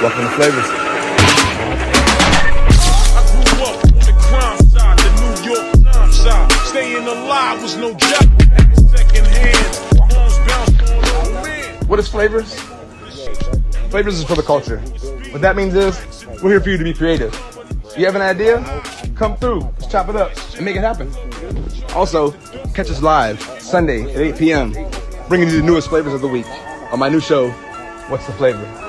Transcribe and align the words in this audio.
Welcome 0.00 0.20
to 0.20 0.30
Flavors. 0.30 0.64
I 3.10 3.22
grew 3.32 3.64
up 3.64 3.82
on 3.84 3.90
the 3.98 4.14
crime 4.20 4.58
side, 4.68 4.96
the 5.00 5.10
New 5.18 5.34
York 5.50 5.92
crime 5.92 6.12
side. 6.12 6.52
Staying 6.66 7.04
alive 7.04 7.60
was 7.60 7.76
no 7.76 7.92
job. 7.94 8.22
Second 8.90 9.26
hand, 9.26 10.00
arms 10.00 10.38
bounced 10.46 10.80
on 10.82 11.04
old 11.16 11.32
men. 11.42 11.88
What 11.88 11.98
is 11.98 12.06
Flavors? 12.06 12.54
Flavors 13.90 14.20
is 14.20 14.24
for 14.24 14.36
the 14.36 14.42
culture. 14.42 14.78
What 15.32 15.42
that 15.42 15.56
means 15.56 15.74
is 15.74 15.98
we're 16.44 16.50
here 16.50 16.60
for 16.60 16.70
you 16.70 16.78
to 16.78 16.84
be 16.84 16.94
creative. 16.94 17.34
You 17.96 18.04
have 18.04 18.14
an 18.14 18.22
idea? 18.22 18.62
Come 19.16 19.36
through. 19.36 19.62
Let's 19.62 19.88
chop 19.88 20.08
it 20.10 20.14
up 20.14 20.30
and 20.54 20.64
make 20.64 20.76
it 20.76 20.82
happen. 20.82 21.12
Also, 21.96 22.30
catch 22.72 22.88
us 22.88 23.02
live 23.02 23.42
Sunday 23.60 24.02
at 24.14 24.20
8 24.20 24.38
p.m. 24.38 24.76
Bringing 25.26 25.48
you 25.48 25.56
the 25.60 25.66
newest 25.66 25.88
flavors 25.88 26.14
of 26.14 26.20
the 26.20 26.28
week 26.28 26.46
on 26.92 27.00
my 27.00 27.08
new 27.08 27.18
show, 27.18 27.50
What's 28.08 28.26
the 28.26 28.32
Flavor? 28.34 28.87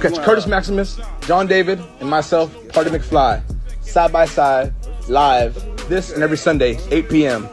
Side, 0.00 0.10
the 0.10 0.16
So 0.16 0.20
catch 0.20 0.26
Curtis 0.26 0.46
Maximus, 0.46 1.00
John 1.22 1.46
David, 1.46 1.80
and 2.00 2.08
myself, 2.08 2.54
Party 2.68 2.90
McFly, 2.90 3.42
side 3.82 4.12
by 4.12 4.24
side, 4.24 4.72
live, 5.08 5.54
this 5.88 6.12
and 6.12 6.22
every 6.22 6.36
Sunday, 6.36 6.78
8 6.90 7.08
p.m. 7.08 7.48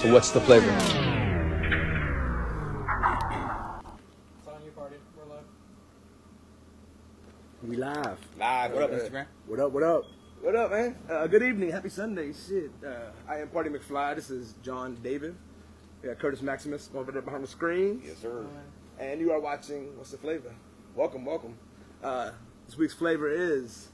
So 0.00 0.12
what's 0.12 0.30
the 0.30 0.40
flavor? 0.40 0.66
We 7.62 7.76
live. 7.76 8.18
Live. 8.38 8.72
What 8.72 8.82
up, 8.82 8.90
Instagram? 8.92 9.26
What 9.46 9.60
up? 9.60 9.72
What 9.72 9.82
up? 9.82 10.04
What 10.40 10.56
up, 10.56 10.70
man? 10.70 10.96
Uh, 11.10 11.26
good 11.26 11.42
evening. 11.42 11.70
Happy 11.70 11.88
Sunday. 11.88 12.32
Shit. 12.32 12.70
Uh, 12.86 13.10
I 13.28 13.40
am 13.40 13.48
Party 13.48 13.68
McFly. 13.70 14.14
This 14.14 14.30
is 14.30 14.54
John 14.62 14.96
David. 15.02 15.34
We 16.00 16.08
got 16.08 16.18
Curtis 16.20 16.40
Maximus 16.40 16.88
over 16.94 17.10
there 17.10 17.22
behind 17.22 17.42
the 17.42 17.48
screen. 17.48 18.00
Yes, 18.06 18.18
sir. 18.18 18.46
And 19.00 19.20
you 19.20 19.32
are 19.32 19.40
watching 19.40 19.96
What's 19.96 20.12
the 20.12 20.18
Flavor? 20.18 20.54
Welcome, 20.94 21.24
welcome. 21.24 21.54
Uh, 22.02 22.30
this 22.66 22.76
week's 22.76 22.94
flavor 22.94 23.28
is 23.28 23.88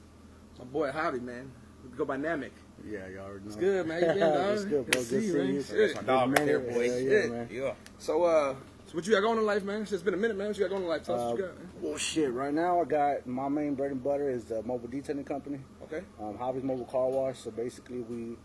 my 0.59 0.65
boy 0.65 0.91
Javi, 0.91 1.21
man. 1.21 1.51
We 1.89 1.97
go 1.97 2.05
by 2.05 2.17
Namek. 2.17 2.51
Yeah, 2.87 3.07
y'all 3.07 3.25
already 3.25 3.45
know. 3.45 3.47
It's 3.47 3.55
good, 3.55 3.87
man. 3.87 4.01
You 4.01 4.07
been, 4.07 4.19
dog? 4.19 4.53
It's 4.53 4.65
good, 4.65 4.69
bro. 4.71 4.83
Good 4.83 4.93
Good 4.93 5.05
see 5.05 5.15
you, 5.15 5.31
seeing 5.33 5.45
man. 5.45 5.53
you. 5.55 5.63
Shit. 5.63 5.95
My 5.95 6.01
dog 6.03 6.29
right 6.29 6.45
there, 6.45 6.59
minute. 6.59 6.73
boy. 6.73 6.81
Yeah, 6.85 6.91
Shit. 6.99 7.25
yeah, 7.25 7.31
man. 7.31 7.49
Yeah. 7.51 7.73
So, 7.97 8.23
uh, 8.23 8.55
so 8.85 8.93
what 8.95 9.07
you 9.07 9.13
got 9.13 9.21
going 9.21 9.39
in 9.39 9.45
life, 9.45 9.63
man? 9.63 9.81
It's 9.81 10.03
been 10.03 10.13
a 10.13 10.17
minute, 10.17 10.37
man. 10.37 10.47
What 10.47 10.57
you 10.57 10.63
got 10.63 10.69
going 10.69 10.83
in 10.83 10.87
life? 10.89 11.03
Tell 11.03 11.15
us 11.15 11.31
what 11.31 11.39
you 11.39 11.45
got, 11.45 11.57
man. 11.57 11.69
Well, 11.81 11.97
shit. 11.97 12.31
Right 12.31 12.53
now, 12.53 12.81
I 12.81 12.85
got 12.85 13.25
my 13.25 13.49
main 13.49 13.73
bread 13.75 13.91
and 13.91 14.03
butter 14.03 14.29
is 14.29 14.45
the 14.45 14.61
mobile 14.63 14.87
detailing 14.87 15.25
company, 15.25 15.59
Okay. 15.83 16.01
um, 16.21 16.37
Javi's 16.37 16.63
Mobile 16.63 16.85
Car 16.85 17.09
Wash. 17.09 17.39
So 17.39 17.51
basically, 17.51 17.99
we 18.01 18.37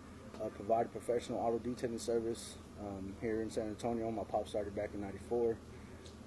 uh, 0.42 0.48
provide 0.48 0.86
a 0.86 0.88
professional 0.88 1.38
auto 1.40 1.58
detailing 1.58 1.98
service 1.98 2.56
um, 2.80 3.14
here 3.20 3.42
in 3.42 3.50
San 3.50 3.64
Antonio. 3.68 4.10
My 4.10 4.24
pop 4.24 4.48
started 4.48 4.74
back 4.74 4.90
in 4.94 5.02
'94. 5.02 5.56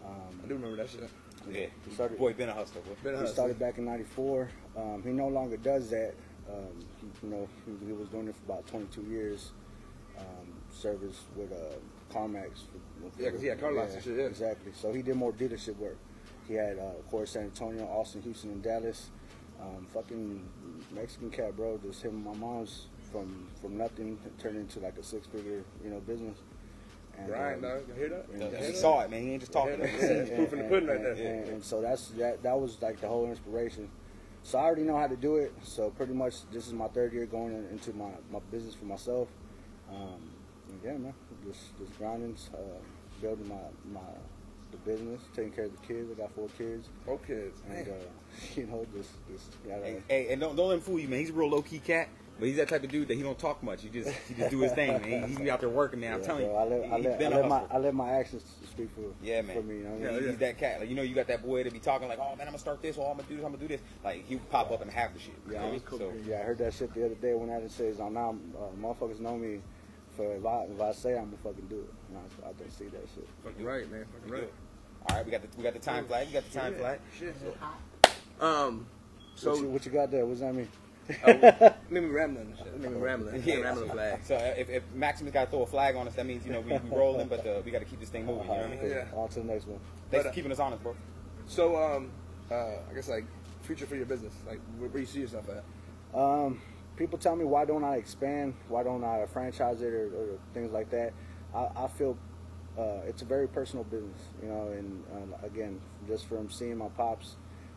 I 0.03 0.07
Um, 0.07 0.41
do 0.47 0.53
remember 0.55 0.75
that 0.77 0.89
shit. 0.89 1.09
Yeah. 1.51 1.67
He 1.87 1.93
started- 1.93 2.17
Boy, 2.17 2.33
been 2.33 2.49
a 2.49 2.53
hustler, 2.53 2.81
boy. 2.81 2.91
Been 3.03 3.13
a 3.13 3.17
he 3.17 3.21
hustler. 3.21 3.33
started 3.33 3.59
back 3.59 3.77
in 3.77 3.85
'94. 3.85 4.49
Um, 4.77 5.03
he 5.03 5.09
no 5.11 5.27
longer 5.27 5.57
does 5.57 5.89
that. 5.89 6.13
Um, 6.49 6.85
he, 6.99 7.07
you 7.27 7.33
know, 7.33 7.47
he, 7.65 7.85
he 7.87 7.91
was 7.93 8.07
doing 8.09 8.27
it 8.27 8.35
for 8.35 8.51
about 8.53 8.67
22 8.67 9.01
years. 9.03 9.51
Um, 10.17 10.53
service 10.71 11.21
with 11.35 11.51
uh, 11.51 11.55
CarMax. 12.13 12.49
For, 12.69 13.21
Yeah, 13.21 13.31
'cause 13.31 13.41
he 13.41 13.47
had 13.47 13.59
car 13.59 13.71
lots 13.71 13.95
and 13.95 14.03
shit, 14.03 14.17
yeah. 14.17 14.25
Exactly. 14.25 14.71
So 14.73 14.93
he 14.93 15.01
did 15.01 15.15
more 15.15 15.31
dealership 15.31 15.75
work. 15.77 15.97
He 16.47 16.53
had, 16.55 16.77
uh, 16.77 16.97
of 16.99 17.09
course, 17.09 17.31
San 17.31 17.43
Antonio, 17.43 17.85
Austin, 17.87 18.21
Houston, 18.21 18.51
and 18.51 18.61
Dallas. 18.61 19.09
Um, 19.61 19.87
fucking 19.93 20.43
Mexican 20.91 21.29
cat, 21.31 21.55
bro. 21.55 21.79
Just 21.79 22.01
him 22.03 22.15
and 22.15 22.25
my 22.25 22.33
mom's 22.35 22.87
from 23.11 23.47
from 23.61 23.77
nothing 23.77 24.19
turned 24.39 24.57
into 24.57 24.79
like 24.79 24.97
a 24.97 25.03
six 25.03 25.25
figure, 25.27 25.63
you 25.83 25.89
know, 25.89 25.99
business. 26.01 26.37
And, 27.17 27.29
Right, 27.29 27.53
um, 27.55 27.61
dog. 27.61 27.81
You 27.87 27.93
hear 27.93 28.09
that? 28.09 28.27
and- 28.33 28.41
You 28.41 28.49
hear 28.57 28.67
He 28.69 28.75
saw 28.75 29.01
it, 29.01 29.11
man. 29.11 29.21
He 29.21 29.31
ain't 29.31 29.41
just 29.41 29.51
talking. 29.53 29.79
Yeah, 29.79 29.85
it. 29.85 29.93
It's 30.01 30.29
proof 30.31 30.53
in 30.53 30.59
the 30.59 30.65
pudding 30.65 30.89
right 30.89 31.01
there. 31.03 31.11
And, 31.13 31.47
and 31.49 31.63
so 31.63 31.81
that's 31.81 32.07
that. 32.09 32.41
That 32.43 32.59
was 32.59 32.81
like 32.81 32.99
the 33.01 33.07
whole 33.07 33.27
inspiration. 33.27 33.89
So 34.43 34.57
I 34.57 34.63
already 34.63 34.81
know 34.83 34.97
how 34.97 35.07
to 35.07 35.15
do 35.15 35.37
it. 35.37 35.53
So 35.63 35.89
pretty 35.91 36.13
much 36.13 36.35
this 36.51 36.67
is 36.67 36.73
my 36.73 36.87
third 36.89 37.13
year 37.13 37.25
going 37.25 37.53
in- 37.53 37.67
into 37.69 37.93
my, 37.93 38.09
my 38.31 38.39
business 38.51 38.73
for 38.75 38.85
myself. 38.85 39.27
Um, 39.89 40.19
and 40.69 40.79
yeah, 40.83 40.97
man, 40.97 41.13
just 41.45 41.77
just 41.77 41.97
grinding, 41.97 42.35
uh, 42.53 42.57
building 43.21 43.47
my 43.47 43.55
my 43.93 44.07
the 44.71 44.77
business, 44.77 45.21
taking 45.35 45.51
care 45.51 45.65
of 45.65 45.71
the 45.79 45.87
kids. 45.87 46.09
I 46.11 46.15
got 46.15 46.31
four 46.33 46.47
kids, 46.57 46.89
Four 47.05 47.19
kids. 47.19 47.61
and 47.69 47.87
uh, 47.87 47.91
you 48.55 48.65
know 48.65 48.85
just 48.95 49.11
just 49.31 49.63
gotta. 49.67 49.85
Hey, 49.85 50.01
hey, 50.09 50.27
and 50.33 50.41
don't 50.41 50.55
don't 50.55 50.69
let 50.69 50.75
him 50.75 50.81
fool 50.81 50.99
you, 50.99 51.07
man. 51.07 51.19
He's 51.19 51.29
a 51.29 51.33
real 51.33 51.49
low 51.51 51.61
key 51.61 51.77
cat, 51.79 52.09
but 52.39 52.47
he's 52.47 52.57
that 52.57 52.67
type 52.69 52.83
of 52.83 52.89
dude 52.89 53.07
that 53.07 53.15
he 53.15 53.21
don't 53.23 53.37
talk 53.37 53.61
much. 53.63 53.83
He 53.83 53.89
just 53.89 54.09
he 54.27 54.33
just 54.33 54.49
do 54.49 54.59
his 54.59 54.71
thing, 54.73 54.99
man. 55.01 55.27
He's 55.27 55.37
be 55.37 55.49
out 55.51 55.59
there 55.59 55.69
working, 55.69 55.99
man. 55.99 56.13
I'm 56.13 56.19
yeah, 56.21 56.25
telling 56.25 56.45
bro, 56.47 56.55
I 56.57 56.63
you, 56.63 56.69
let, 56.69 56.79
I 56.91 56.95
he's 56.97 57.05
let, 57.05 57.13
I 57.13 57.17
been 57.17 57.33
a 57.33 57.35
let 57.37 57.49
my. 57.49 57.63
I 57.71 57.77
let 57.77 57.93
my 57.93 58.11
actions 58.11 58.43
speak 58.69 58.89
for 58.95 59.01
Yeah, 59.23 59.41
man. 59.41 59.55
for 59.55 59.61
me. 59.61 59.77
You 59.77 59.83
know 59.83 59.89
what 59.91 60.01
I 60.01 60.13
Yeah, 60.13 60.19
mean? 60.19 60.29
he's 60.29 60.37
that 60.39 60.57
cat. 60.57 60.79
Like 60.79 60.89
you 60.89 60.95
know, 60.95 61.01
you 61.03 61.15
got 61.15 61.27
that 61.27 61.43
boy 61.43 61.63
that 61.63 61.71
be 61.73 61.79
talking 61.79 62.07
like, 62.07 62.19
"Oh 62.19 62.29
man, 62.35 62.41
I'm 62.41 62.45
gonna 62.47 62.57
start 62.57 62.81
this. 62.81 62.97
Oh, 62.97 63.03
I'm 63.03 63.17
gonna 63.17 63.29
do 63.29 63.35
this. 63.35 63.45
I'm 63.45 63.51
gonna 63.51 63.61
do 63.61 63.67
this." 63.67 63.81
Like 64.03 64.25
he 64.27 64.35
would 64.35 64.49
pop 64.49 64.71
up 64.71 64.81
and 64.81 64.91
have 64.91 65.13
the 65.13 65.19
shit. 65.19 65.33
You 65.47 65.53
Yeah, 65.53 65.59
know 65.59 65.67
I 65.67 65.69
what 65.71 65.83
I 65.87 65.91
mean? 65.91 65.99
So 66.25 66.29
Yeah, 66.29 66.39
I 66.39 66.43
heard 66.43 66.57
that 66.57 66.73
shit 66.73 66.93
the 66.93 67.05
other 67.05 67.15
day 67.15 67.33
when 67.33 67.49
I 67.49 67.67
says 67.67 67.99
on 67.99 68.13
now 68.13 68.35
uh, 68.57 68.75
motherfuckers 68.81 69.19
know 69.19 69.37
me 69.37 69.61
for 70.17 70.35
if 70.35 70.45
I 70.45 70.63
if 70.63 70.81
I 70.81 70.91
say 70.91 71.11
I'm 71.17 71.25
gonna 71.25 71.37
fucking 71.43 71.67
do 71.69 71.79
it. 71.79 71.93
And 72.09 72.17
I, 72.17 72.49
I 72.49 72.53
just 72.63 72.77
see 72.77 72.85
that 72.85 73.07
shit. 73.15 73.27
Fucking 73.43 73.63
right, 73.63 73.89
man. 73.91 74.05
Fucking 74.13 74.29
good. 74.29 74.39
right. 74.41 74.53
All 75.09 75.17
right, 75.17 75.25
we 75.25 75.31
got 75.31 75.41
the 75.41 75.47
we 75.57 75.63
got 75.63 75.73
the 75.73 75.79
time 75.79 76.05
flag. 76.05 76.27
You 76.27 76.33
got 76.33 76.49
the 76.49 76.59
time 76.59 76.75
flag. 76.75 76.99
Shit. 77.17 77.35
Um, 78.39 78.87
so 79.35 79.51
what, 79.51 79.59
you, 79.59 79.67
what 79.67 79.85
you 79.85 79.91
got 79.91 80.11
there? 80.11 80.25
What's 80.25 80.39
that 80.41 80.53
mean? 80.53 80.67
maybe 81.89 82.05
rambling 82.07 82.47
and 82.47 82.57
shit. 82.57 82.79
Maybe 82.79 82.95
rambling. 82.95 83.43
Yeah. 83.45 83.55
Rambling 83.55 83.89
flag. 83.89 84.19
So 84.23 84.35
uh, 84.35 84.53
if, 84.57 84.69
if 84.69 84.83
Maximus 84.93 85.33
got 85.33 85.45
to 85.45 85.51
throw 85.51 85.63
a 85.63 85.65
flag 85.65 85.95
on 85.95 86.07
us, 86.07 86.15
that 86.15 86.25
means 86.25 86.45
you 86.45 86.51
know 86.51 86.61
we, 86.61 86.71
we 86.77 86.95
rolling, 86.95 87.27
but 87.27 87.45
uh, 87.45 87.61
we 87.65 87.71
got 87.71 87.79
to 87.79 87.85
keep 87.85 87.99
this 87.99 88.09
thing 88.09 88.25
moving. 88.25 88.43
You 88.43 88.49
know 88.49 88.55
what 88.55 88.65
I 88.65 88.69
mean? 88.69 88.79
Cool. 88.79 88.89
Yeah. 88.89 89.05
On 89.13 89.29
to 89.29 89.39
the 89.39 89.45
next 89.45 89.67
one. 89.67 89.79
Thanks 89.79 90.11
But, 90.11 90.19
uh, 90.19 90.23
for 90.23 90.35
keeping 90.35 90.51
us 90.51 90.59
honest, 90.59 90.83
bro. 90.83 90.95
So, 91.47 91.75
um, 91.75 92.11
uh, 92.49 92.55
I 92.89 92.93
guess 92.93 93.09
like 93.09 93.25
future 93.61 93.85
for 93.85 93.95
your 93.95 94.05
business, 94.05 94.33
like 94.47 94.59
where, 94.77 94.89
where 94.89 95.01
you 95.01 95.07
see 95.07 95.21
yourself 95.21 95.45
at? 95.49 96.17
Um, 96.17 96.61
people 96.95 97.17
tell 97.17 97.35
me 97.35 97.45
why 97.45 97.65
don't 97.65 97.83
I 97.83 97.97
expand? 97.97 98.53
Why 98.69 98.83
don't 98.83 99.03
I 99.03 99.25
franchise 99.25 99.81
it 99.81 99.93
or, 99.93 100.07
or 100.07 100.39
things 100.53 100.71
like 100.71 100.89
that? 100.91 101.13
I, 101.53 101.67
I 101.75 101.87
feel 101.87 102.17
uh, 102.77 103.01
it's 103.07 103.21
a 103.21 103.25
very 103.25 103.47
personal 103.47 103.83
business, 103.85 104.21
you 104.41 104.49
know. 104.49 104.67
And 104.67 105.03
uh, 105.13 105.45
again, 105.45 105.79
just 106.07 106.27
from 106.27 106.49
seeing 106.49 106.77
my 106.77 106.87
pops 106.89 107.35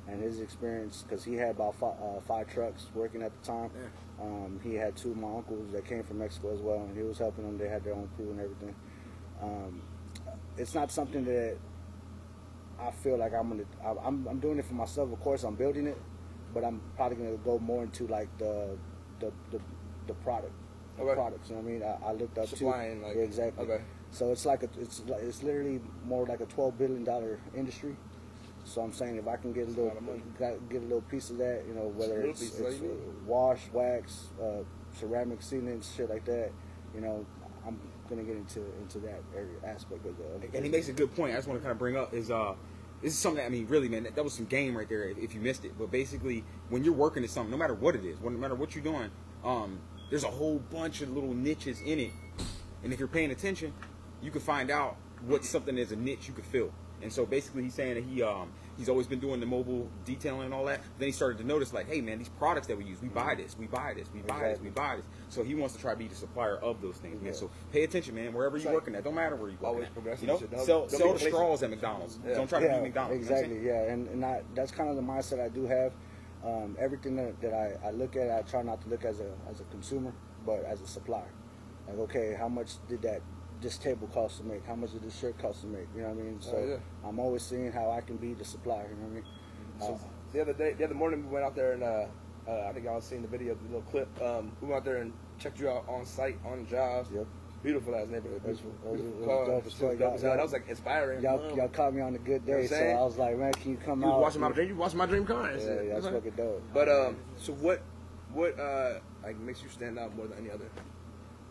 and 0.09 0.23
his 0.23 0.41
experience, 0.41 1.03
because 1.07 1.25
he 1.25 1.35
had 1.35 1.51
about 1.51 1.75
five, 1.75 1.95
uh, 2.01 2.21
five 2.27 2.47
trucks 2.49 2.87
working 2.95 3.23
at 3.23 3.33
the 3.41 3.47
time. 3.47 3.71
Um, 4.21 4.61
he 4.63 4.75
had 4.75 4.97
two 4.97 5.11
of 5.11 5.17
my 5.17 5.29
uncles 5.29 5.73
that 5.73 5.85
came 5.85 6.03
from 6.05 6.19
Mexico 6.19 6.55
as 6.55 6.61
well, 6.61 6.79
and 6.79 6.97
he 6.97 7.03
was 7.03 7.19
helping 7.19 7.45
them. 7.45 7.59
They 7.59 7.69
had 7.69 7.85
their 7.85 7.95
own 7.95 8.09
crew 8.17 8.31
and 8.31 8.41
everything. 8.41 8.75
Um, 9.43 9.83
it's 10.57 10.75
not 10.75 10.91
something 10.91 11.25
that 11.25 11.57
I 12.81 12.91
feel 12.91 13.19
like 13.19 13.33
I'm 13.35 13.49
gonna. 13.49 13.65
I, 13.85 14.07
I'm, 14.07 14.27
I'm 14.27 14.39
doing 14.39 14.59
it 14.59 14.65
for 14.65 14.75
myself. 14.75 15.13
Of 15.13 15.21
course, 15.21 15.45
I'm 15.45 15.55
building 15.55 15.87
it, 15.87 15.99
but 16.55 16.65
I'm 16.65 16.81
probably 16.97 17.17
gonna 17.17 17.37
go 17.39 17.59
more 17.59 17.83
into 17.83 18.07
like 18.07 18.29
the 18.39 18.77
the 19.21 19.33
the, 19.51 19.61
the 20.07 20.15
product, 20.15 20.53
the 20.97 21.03
Okay. 21.03 21.15
products. 21.15 21.51
You 21.51 21.57
know 21.57 21.63
what 21.63 21.69
I 21.69 21.73
mean? 21.73 21.83
I, 21.83 22.09
I 22.09 22.13
looked 22.13 22.39
up 22.39 22.47
Supplying, 22.49 23.01
to 23.01 23.07
like- 23.09 23.17
yeah, 23.17 23.23
exactly. 23.23 23.65
okay. 23.65 23.83
So 24.13 24.31
it's 24.31 24.47
like 24.47 24.63
a, 24.63 24.69
it's 24.81 25.03
like, 25.07 25.21
it's 25.23 25.43
literally 25.43 25.81
more 26.05 26.25
like 26.27 26.41
a 26.41 26.47
twelve 26.47 26.79
billion 26.79 27.05
dollar 27.05 27.39
industry. 27.55 27.97
So 28.67 28.83
I'm 28.83 28.93
saying 28.93 29.17
if 29.17 29.29
I 29.29 29.37
can 29.37 29.53
get 29.53 29.69
a 29.69 29.71
little 29.71 29.93
get 30.69 30.83
a 30.83 30.85
little 30.85 31.01
piece 31.03 31.31
of 31.31 31.39
that, 31.39 31.63
you 31.69 31.75
know, 31.75 31.93
whether 31.95 32.21
it's, 32.23 32.43
it's 32.43 32.61
all 32.61 32.73
you 32.73 32.81
need. 32.81 32.91
uh, 32.91 33.25
wash, 33.25 33.61
wax, 33.73 34.27
uh, 34.43 34.65
ceramic 34.99 35.41
sealants, 35.41 35.97
shit 35.97 36.11
like 36.11 36.25
that, 36.25 36.51
you 36.93 37.01
know, 37.01 37.25
I'm 37.65 37.79
gonna 38.11 38.25
get 38.25 38.37
into 38.37 38.61
into 38.81 38.99
that 39.01 39.23
area 39.35 39.55
aspect 39.65 40.05
of 40.05 40.17
the. 40.19 40.57
And 40.57 40.65
he 40.65 40.71
makes 40.71 40.89
a 40.89 40.93
good 40.93 41.15
point. 41.15 41.33
I 41.33 41.37
just 41.37 41.47
want 41.47 41.61
to 41.61 41.63
kind 41.63 41.73
of 41.73 41.79
bring 41.79 41.97
up 41.97 42.13
is 42.13 42.31
uh, 42.31 42.55
this 43.01 43.13
is 43.13 43.19
something 43.19 43.39
that, 43.39 43.47
I 43.47 43.51
mean, 43.51 43.69
really, 43.69 43.89
man, 43.89 44.03
that, 44.03 44.17
that 44.17 44.25
was 44.25 44.35
some 44.35 44.47
game 44.47 44.77
right 44.77 44.89
there. 44.89 45.09
If, 45.11 45.19
if 45.19 45.35
you 45.35 45.41
missed 45.41 45.65
it, 45.65 45.79
but 45.79 45.93
basically, 45.93 46.43
when 46.69 46.83
you're 46.83 46.93
working 46.93 47.23
at 47.23 47.31
something, 47.31 47.53
no 47.53 47.57
matter 47.57 47.75
what 47.75 47.95
it 47.95 48.05
is, 48.05 48.19
no 48.21 48.31
matter 48.31 48.57
what 48.57 48.75
you're 48.75 48.85
doing, 48.85 49.11
um, 49.45 49.79
there's 50.11 50.25
a 50.25 50.31
whole 50.31 50.59
bunch 50.59 51.03
of 51.03 51.11
little 51.11 51.35
niches 51.35 51.81
in 51.83 52.01
it, 52.01 52.11
and 52.83 52.93
if 52.93 52.99
you're 52.99 53.09
paying 53.09 53.31
attention, 53.31 53.73
you 54.23 54.33
can 54.33 54.41
find 54.41 54.73
out 54.73 54.97
what 55.25 55.45
something 55.45 55.79
is 55.79 55.93
a 55.93 55.97
niche 55.97 56.27
you 56.27 56.35
could 56.35 56.45
fill. 56.45 56.73
And 57.03 57.13
so 57.13 57.27
basically, 57.27 57.65
he's 57.65 57.75
saying 57.75 57.95
that 57.95 58.05
he 58.05 58.23
um, 58.23 58.51
he's 58.79 58.89
always 58.89 59.07
been 59.07 59.21
doing 59.21 59.41
the 59.41 59.47
mobile 59.47 59.89
detailing 60.05 60.47
and 60.47 60.55
all 60.55 60.65
that. 60.67 60.81
Then 60.99 61.09
he 61.09 61.13
started 61.13 61.39
to 61.39 61.45
notice 61.45 61.73
like, 61.73 61.89
hey 61.89 62.01
man, 62.01 62.19
these 62.19 62.29
products 62.29 62.67
that 62.69 62.77
we 62.77 62.85
use, 62.85 63.01
we 63.03 63.09
buy 63.09 63.35
this, 63.35 63.57
we 63.59 63.67
buy 63.67 63.95
this, 63.95 64.09
we 64.15 64.21
buy 64.21 64.49
this, 64.49 64.61
we 64.61 64.71
buy 64.71 64.97
this. 64.97 65.05
So 65.29 65.43
he 65.43 65.55
wants 65.55 65.75
to 65.75 65.81
try 65.81 65.93
to 65.93 65.99
be 65.99 66.09
the 66.09 66.15
supplier 66.15 66.57
of 66.57 66.81
those 66.81 66.97
things, 66.97 67.21
man. 67.23 67.35
So 67.35 67.51
pay 67.73 67.85
attention, 67.85 68.15
man. 68.15 68.33
Wherever 68.33 68.57
you're 68.57 68.67
like 68.67 68.75
working 68.75 68.95
at, 68.95 69.05
don't 69.05 69.15
matter 69.15 69.37
where 69.37 69.51
you're 69.51 69.59
working 69.59 69.67
always 69.67 69.87
at. 69.87 69.93
progressing 69.93 70.29
You 70.29 70.35
know. 70.35 70.41
Don't- 70.41 70.65
sell 70.65 70.81
don't 70.87 70.91
sell 70.91 71.13
the 71.13 71.19
straws 71.19 71.63
at 71.63 71.71
McDonald's. 71.71 72.19
Yeah. 72.27 72.35
Don't 72.35 72.49
try 72.49 72.61
to 72.61 72.67
yeah, 72.67 72.79
be 72.79 72.85
McDonald's. 72.85 73.25
you 73.25 73.31
know 73.31 73.37
Exactly. 73.37 73.67
Yeah, 73.67 73.93
and 73.93 74.09
and 74.09 74.25
I, 74.25 74.43
that's 74.55 74.73
kind 74.73 74.89
of 74.91 74.97
the 74.97 75.03
mindset 75.03 75.41
I 75.45 75.49
do 75.49 75.67
have. 75.67 75.93
Um, 76.45 76.77
everything 76.79 77.17
that, 77.17 77.41
that 77.41 77.53
I, 77.55 77.89
I 77.89 77.91
look 77.91 78.15
at, 78.15 78.31
I 78.31 78.43
try 78.43 78.63
not 78.63 78.81
to 78.83 78.89
look 78.89 79.05
as 79.05 79.21
a 79.21 79.31
as 79.51 79.61
a 79.61 79.65
consumer, 79.65 80.13
but 80.45 80.65
as 80.65 80.81
a 80.81 80.87
supplier. 80.87 81.33
Like, 81.89 81.99
okay, 81.99 82.37
how 82.39 82.49
much 82.49 82.75
did 82.89 83.03
that 83.03 83.21
this 83.63 83.79
table 83.79 84.09
cost 84.13 84.39
to 84.39 84.45
make? 84.45 84.65
How 84.67 84.75
much 84.75 84.93
did 84.93 85.03
this 85.03 85.19
shirt 85.19 85.39
cost 85.39 85.63
to 85.63 85.67
make? 85.67 85.87
You 85.95 86.03
know 86.03 86.09
what 86.11 86.19
I 86.19 86.23
mean? 86.23 86.41
So 86.41 86.57
Oh, 86.57 86.67
yeah. 86.67 87.09
I'm 87.09 87.19
always 87.19 87.43
seeing 87.43 87.73
how 87.73 87.91
I 87.91 88.01
can 88.01 88.17
be 88.17 88.35
the 88.35 88.45
supplier. 88.45 88.89
You 88.91 88.97
know 88.97 89.03
what 89.03 89.11
I 89.11 89.15
mean? 89.15 89.25
So 89.81 89.95
Uh, 89.95 90.09
the 90.33 90.41
other 90.43 90.53
day, 90.53 90.73
the 90.75 90.85
other 90.85 90.95
morning, 90.95 91.25
we 91.27 91.33
went 91.33 91.45
out 91.45 91.55
there 91.55 91.73
and 91.73 91.83
uh, 91.83 92.07
uh, 92.49 92.67
I 92.69 92.73
think 92.73 92.85
y'all 92.85 93.01
seen 93.01 93.23
the 93.23 93.29
video, 93.29 93.55
the 93.55 93.65
little 93.65 93.83
clip. 93.91 94.09
Um, 94.23 94.53
we 94.61 94.69
went 94.69 94.79
out 94.79 94.85
there 94.85 94.99
and 94.99 95.13
checked 95.39 95.59
you 95.61 95.69
out 95.69 95.85
on 95.89 96.05
site, 96.07 96.39
on 96.45 96.65
the 96.65 96.71
job. 96.71 97.07
Yep. 97.13 97.27
Beautiful 97.63 97.97
ass 97.97 98.07
neighborhood. 98.09 98.45
Beautiful, 98.45 98.71
that's- 98.85 99.01
beautiful 99.01 99.27
that's 99.27 99.49
dope 99.49 99.67
as 99.67 99.73
Still 99.75 99.89
fuck. 99.91 99.99
dope 99.99 100.15
as 100.15 100.23
Y'all- 100.23 100.31
hell. 100.31 100.37
That 100.39 100.43
was 100.45 100.53
like 100.53 100.69
inspiring. 100.69 101.23
Y'all, 101.23 101.57
y'all 101.57 101.69
caught 101.69 101.95
me 101.95 102.01
on 102.03 102.15
a 102.15 102.19
good 102.19 102.43
You 102.47 102.53
know 102.55 102.61
day, 102.61 102.67
so? 102.67 102.77
I 102.77 103.03
was 103.05 103.17
like, 103.17 103.37
man, 103.39 103.53
can 103.55 103.71
you 103.73 103.77
come 103.79 104.03
You 104.03 104.09
out? 104.09 104.21
watching 104.21 104.41
my 104.43 104.53
dream? 104.53 104.69
You 104.69 104.77
watching 104.77 104.99
my 104.99 105.07
dream 105.07 105.25
car? 105.27 105.51
Yeah, 105.51 105.57
yeah, 105.83 105.95
that's 105.95 106.07
Okay. 106.07 106.15
fucking 106.17 106.33
dope. 106.37 106.63
But 106.73 106.89
um, 106.89 107.17
so 107.37 107.53
what? 107.55 107.81
What 108.33 108.59
uh, 108.61 109.01
like 109.25 109.39
makes 109.41 109.63
you 109.63 109.69
stand 109.71 109.99
out 109.99 110.15
more 110.15 110.27
than 110.27 110.39
any 110.39 110.51
other? 110.51 110.67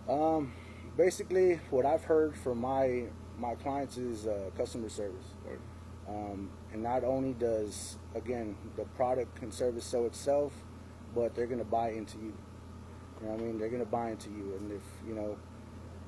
Um, 0.07 0.54
basically, 0.97 1.59
what 1.69 1.86
I've 1.86 2.03
heard 2.03 2.36
from 2.38 2.59
my 2.62 3.06
my 3.38 3.56
clients 3.56 3.97
is 3.97 4.27
uh, 4.27 4.50
customer 4.57 4.89
service. 4.89 5.25
Word. 5.45 5.59
Um, 6.07 6.51
and 6.71 6.83
not 6.83 7.03
only 7.03 7.33
does 7.33 7.97
again 8.15 8.56
the 8.75 8.86
product 8.95 9.42
and 9.42 9.53
service 9.53 9.86
sell 9.86 10.06
itself, 10.06 10.53
but 11.13 11.33
they're 11.36 11.47
gonna 11.47 11.63
buy 11.63 11.89
into 11.92 12.18
you. 12.18 12.33
You 13.21 13.27
know 13.27 13.31
what 13.33 13.39
I 13.42 13.44
mean? 13.44 13.57
They're 13.57 13.69
gonna 13.69 13.86
buy 13.86 14.12
into 14.12 14.30
you, 14.30 14.56
and 14.59 14.71
if 14.71 14.83
you 15.07 15.15
know, 15.15 15.38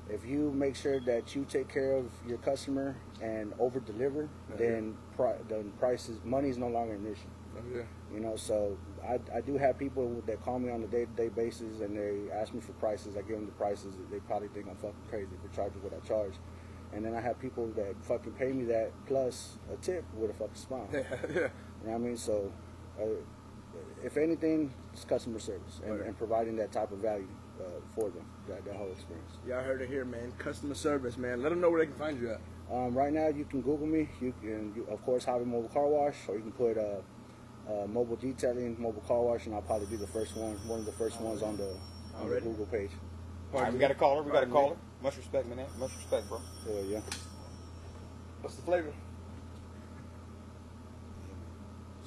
if 0.09 0.25
you 0.25 0.51
make 0.51 0.75
sure 0.75 0.99
that 1.01 1.35
you 1.35 1.45
take 1.45 1.67
care 1.67 1.93
of 1.93 2.11
your 2.27 2.37
customer 2.37 2.95
and 3.21 3.53
over 3.59 3.79
deliver, 3.79 4.29
then 4.57 4.95
pri- 5.15 5.39
then 5.49 5.71
prices 5.79 6.19
money 6.23 6.49
is 6.49 6.57
no 6.57 6.67
longer 6.67 6.93
an 6.93 7.05
issue. 7.05 7.27
Oh, 7.57 7.61
yeah. 7.75 7.83
You 8.13 8.21
know, 8.21 8.35
so 8.37 8.77
I, 9.05 9.19
I 9.35 9.41
do 9.41 9.57
have 9.57 9.77
people 9.77 10.23
that 10.27 10.41
call 10.43 10.59
me 10.59 10.69
on 10.71 10.81
a 10.83 10.87
day 10.87 11.05
to 11.05 11.11
day 11.11 11.27
basis 11.29 11.81
and 11.81 11.97
they 11.97 12.31
ask 12.31 12.53
me 12.53 12.61
for 12.61 12.71
prices. 12.73 13.17
I 13.17 13.21
give 13.21 13.35
them 13.37 13.45
the 13.45 13.51
prices. 13.53 13.95
They 14.09 14.19
probably 14.19 14.47
think 14.49 14.67
I'm 14.69 14.75
fucking 14.77 14.95
crazy 15.09 15.27
for 15.41 15.53
charging 15.55 15.83
what 15.83 15.93
I 15.93 15.99
charge. 16.07 16.33
And 16.93 17.03
then 17.03 17.13
I 17.13 17.19
have 17.19 17.37
people 17.39 17.67
that 17.75 17.95
fucking 18.05 18.31
pay 18.33 18.53
me 18.53 18.63
that 18.65 18.91
plus 19.07 19.57
a 19.71 19.75
tip 19.77 20.05
with 20.15 20.31
a 20.31 20.33
fucking 20.33 20.55
smile. 20.55 20.87
Yeah, 20.93 21.03
You 21.33 21.39
know 21.41 21.49
what 21.83 21.95
I 21.95 21.97
mean? 21.97 22.17
So, 22.17 22.51
uh, 22.99 23.03
if 24.03 24.17
anything, 24.17 24.73
it's 24.93 25.03
customer 25.03 25.39
service 25.39 25.81
and, 25.85 25.99
Right. 25.99 26.07
and 26.07 26.17
providing 26.17 26.55
that 26.57 26.71
type 26.71 26.91
of 26.91 26.99
value 26.99 27.27
uh, 27.59 27.63
for 27.93 28.09
them, 28.09 28.25
that, 28.47 28.63
that 28.65 28.75
whole 28.75 28.91
experience. 28.91 29.33
Y'all 29.47 29.61
heard 29.63 29.81
it 29.81 29.89
here, 29.89 30.05
man. 30.05 30.31
Customer 30.37 30.73
service, 30.75 31.17
man. 31.17 31.43
Let 31.43 31.49
them 31.49 31.59
know 31.61 31.69
where 31.69 31.81
they 31.81 31.87
can 31.87 31.95
find 31.95 32.19
you 32.19 32.31
at. 32.31 32.39
Um, 32.73 32.95
right 32.97 33.11
now, 33.13 33.27
you 33.27 33.45
can 33.45 33.61
Google 33.61 33.85
me. 33.87 34.09
You 34.21 34.33
can, 34.41 34.73
you, 34.75 34.87
of 34.89 35.03
course, 35.05 35.25
have 35.25 35.41
a 35.41 35.45
mobile 35.45 35.69
car 35.69 35.87
wash, 35.87 36.15
or 36.27 36.35
you 36.35 36.41
can 36.41 36.51
put 36.53 36.77
uh, 36.77 37.01
uh, 37.67 37.87
mobile 37.87 38.15
detailing, 38.15 38.75
mobile 38.81 39.01
car 39.01 39.21
wash, 39.21 39.45
and 39.45 39.55
I'll 39.55 39.61
probably 39.61 39.87
be 39.87 39.97
the 39.97 40.07
first 40.07 40.35
one, 40.35 40.53
one 40.67 40.79
of 40.79 40.85
the 40.85 40.91
first 40.93 41.19
ones 41.19 41.41
on 41.43 41.57
the 41.57 41.75
on 42.15 42.29
the 42.29 42.41
Google 42.41 42.65
page. 42.65 42.91
All 43.53 43.61
right, 43.61 43.71
we 43.71 43.79
got 43.79 43.91
a 43.91 43.95
caller. 43.95 44.23
We 44.23 44.31
got 44.31 44.43
a 44.43 44.47
caller. 44.47 44.75
Much 45.01 45.17
respect, 45.17 45.47
man. 45.47 45.65
Much 45.77 45.91
respect, 45.95 46.27
bro. 46.27 46.41
Yeah, 46.67 46.81
yeah. 46.81 46.99
What's 48.41 48.55
the 48.55 48.61
flavor? 48.63 48.93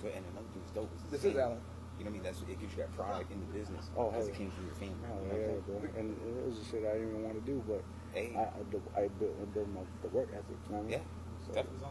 So, 0.01 0.09
and 0.09 0.25
another 0.33 0.47
thing 0.53 0.63
is 0.65 0.71
dope. 0.73 0.91
This 1.11 1.25
is 1.25 1.33
same- 1.33 1.41
Alan. 1.41 1.59
You 1.99 2.05
know 2.07 2.13
what 2.13 2.17
I 2.17 2.23
mean? 2.25 2.33
That's 2.33 2.41
it 2.41 2.59
gives 2.59 2.73
you 2.73 2.79
that 2.81 2.97
pride 2.97 3.27
in 3.31 3.41
the 3.41 3.53
business. 3.53 3.91
Oh, 3.95 4.09
because 4.09 4.25
hell 4.25 4.35
it 4.35 4.39
came 4.39 4.51
from 4.51 4.65
your 4.65 4.75
family. 4.75 4.97
Oh, 5.05 5.21
you 5.21 5.29
know 5.29 5.37
yeah, 5.37 5.77
I'm 5.77 5.85
bro. 5.85 6.01
And 6.01 6.17
it 6.17 6.47
was 6.49 6.57
a 6.59 6.65
shit 6.65 6.81
I 6.89 6.97
didn't 6.97 7.09
even 7.13 7.23
want 7.25 7.37
to 7.37 7.45
do, 7.45 7.63
but 7.69 7.85
Hey. 8.17 8.33
I, 8.35 8.41
I, 8.41 8.63
built- 8.71 8.91
I 8.97 9.09
built, 9.21 9.37
I 9.37 9.45
built 9.53 9.69
my 9.69 9.83
the 10.01 10.09
work 10.09 10.29
ethic. 10.33 10.57
You 10.65 10.73
know 10.73 10.79
what 10.79 10.79
I 10.79 10.83
mean? 10.83 10.91
Yeah, 10.97 11.05
So, 11.47 11.53
definitely. 11.53 11.85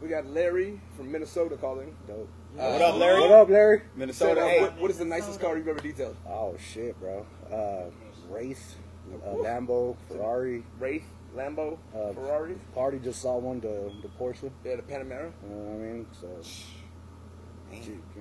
We 0.00 0.08
got 0.08 0.26
Larry 0.26 0.80
from 0.96 1.10
Minnesota 1.10 1.56
calling. 1.56 1.94
dope. 2.06 2.28
Uh, 2.58 2.70
What 2.70 2.82
up, 2.82 2.96
Larry? 2.96 3.20
What 3.20 3.30
up, 3.32 3.48
Larry? 3.48 3.82
Minnesota. 3.96 4.34
Said, 4.36 4.42
uh, 4.42 4.46
hey, 4.48 4.60
what, 4.60 4.78
what 4.78 4.90
is 4.90 4.98
the 4.98 5.04
nicest 5.04 5.40
car 5.40 5.56
you've 5.56 5.68
ever 5.68 5.80
detailed? 5.80 6.16
Oh 6.28 6.56
shit, 6.58 6.98
bro. 7.00 7.26
Uh, 7.52 7.90
Wraith, 8.30 8.76
uh, 9.24 9.30
Lambo, 9.34 9.96
Ferrari. 10.08 10.62
Wraith, 10.78 11.04
Lambo, 11.36 11.78
Uh, 11.94 12.12
Ferrari. 12.12 12.56
Party 12.74 12.98
just 13.00 13.20
saw 13.20 13.38
one, 13.38 13.60
the 13.60 13.92
the 14.02 14.08
Porsche. 14.20 14.50
Yeah, 14.64 14.76
the 14.76 14.82
Panamera. 14.82 15.32
You 15.42 15.48
know 15.50 15.56
what 15.56 15.74
I 15.74 15.92
mean? 15.92 16.06
So, 16.20 16.26
man. 16.28 16.36
you 16.36 16.42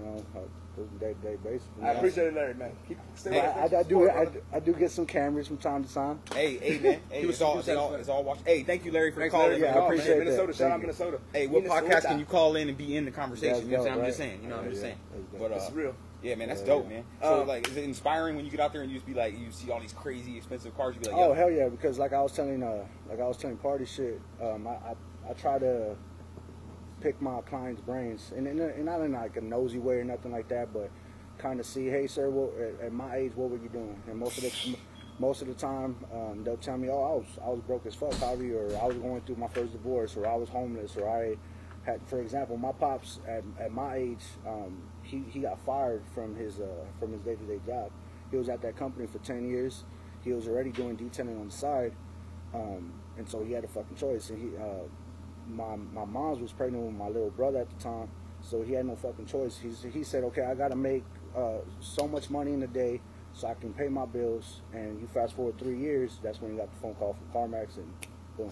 know, 0.04 0.26
uh, 0.36 0.40
day 1.00 1.14
to 1.14 1.28
day 1.28 1.38
basis. 1.44 1.68
I 1.82 1.90
appreciate 1.90 2.28
it, 2.28 2.34
Larry, 2.36 2.54
man. 2.54 2.72
Keep 2.88 3.00
stay 3.16 3.32
But 3.32 3.56
with 3.64 3.74
I. 3.74 3.78
I, 3.78 3.80
I 3.80 3.84
do 3.84 4.10
I. 4.10 4.28
I 4.54 4.60
do 4.60 4.74
get 4.74 4.92
some 4.92 5.06
cameras 5.06 5.48
from 5.48 5.58
time 5.58 5.84
to 5.84 5.94
time. 5.94 6.20
Hey, 6.34 6.58
hey, 6.58 6.78
man. 6.80 7.00
Hey, 7.10 7.22
it's 7.24 7.42
all, 7.42 7.58
it's 7.60 7.68
all, 7.70 7.76
satisfied. 7.92 8.00
it's 8.00 8.10
all 8.10 8.24
watch. 8.24 8.40
Hey, 8.46 8.64
thank 8.64 8.86
you, 8.86 8.92
Larry, 8.92 9.12
for 9.12 9.20
Thanks, 9.22 9.34
calling. 9.34 9.50
Larry. 9.52 9.62
Yeah, 9.64 9.70
I 9.70 9.74
for 9.74 9.80
calling, 9.80 9.94
appreciate 10.00 10.18
man. 10.18 10.26
Minnesota. 10.26 10.48
that. 10.48 10.56
Shout 10.58 10.72
out 10.72 10.80
Minnesota. 10.82 11.20
Hey, 11.34 11.48
what 11.48 11.64
Minnesota. 11.64 11.88
podcast 11.96 12.08
can 12.08 12.20
you 12.20 12.26
call 12.26 12.56
in 12.56 12.70
and 12.70 12.78
be 12.78 12.96
in 12.96 13.06
the 13.06 13.12
conversation? 13.12 13.54
That's 13.56 13.66
you 13.66 13.72
know 13.72 13.84
what 13.84 13.92
I'm 13.92 13.98
dope, 13.98 14.06
just 14.08 14.18
saying. 14.18 14.40
You 14.44 14.50
know 14.50 14.56
what 14.58 14.66
I'm 14.66 14.70
just 14.72 14.82
saying. 14.82 14.98
But 15.40 15.52
uh, 15.52 15.56
It's 15.56 15.72
real. 15.72 15.96
yeah, 16.22 16.36
man, 16.36 16.48
that's 16.50 16.62
Yeah, 16.62 16.68
dope, 16.68 16.84
yeah. 16.90 16.96
man. 16.98 17.04
So 17.22 17.42
Um, 17.42 17.48
like, 17.48 17.68
is 17.68 17.78
it 17.78 17.84
inspiring 17.84 18.36
when 18.36 18.46
you 18.46 18.52
get 18.52 18.60
out 18.60 18.72
there 18.74 18.82
and 18.84 18.92
you 18.92 18.98
just 18.98 19.08
be 19.08 19.14
like, 19.16 19.34
you 19.38 19.52
see 19.52 19.72
all 19.72 19.80
these 19.80 19.94
crazy 19.94 20.38
expensive 20.38 20.76
cars? 20.78 20.94
You 20.96 21.02
be 21.02 21.08
like, 21.08 21.18
Oh 21.18 21.34
hell 21.34 21.50
yeah! 21.50 21.70
Because 21.70 21.98
like 21.98 22.14
I 22.14 22.22
was 22.22 22.34
telling, 22.34 22.62
uh, 22.62 22.84
like 23.10 23.20
I 23.20 23.28
was 23.28 23.38
telling 23.38 23.58
party 23.58 23.86
shit. 23.86 24.22
Um, 24.42 24.68
I, 24.68 24.72
I, 24.72 24.96
I 25.30 25.34
try 25.34 25.58
to 25.60 25.96
pick 27.07 27.21
my 27.21 27.39
clients' 27.42 27.80
brains, 27.80 28.33
and, 28.36 28.45
and, 28.48 28.86
not 28.86 29.00
in 29.00 29.13
like 29.13 29.38
a 29.38 29.42
nosy 29.42 29.80
way 29.80 29.95
or 29.95 30.04
nothing 30.04 30.30
like 30.30 30.50
that, 30.50 30.74
but 30.74 30.92
kind 31.38 31.57
of 31.57 31.65
see, 31.65 31.88
hey 31.88 32.06
sir, 32.06 32.30
what, 32.30 32.54
at, 32.59 32.88
at 32.88 32.92
my 32.92 33.15
age, 33.15 33.31
what 33.36 33.50
were 33.50 33.57
you 33.57 33.69
doing? 33.69 34.01
And 34.07 34.18
most 34.18 34.38
of 34.38 34.44
the 34.44 34.75
most 35.18 35.42
of 35.42 35.48
the 35.48 35.54
time, 35.54 35.95
um, 36.13 36.44
they'll 36.44 36.57
tell 36.57 36.77
me, 36.77 36.89
oh, 36.89 37.01
I 37.01 37.15
was 37.15 37.25
I 37.45 37.50
was 37.50 37.62
broke 37.62 37.86
as 37.86 37.95
fuck, 37.95 38.12
Javi, 38.12 38.54
or 38.54 38.77
I 38.83 38.88
was 38.88 38.98
going 38.98 39.21
through 39.21 39.38
my 39.38 39.48
first 39.48 39.71
divorce, 39.71 40.18
or 40.18 40.27
I 40.27 40.36
was 40.36 40.50
homeless, 40.50 40.98
or 40.98 41.09
I 41.09 41.38
had, 41.89 42.01
for 42.07 42.19
example, 42.19 42.57
my 42.57 42.74
pops 42.74 43.21
at, 43.25 43.44
at 43.57 43.71
my 43.71 43.95
age, 43.95 44.25
um, 44.45 44.83
he, 45.01 45.24
he 45.30 45.39
got 45.39 45.57
fired 45.65 46.04
from 46.13 46.36
his 46.36 46.59
uh, 46.59 46.65
from 47.00 47.13
his 47.13 47.21
day 47.21 47.36
to 47.36 47.44
day 47.45 47.62
job. 47.65 47.89
He 48.31 48.36
was 48.36 48.50
at 48.50 48.62
that 48.63 48.75
company 48.75 49.07
for 49.07 49.19
ten 49.19 49.48
years. 49.48 49.86
He 50.25 50.33
was 50.33 50.45
already 50.45 50.71
doing 50.71 50.98
detailing 50.98 51.39
on 51.39 51.45
the 51.48 51.54
side, 51.54 51.94
um, 52.54 52.92
and 53.18 53.30
so 53.30 53.45
he 53.45 53.54
had 53.54 53.63
a 53.63 53.69
fucking 53.69 53.95
choice. 53.95 54.30
And 54.30 54.42
he, 54.42 54.57
uh, 54.57 54.83
my 55.50 55.76
my 55.76 56.06
mom's 56.06 56.40
was 56.40 56.52
pregnant 56.52 56.84
with 56.86 56.96
my 56.96 57.08
little 57.08 57.30
brother 57.30 57.60
at 57.60 57.70
the 57.70 57.84
time, 57.84 58.10
so 58.42 58.62
he 58.62 58.74
had 58.74 58.86
no 58.86 58.96
fucking 58.96 59.26
choice. 59.26 59.58
He's, 59.58 59.86
he 59.92 60.04
said, 60.04 60.24
okay, 60.26 60.44
I 60.44 60.56
got 60.56 60.70
to 60.70 60.76
make 60.76 61.04
uh, 61.36 61.60
so 61.80 62.08
much 62.08 62.30
money 62.30 62.54
in 62.54 62.64
a 62.64 62.68
day 62.68 63.02
so 63.34 63.48
I 63.48 63.54
can 63.54 63.74
pay 63.74 63.88
my 63.88 64.06
bills. 64.06 64.62
And 64.74 65.00
you 65.00 65.08
fast 65.08 65.36
forward 65.36 65.58
three 65.58 65.78
years, 65.78 66.20
that's 66.24 66.42
when 66.42 66.52
he 66.52 66.58
got 66.58 66.72
the 66.74 66.80
phone 66.80 66.96
call 66.96 67.14
from 67.14 67.52
CarMax, 67.52 67.78
and 67.78 67.92
boom. 68.38 68.52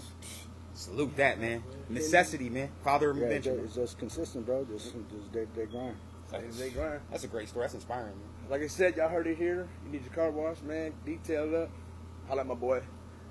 salute 0.74 1.16
that, 1.18 1.40
man. 1.40 1.64
Necessity, 1.90 2.50
man. 2.50 2.70
Father 2.84 3.12
of 3.12 3.18
Yeah, 3.18 3.26
it's 3.28 3.46
just, 3.46 3.60
it's 3.64 3.76
just 3.76 3.98
consistent, 3.98 4.46
bro. 4.46 4.66
Just 4.66 4.94
just 4.94 5.32
day 5.32 5.46
day 5.56 5.66
grind. 5.66 5.96
That's, 6.32 6.58
They 6.58 6.70
grind. 6.72 7.02
that's 7.12 7.24
a 7.24 7.28
great 7.28 7.48
story. 7.48 7.64
That's 7.66 7.76
inspiring, 7.76 8.08
man. 8.08 8.50
Like 8.50 8.62
I 8.62 8.68
said, 8.68 8.98
y'all 8.98 9.10
heard 9.10 9.28
it 9.28 9.38
here. 9.38 9.68
You 9.86 9.92
need 9.92 10.04
your 10.04 10.14
car 10.14 10.32
washed, 10.32 10.64
man. 10.64 10.94
Detailed 11.06 11.54
up. 11.54 11.70
Holla 12.28 12.42
at 12.42 12.48
my 12.48 12.56
boy. 12.56 12.82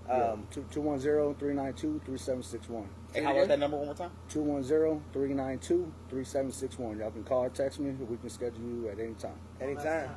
Um, 0.08 0.46
Two 0.50 0.64
two 0.70 0.80
one 0.82 0.98
zero 0.98 1.34
three 1.38 1.54
nine 1.54 1.72
two 1.74 2.00
three 2.04 2.18
seven 2.18 2.42
six 2.42 2.68
one. 2.68 2.88
Hey, 3.14 3.22
how 3.22 3.32
about 3.32 3.48
that 3.48 3.58
number 3.58 3.76
one 3.76 3.86
more 3.86 3.94
time? 3.94 4.10
210-392-3761. 4.28 6.98
Y'all 6.98 7.10
can 7.10 7.22
call 7.24 7.44
or 7.44 7.48
text 7.48 7.78
me. 7.78 7.90
We 7.92 8.16
can 8.16 8.28
schedule 8.28 8.60
you 8.60 8.88
at 8.88 8.98
any 8.98 9.14
time. 9.14 9.36
anytime. 9.60 10.10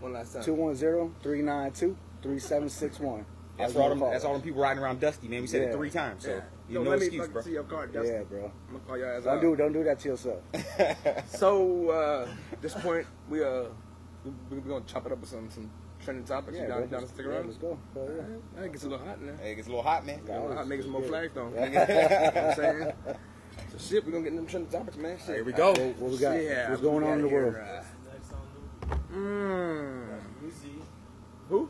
One 0.00 0.12
last 0.12 0.34
time. 0.34 0.42
210-392-3761. 0.44 3.24
That's 3.56 3.74
all 3.74 3.88
them. 3.88 3.98
That's 4.00 4.24
all 4.24 4.34
them 4.34 4.42
people 4.42 4.62
riding 4.62 4.82
around 4.82 5.00
Dusty, 5.00 5.26
man. 5.26 5.40
We 5.40 5.46
said 5.48 5.62
it 5.62 5.72
three 5.72 5.90
times, 5.90 6.22
so 6.24 6.30
Yeah. 6.30 6.40
you 6.68 6.74
Don't 6.76 6.84
no 6.84 6.90
let 6.90 7.00
me 7.00 7.06
excuse, 7.06 7.20
fucking 7.22 7.32
bro. 7.32 7.42
see 7.42 7.50
your 7.52 7.64
car, 7.64 7.86
Dusty. 7.88 8.12
Yeah, 8.12 8.22
bro. 8.22 8.44
I'm 8.68 8.74
gonna 8.74 8.84
call 8.86 8.98
your 8.98 9.12
ass 9.16 9.24
Don't 9.24 9.36
out. 9.36 9.40
do 9.40 9.56
don't 9.56 9.72
do 9.72 9.82
that 9.84 9.98
to 10.00 10.08
yourself. 10.10 10.42
So 11.28 11.90
uh, 11.90 12.28
at 12.52 12.62
this 12.62 12.74
point, 12.74 13.06
we 13.28 13.42
uh, 13.42 13.64
we, 14.24 14.30
we 14.58 14.68
gonna 14.68 14.84
chop 14.86 15.06
it 15.06 15.12
up 15.12 15.20
with 15.20 15.30
some 15.30 15.50
some 15.50 15.68
trending 16.04 16.24
topics. 16.24 16.56
Yeah, 16.56 16.62
you 16.62 16.68
bro. 16.68 16.80
down, 16.80 16.88
down 16.90 17.00
to 17.02 17.08
stick 17.08 17.26
Yeah, 17.28 17.40
let's 17.44 17.56
go. 17.56 17.78
Hell 17.94 18.08
yeah. 18.16 18.22
I 18.58 18.62
think 18.62 18.74
it's 18.74 18.84
a 18.84 18.88
little 18.88 19.04
hot 19.06 19.18
in 19.18 19.26
there. 19.26 19.36
Hey, 19.36 19.52
it 19.52 19.54
gets 19.56 19.68
a 19.68 19.70
little 19.70 19.82
hot, 19.84 20.06
man. 20.06 20.20
I 20.32 20.38
want 20.38 20.58
to 20.58 20.64
make 20.66 20.82
some 20.82 20.90
more 20.90 21.02
Yeah. 21.02 21.08
flags 21.08 21.32
though. 21.34 21.48
you 21.48 21.54
know 21.70 21.80
what 21.80 22.36
I'm 22.36 22.54
saying? 22.54 22.92
So 23.72 23.76
shit, 23.76 24.06
we 24.06 24.12
gonna 24.12 24.22
get 24.24 24.32
into 24.32 24.42
them 24.42 24.46
trending 24.50 24.70
topics, 24.72 24.96
man. 24.96 25.18
Shit. 25.18 25.34
Here 25.34 25.44
we 25.44 25.52
go. 25.52 25.70
What, 25.72 25.80
what 25.98 26.10
we 26.12 26.16
got? 26.18 26.32
Yeah, 26.42 26.70
What's 26.70 26.80
going 26.80 27.04
on 27.04 27.14
in 27.18 27.22
the 27.22 27.28
world? 27.28 27.54
here, 27.54 27.82
uh, 27.82 28.94
Mm. 29.12 30.06
Who? 31.48 31.68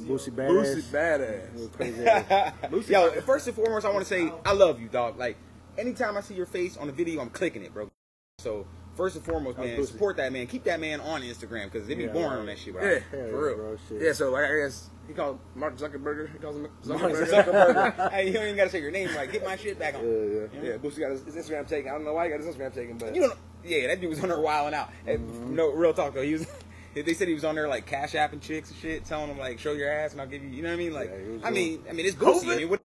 Boosie 0.00 0.30
Boosie 0.30 0.82
Badazz. 0.90 1.50
Badazz. 1.56 1.72
Crazy 1.72 2.04
ass. 2.06 2.88
Yo, 2.88 3.10
first 3.22 3.46
and 3.46 3.56
foremost, 3.56 3.86
I 3.86 3.90
want 3.90 4.00
to 4.00 4.08
say 4.08 4.30
I 4.44 4.52
love 4.52 4.80
you, 4.80 4.88
dog. 4.88 5.18
Like, 5.18 5.36
anytime 5.78 6.16
I 6.16 6.20
see 6.20 6.34
your 6.34 6.46
face 6.46 6.76
on 6.76 6.88
a 6.88 6.92
video, 6.92 7.20
I'm 7.20 7.30
clicking 7.30 7.62
it, 7.62 7.72
bro. 7.72 7.90
So, 8.38 8.66
first 8.96 9.16
and 9.16 9.24
foremost, 9.24 9.58
man, 9.58 9.78
Boosie. 9.78 9.86
support 9.88 10.16
that 10.18 10.32
man. 10.32 10.46
Keep 10.46 10.64
that 10.64 10.80
man 10.80 11.00
on 11.00 11.22
Instagram 11.22 11.64
because 11.70 11.86
they 11.86 11.94
be 11.94 12.04
Yeah, 12.04 12.12
boring 12.12 12.30
right. 12.30 12.38
on 12.40 12.46
that 12.46 12.58
shit, 12.58 12.74
bro. 12.74 12.82
Yeah, 12.84 12.98
Hell 13.10 13.28
for 13.30 13.46
real. 13.46 13.56
bro. 13.56 13.76
Yeah, 13.98 14.12
so 14.12 14.30
like 14.30 14.44
I 14.44 14.56
guess 14.64 14.90
he 15.06 15.12
called 15.14 15.38
Mark 15.54 15.76
Zuckerberg. 15.76 16.32
He 16.32 16.38
calls 16.38 16.56
him 16.56 16.62
Mark 16.62 16.82
Zuckerberg. 16.82 17.26
Zuckerberg. 17.44 18.10
hey, 18.12 18.26
you 18.28 18.32
don't 18.32 18.44
even 18.44 18.56
gotta 18.56 18.70
say 18.70 18.80
your 18.80 18.90
name 18.90 19.14
Like, 19.14 19.32
Get 19.32 19.44
my 19.44 19.56
shit 19.56 19.78
back 19.78 19.94
on. 19.94 20.02
Yeah, 20.04 20.46
yeah. 20.62 20.70
Yeah, 20.70 20.76
Boosie 20.78 21.00
got 21.00 21.10
his, 21.10 21.24
his 21.24 21.34
Instagram 21.36 21.66
taken. 21.68 21.90
I 21.90 21.94
don't 21.94 22.04
know 22.04 22.14
why 22.14 22.24
he 22.26 22.30
got 22.30 22.40
his 22.40 22.54
Instagram 22.54 22.74
taken, 22.74 22.98
but 22.98 23.14
You 23.14 23.22
don't. 23.22 23.38
Yeah, 23.64 23.86
that 23.88 24.00
dude 24.00 24.10
was 24.10 24.22
on 24.22 24.28
there 24.28 24.40
wilding 24.40 24.74
out. 24.74 24.90
And 25.06 25.18
mm-hmm. 25.20 25.54
no, 25.56 25.72
real 25.72 25.94
talk 25.94 26.14
though, 26.14 26.22
he 26.22 26.34
was. 26.34 26.46
They 26.94 27.12
said 27.14 27.26
he 27.26 27.34
was 27.34 27.44
on 27.44 27.56
there 27.56 27.66
like 27.66 27.86
cash 27.86 28.12
apping 28.12 28.40
chicks 28.40 28.70
and 28.70 28.78
shit, 28.78 29.04
telling 29.04 29.26
them 29.26 29.36
like, 29.36 29.58
show 29.58 29.72
your 29.72 29.90
ass 29.90 30.12
and 30.12 30.20
I'll 30.20 30.28
give 30.28 30.44
you. 30.44 30.50
You 30.50 30.62
know 30.62 30.68
what 30.68 30.74
I 30.74 30.76
mean? 30.76 30.92
Like, 30.92 31.08
Yeah, 31.10 31.16
I 31.42 31.50
doing- 31.50 31.54
mean, 31.54 31.82
I 31.90 31.92
mean, 31.92 32.06
it's 32.06 32.14
Boosie. 32.14 32.52
I 32.52 32.56
mean, 32.56 32.68
what? 32.68 32.82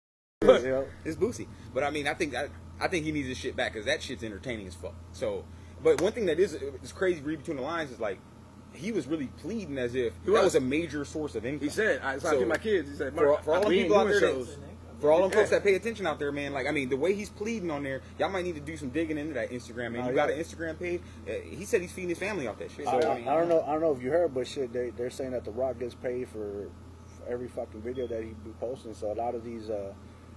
Yeah. 0.42 0.82
It's 1.06 1.16
Boosie. 1.16 1.46
But 1.72 1.84
I 1.84 1.90
mean, 1.90 2.06
I 2.06 2.12
think 2.12 2.34
I, 2.34 2.48
I 2.78 2.88
think 2.88 3.06
he 3.06 3.12
needs 3.12 3.28
his 3.28 3.38
shit 3.38 3.56
back 3.56 3.72
because 3.72 3.86
that 3.86 4.02
shit's 4.02 4.22
entertaining 4.22 4.66
as 4.66 4.74
fuck. 4.74 4.92
So, 5.12 5.46
but 5.84 6.00
one 6.00 6.12
thing 6.12 6.26
that 6.26 6.40
is 6.40 6.54
is 6.82 6.90
crazy 6.92 7.20
read 7.20 7.38
between 7.38 7.58
the 7.58 7.62
lines 7.62 7.92
is 7.92 8.00
like 8.00 8.18
he 8.72 8.90
was 8.90 9.06
really 9.06 9.28
pleading 9.38 9.78
as 9.78 9.94
if 9.94 10.12
that 10.24 10.32
was. 10.32 10.56
a 10.56 10.60
major 10.60 11.04
source 11.04 11.36
of 11.36 11.46
income. 11.46 11.68
he 11.68 11.72
said, 11.72 12.00
"I 12.02 12.18
so, 12.18 12.28
I 12.28 12.32
So, 12.32 12.38
feed 12.40 12.48
my 12.48 12.56
kids." 12.56 12.90
He 12.90 12.96
said, 12.96 13.14
for, 13.14 13.38
for 13.42 13.54
all 13.54 13.60
them 13.60 13.68
we 13.68 13.82
people 13.84 13.98
out 13.98 14.08
there 14.08 14.18
shows." 14.18 14.56
that, 14.56 14.58
for 15.00 15.12
all 15.12 15.20
them 15.22 15.30
Yeah. 15.30 15.36
folks 15.38 15.50
that 15.50 15.62
pay 15.62 15.74
attention 15.74 16.06
out 16.06 16.18
there, 16.18 16.32
man, 16.32 16.52
like 16.52 16.66
I 16.66 16.70
mean, 16.72 16.88
the 16.88 16.96
way 16.96 17.14
he's 17.14 17.28
pleading 17.30 17.70
on 17.70 17.82
there, 17.84 18.00
y'all 18.18 18.30
might 18.30 18.44
need 18.44 18.54
to 18.56 18.60
do 18.60 18.76
some 18.76 18.88
digging 18.88 19.18
into 19.18 19.34
that 19.34 19.50
Instagram. 19.50 19.92
Man, 19.92 20.06
Oh, 20.06 20.08
you 20.08 20.14
got 20.14 20.30
an 20.30 20.38
Instagram 20.38 20.78
page. 20.78 21.02
Uh, 21.28 21.32
he 21.50 21.64
said 21.64 21.82
he's 21.82 21.92
feeding 21.92 22.08
his 22.08 22.18
family 22.18 22.46
off 22.48 22.58
that 22.58 22.70
shit. 22.70 22.86
I, 22.88 23.00
So 23.00 23.08
I, 23.08 23.12
I 23.12 23.18
mean, 23.18 23.28
I 23.28 23.34
don't 23.36 23.48
know. 23.48 23.62
I 23.62 23.72
don't 23.72 23.80
know 23.82 23.92
if 23.94 24.02
you 24.02 24.10
heard, 24.10 24.34
but 24.34 24.46
shit, 24.48 24.72
they 24.72 24.90
they're 24.90 25.10
saying 25.10 25.32
that 25.32 25.44
The 25.44 25.50
Rock 25.52 25.78
gets 25.78 25.94
paid 25.94 26.28
for 26.28 26.68
every 27.28 27.48
fucking 27.48 27.82
video 27.82 28.06
that 28.08 28.22
he 28.22 28.30
be 28.44 28.50
posting. 28.58 28.94
So 28.94 29.12
a 29.12 29.14
lot 29.14 29.34
of 29.34 29.44
these. 29.44 29.68
Uh, 29.70 29.92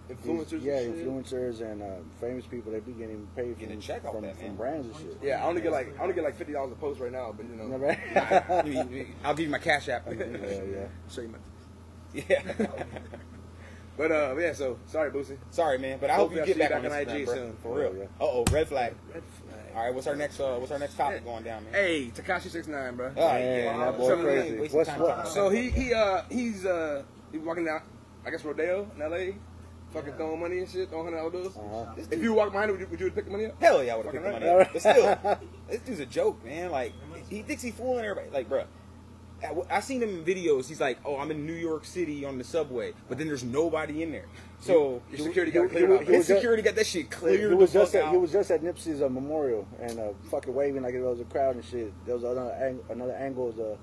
these- 0.08 0.64
yeah, 0.64 0.80
and 0.80 0.96
shit. 0.96 1.08
influencers 1.08 1.62
and 1.62 1.82
uh, 1.82 1.86
famous 2.22 2.46
people, 2.46 2.72
they 2.72 2.80
be 2.80 2.92
getting 2.94 3.28
paid 3.36 3.58
Getting 3.60 3.76
from, 3.76 3.78
a 3.80 3.82
check 3.82 4.02
from, 4.04 4.22
that, 4.22 4.38
from 4.40 4.56
brands 4.56 4.88
and 4.88 4.96
shit. 4.98 5.18
Yeah, 5.22 5.44
I 5.44 5.48
only 5.48 5.62
get 5.62 5.72
like 5.72 5.98
I 6.00 6.04
only 6.04 6.16
get 6.16 6.24
like 6.24 6.36
fifty 6.38 6.54
dollars 6.54 6.72
a 6.72 6.76
post 6.76 7.00
right 7.00 7.12
now, 7.12 7.34
but 7.36 7.46
you 7.48 7.56
know. 7.56 7.78
Right? 7.78 8.00
I'll 9.24 9.34
give 9.36 9.46
you 9.46 9.52
my 9.52 9.58
cash 9.60 9.90
app. 9.90 10.08
yeah, 10.08 10.24
yeah. 10.26 10.88
Show 11.10 11.22
you 11.22 11.28
my. 11.30 11.38
yeah. 12.14 12.68
But 13.98 14.12
uh, 14.12 14.36
yeah. 14.38 14.54
So 14.54 14.78
sorry, 14.86 15.10
Boosie. 15.12 15.38
Sorry, 15.50 15.78
man, 15.80 15.98
but 16.00 16.10
I 16.12 16.14
hope 16.14 16.32
Hopefully 16.32 16.42
you 16.42 16.54
get 16.56 16.70
back, 16.72 16.84
back 16.84 16.92
on 16.92 16.98
on 16.98 17.06
Instagram, 17.06 17.20
IG 17.20 17.26
bro. 17.26 17.36
soon. 17.36 17.58
For 17.64 17.80
real. 17.80 17.96
Yeah. 17.98 18.04
Uh 18.22 18.24
oh, 18.26 18.46
red 18.52 18.68
flag. 18.68 18.94
Red 19.14 19.24
flag. 19.24 19.76
All 19.76 19.84
right, 19.86 19.94
what's 19.94 20.08
our 20.08 20.16
next? 20.16 20.40
Uh, 20.40 20.56
what's 20.58 20.72
our 20.72 20.80
next 20.80 20.96
topic 20.96 21.24
going 21.26 21.44
down, 21.44 21.64
man? 21.66 21.74
Hey, 21.74 22.12
Tekashi 22.16 22.50
six 22.50 22.68
nine, 22.68 22.96
bro. 22.96 23.08
All 23.18 23.28
right, 23.28 23.40
Man, 23.42 23.64
yeah. 23.80 23.86
that 23.86 23.98
boy 23.98 24.08
So, 24.08 24.22
crazy. 24.24 24.76
What's 24.76 24.90
what? 24.92 25.28
So 25.28 25.50
he 25.50 25.70
he 25.72 25.94
uh 25.94 26.22
he's 26.30 26.66
uh 26.66 27.04
he 27.32 27.40
walking 27.40 27.66
down, 27.66 27.82
I 28.26 28.30
guess 28.30 28.44
Rodeo 28.46 28.88
in 28.96 29.02
L.A. 29.02 29.36
Fucking 29.94 30.14
throwing 30.14 30.40
money 30.40 30.60
and 30.60 30.70
shit, 30.70 30.90
throwing 30.90 31.14
hundred 31.14 31.32
dollars. 31.32 31.56
Uh-huh. 31.56 31.86
If 32.12 32.22
you 32.22 32.34
walk 32.34 32.52
behind 32.52 32.70
him, 32.70 32.78
would 32.78 32.82
you, 32.82 32.88
would 32.92 33.00
you 33.00 33.12
pick 33.12 33.26
the 33.26 33.32
money 33.32 33.46
up? 33.46 33.62
Hell 33.62 33.84
yeah, 33.84 33.94
I 33.94 33.98
would 33.98 34.06
have 34.06 34.16
Fucking 34.16 34.32
picked 34.32 34.42
the 34.42 34.48
money 34.48 34.62
up. 34.62 34.74
But 34.74 34.82
still, 34.82 35.40
this 35.70 35.82
dude's 35.82 36.00
a 36.02 36.06
joke, 36.06 36.44
man. 36.44 36.72
Like, 36.72 36.94
he 37.30 37.42
thinks 37.42 37.64
he's 37.64 37.74
fooling 37.74 38.04
everybody. 38.04 38.30
Like, 38.30 38.50
bro, 38.50 38.66
I 39.70 39.80
seen 39.82 40.02
him 40.02 40.10
in 40.10 40.24
videos. 40.24 40.68
He's 40.68 40.82
like, 40.82 40.98
oh, 41.06 41.18
I'm 41.18 41.32
in 41.32 41.46
New 41.46 41.54
York 41.54 41.86
City 41.86 42.26
on 42.26 42.38
the 42.38 42.44
subway, 42.44 42.94
but 43.08 43.18
then 43.18 43.28
there's 43.28 43.44
nobody 43.44 44.02
in 44.02 44.12
there. 44.12 44.26
So 44.60 45.02
Your 45.12 45.28
security 45.28 45.52
got 45.52 45.70
cleared 45.70 45.92
out. 45.92 46.04
his 46.08 46.26
security 46.26 46.64
got 46.64 46.76
that 46.76 46.88
shit 46.88 47.12
cleared. 47.12 47.52
He 47.52 47.56
was 47.56 47.72
just 47.72 47.94
fuck 47.94 48.02
at, 48.02 48.08
out. 48.08 48.12
he 48.12 48.18
was 48.18 48.32
just 48.32 48.50
at 48.50 48.64
Nipsey's 48.64 49.02
uh, 49.04 49.10
memorial 49.10 49.68
and 49.80 50.00
uh, 50.00 50.10
fucking 50.32 50.54
waving 50.54 50.82
like 50.82 50.96
it 50.96 51.02
was 51.02 51.20
a 51.20 51.26
crowd 51.26 51.56
and 51.56 51.64
shit. 51.64 51.94
There 52.06 52.16
was 52.16 52.24
another 52.24 52.52
ang- 52.60 52.84
another 52.90 53.14
angle 53.14 53.50
of, 53.50 53.56
the, 53.56 53.78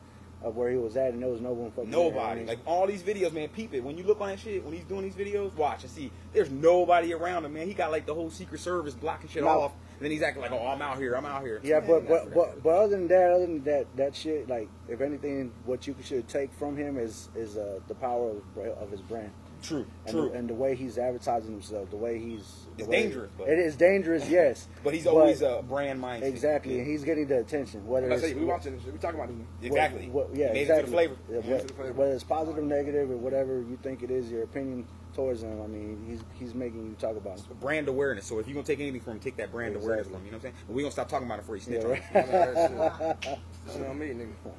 of 0.45 0.57
where 0.57 0.71
he 0.71 0.77
was 0.77 0.97
at, 0.97 1.13
and 1.15 1.23
there 1.23 1.31
was 1.31 1.41
no 1.41 1.53
one 1.53 1.71
fucking 1.73 1.91
Nobody. 1.91 2.41
mean, 2.41 2.47
Like 2.49 2.59
all 2.67 2.87
these 2.87 3.03
videos, 3.03 3.33
man, 3.33 3.49
peep 3.49 3.75
it. 3.75 3.83
When 3.83 3.97
you 3.99 4.05
look 4.05 4.21
on 4.21 4.29
that 4.29 4.39
shit, 4.39 4.63
when 4.65 4.75
he's 4.75 4.85
doing 4.85 5.03
these 5.03 5.15
videos, 5.15 5.55
watch 5.57 5.83
and 5.83 5.91
see. 5.91 6.13
There's 6.33 6.51
nobody 6.51 7.13
around 7.15 7.45
him, 7.45 7.55
man. 7.55 7.67
He 7.67 7.75
got 7.75 7.91
like 7.91 8.07
the 8.07 8.15
whole 8.15 8.31
Secret 8.31 8.61
Service 8.61 8.95
blocking 8.95 9.29
shit 9.29 9.43
No. 9.43 9.49
off. 9.49 9.73
And 9.99 10.01
then 10.05 10.11
he's 10.11 10.23
acting 10.23 10.43
like, 10.43 10.53
oh, 10.53 10.67
I'm 10.67 10.83
out 10.83 10.99
here, 10.99 11.15
I'm 11.15 11.25
out 11.25 11.43
here. 11.43 11.61
yeah, 11.63 11.79
Man, 11.81 11.89
but 11.89 12.09
but, 12.09 12.35
but 12.35 12.63
but 12.63 12.71
other 12.71 12.89
than 12.97 13.09
that, 13.09 13.31
other 13.31 13.47
than 13.47 13.65
that 13.65 13.87
that 13.97 14.15
shit, 14.15 14.49
like 14.49 14.69
if 14.89 15.01
anything, 15.01 15.53
what 15.65 15.87
you 15.87 15.95
should 16.05 16.29
take 16.29 16.53
from 16.53 16.77
him 16.77 16.99
is 16.99 17.29
is 17.35 17.57
uh, 17.57 17.79
the 17.89 17.95
power 17.95 18.31
of, 18.31 18.67
of 18.79 18.91
his 18.91 19.01
brand. 19.01 19.31
True, 19.65 19.87
And, 20.07 20.15
true. 20.15 20.29
The, 20.31 20.39
and 20.39 20.49
the 20.51 20.55
way 20.55 20.75
he's 20.75 20.99
advertising 20.99 21.53
himself, 21.53 21.91
the 21.91 21.97
way 21.97 22.19
he's 22.19 22.67
the 22.77 22.83
It's 22.83 22.89
way- 22.89 23.03
dangerous, 23.03 23.31
but- 23.39 23.49
it 23.49 23.59
is 23.59 23.77
dangerous, 23.77 24.29
yes. 24.29 24.69
but 24.85 24.95
he's 24.95 25.07
always 25.07 25.43
a 25.43 25.63
brand 25.69 26.01
mindset. 26.03 26.23
exactly, 26.25 26.75
Yeah. 26.75 26.81
and 26.83 26.91
he's 26.91 27.05
getting 27.05 27.27
the 27.27 27.41
attention. 27.41 27.87
Whether 27.87 28.11
I 28.11 28.15
it's 28.15 28.23
say 28.25 28.35
we 28.35 28.45
watching 28.45 28.77
this. 28.77 28.85
We 28.85 28.99
talking 28.99 29.19
about 29.21 29.29
this. 29.37 29.47
Exactly. 29.71 30.09
What, 30.11 30.29
what, 30.31 30.39
yeah, 30.39 30.53
made 30.53 30.63
exactly. 30.63 30.75
it 30.75 30.85
to 30.85 30.91
the 30.91 30.97
flavor. 30.97 31.17
Yeah, 31.29 31.35
Made 31.37 31.45
it 31.45 31.51
what- 31.51 31.61
to 31.61 31.67
the 31.67 31.75
flavor. 31.75 31.93
whether 31.95 32.13
it's 32.13 32.25
positive, 32.25 32.65
negative, 32.65 33.11
or 33.11 33.17
whatever 33.17 33.61
you 33.63 33.79
think 33.83 34.03
it 34.03 34.11
is, 34.11 34.31
your 34.31 34.43
opinion 34.45 34.87
towards 35.15 35.43
him. 35.45 35.61
I 35.63 35.67
mean, 35.69 36.05
he's 36.09 36.21
he's 36.39 36.55
making 36.55 36.87
you 36.87 36.95
talk 36.99 37.17
about 37.17 37.39
him. 37.39 37.57
Brand 37.61 37.87
awareness. 37.89 38.27
So 38.27 38.41
if 38.41 38.49
you're 38.49 38.55
gonna 38.55 38.67
take 38.67 38.81
anything 38.81 39.01
from 39.01 39.13
him, 39.15 39.21
take 39.21 39.37
that 39.37 39.53
brand 39.53 39.77
Exactly. 39.77 39.87
awareness 39.87 40.07
from 40.09 40.17
him. 40.17 40.25
You 40.27 40.31
know 40.33 40.39
what 40.39 40.47
I'm 40.47 40.53
saying? 40.55 40.65
And 40.67 40.77
we 40.77 40.83
gonna 40.83 40.91
stop 40.93 41.09
talking 41.09 41.27
about 41.27 41.39
it 41.39 41.43
before 41.43 41.55
he 41.57 41.61
snitch 41.63 41.83
Yeah, 41.83 41.87
on 41.87 42.31
right. 42.31 42.37
us. 42.57 43.39
You 43.75 43.81
know 43.81 43.87
what 43.87 43.91
I 43.91 43.95
mean, 43.95 44.35
nigga? 44.45 44.53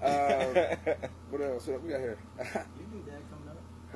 Uh, 0.00 0.76
what 1.30 1.40
else? 1.42 1.66
What 1.66 1.82
we 1.82 1.88
got 1.90 1.98
here? 2.00 2.18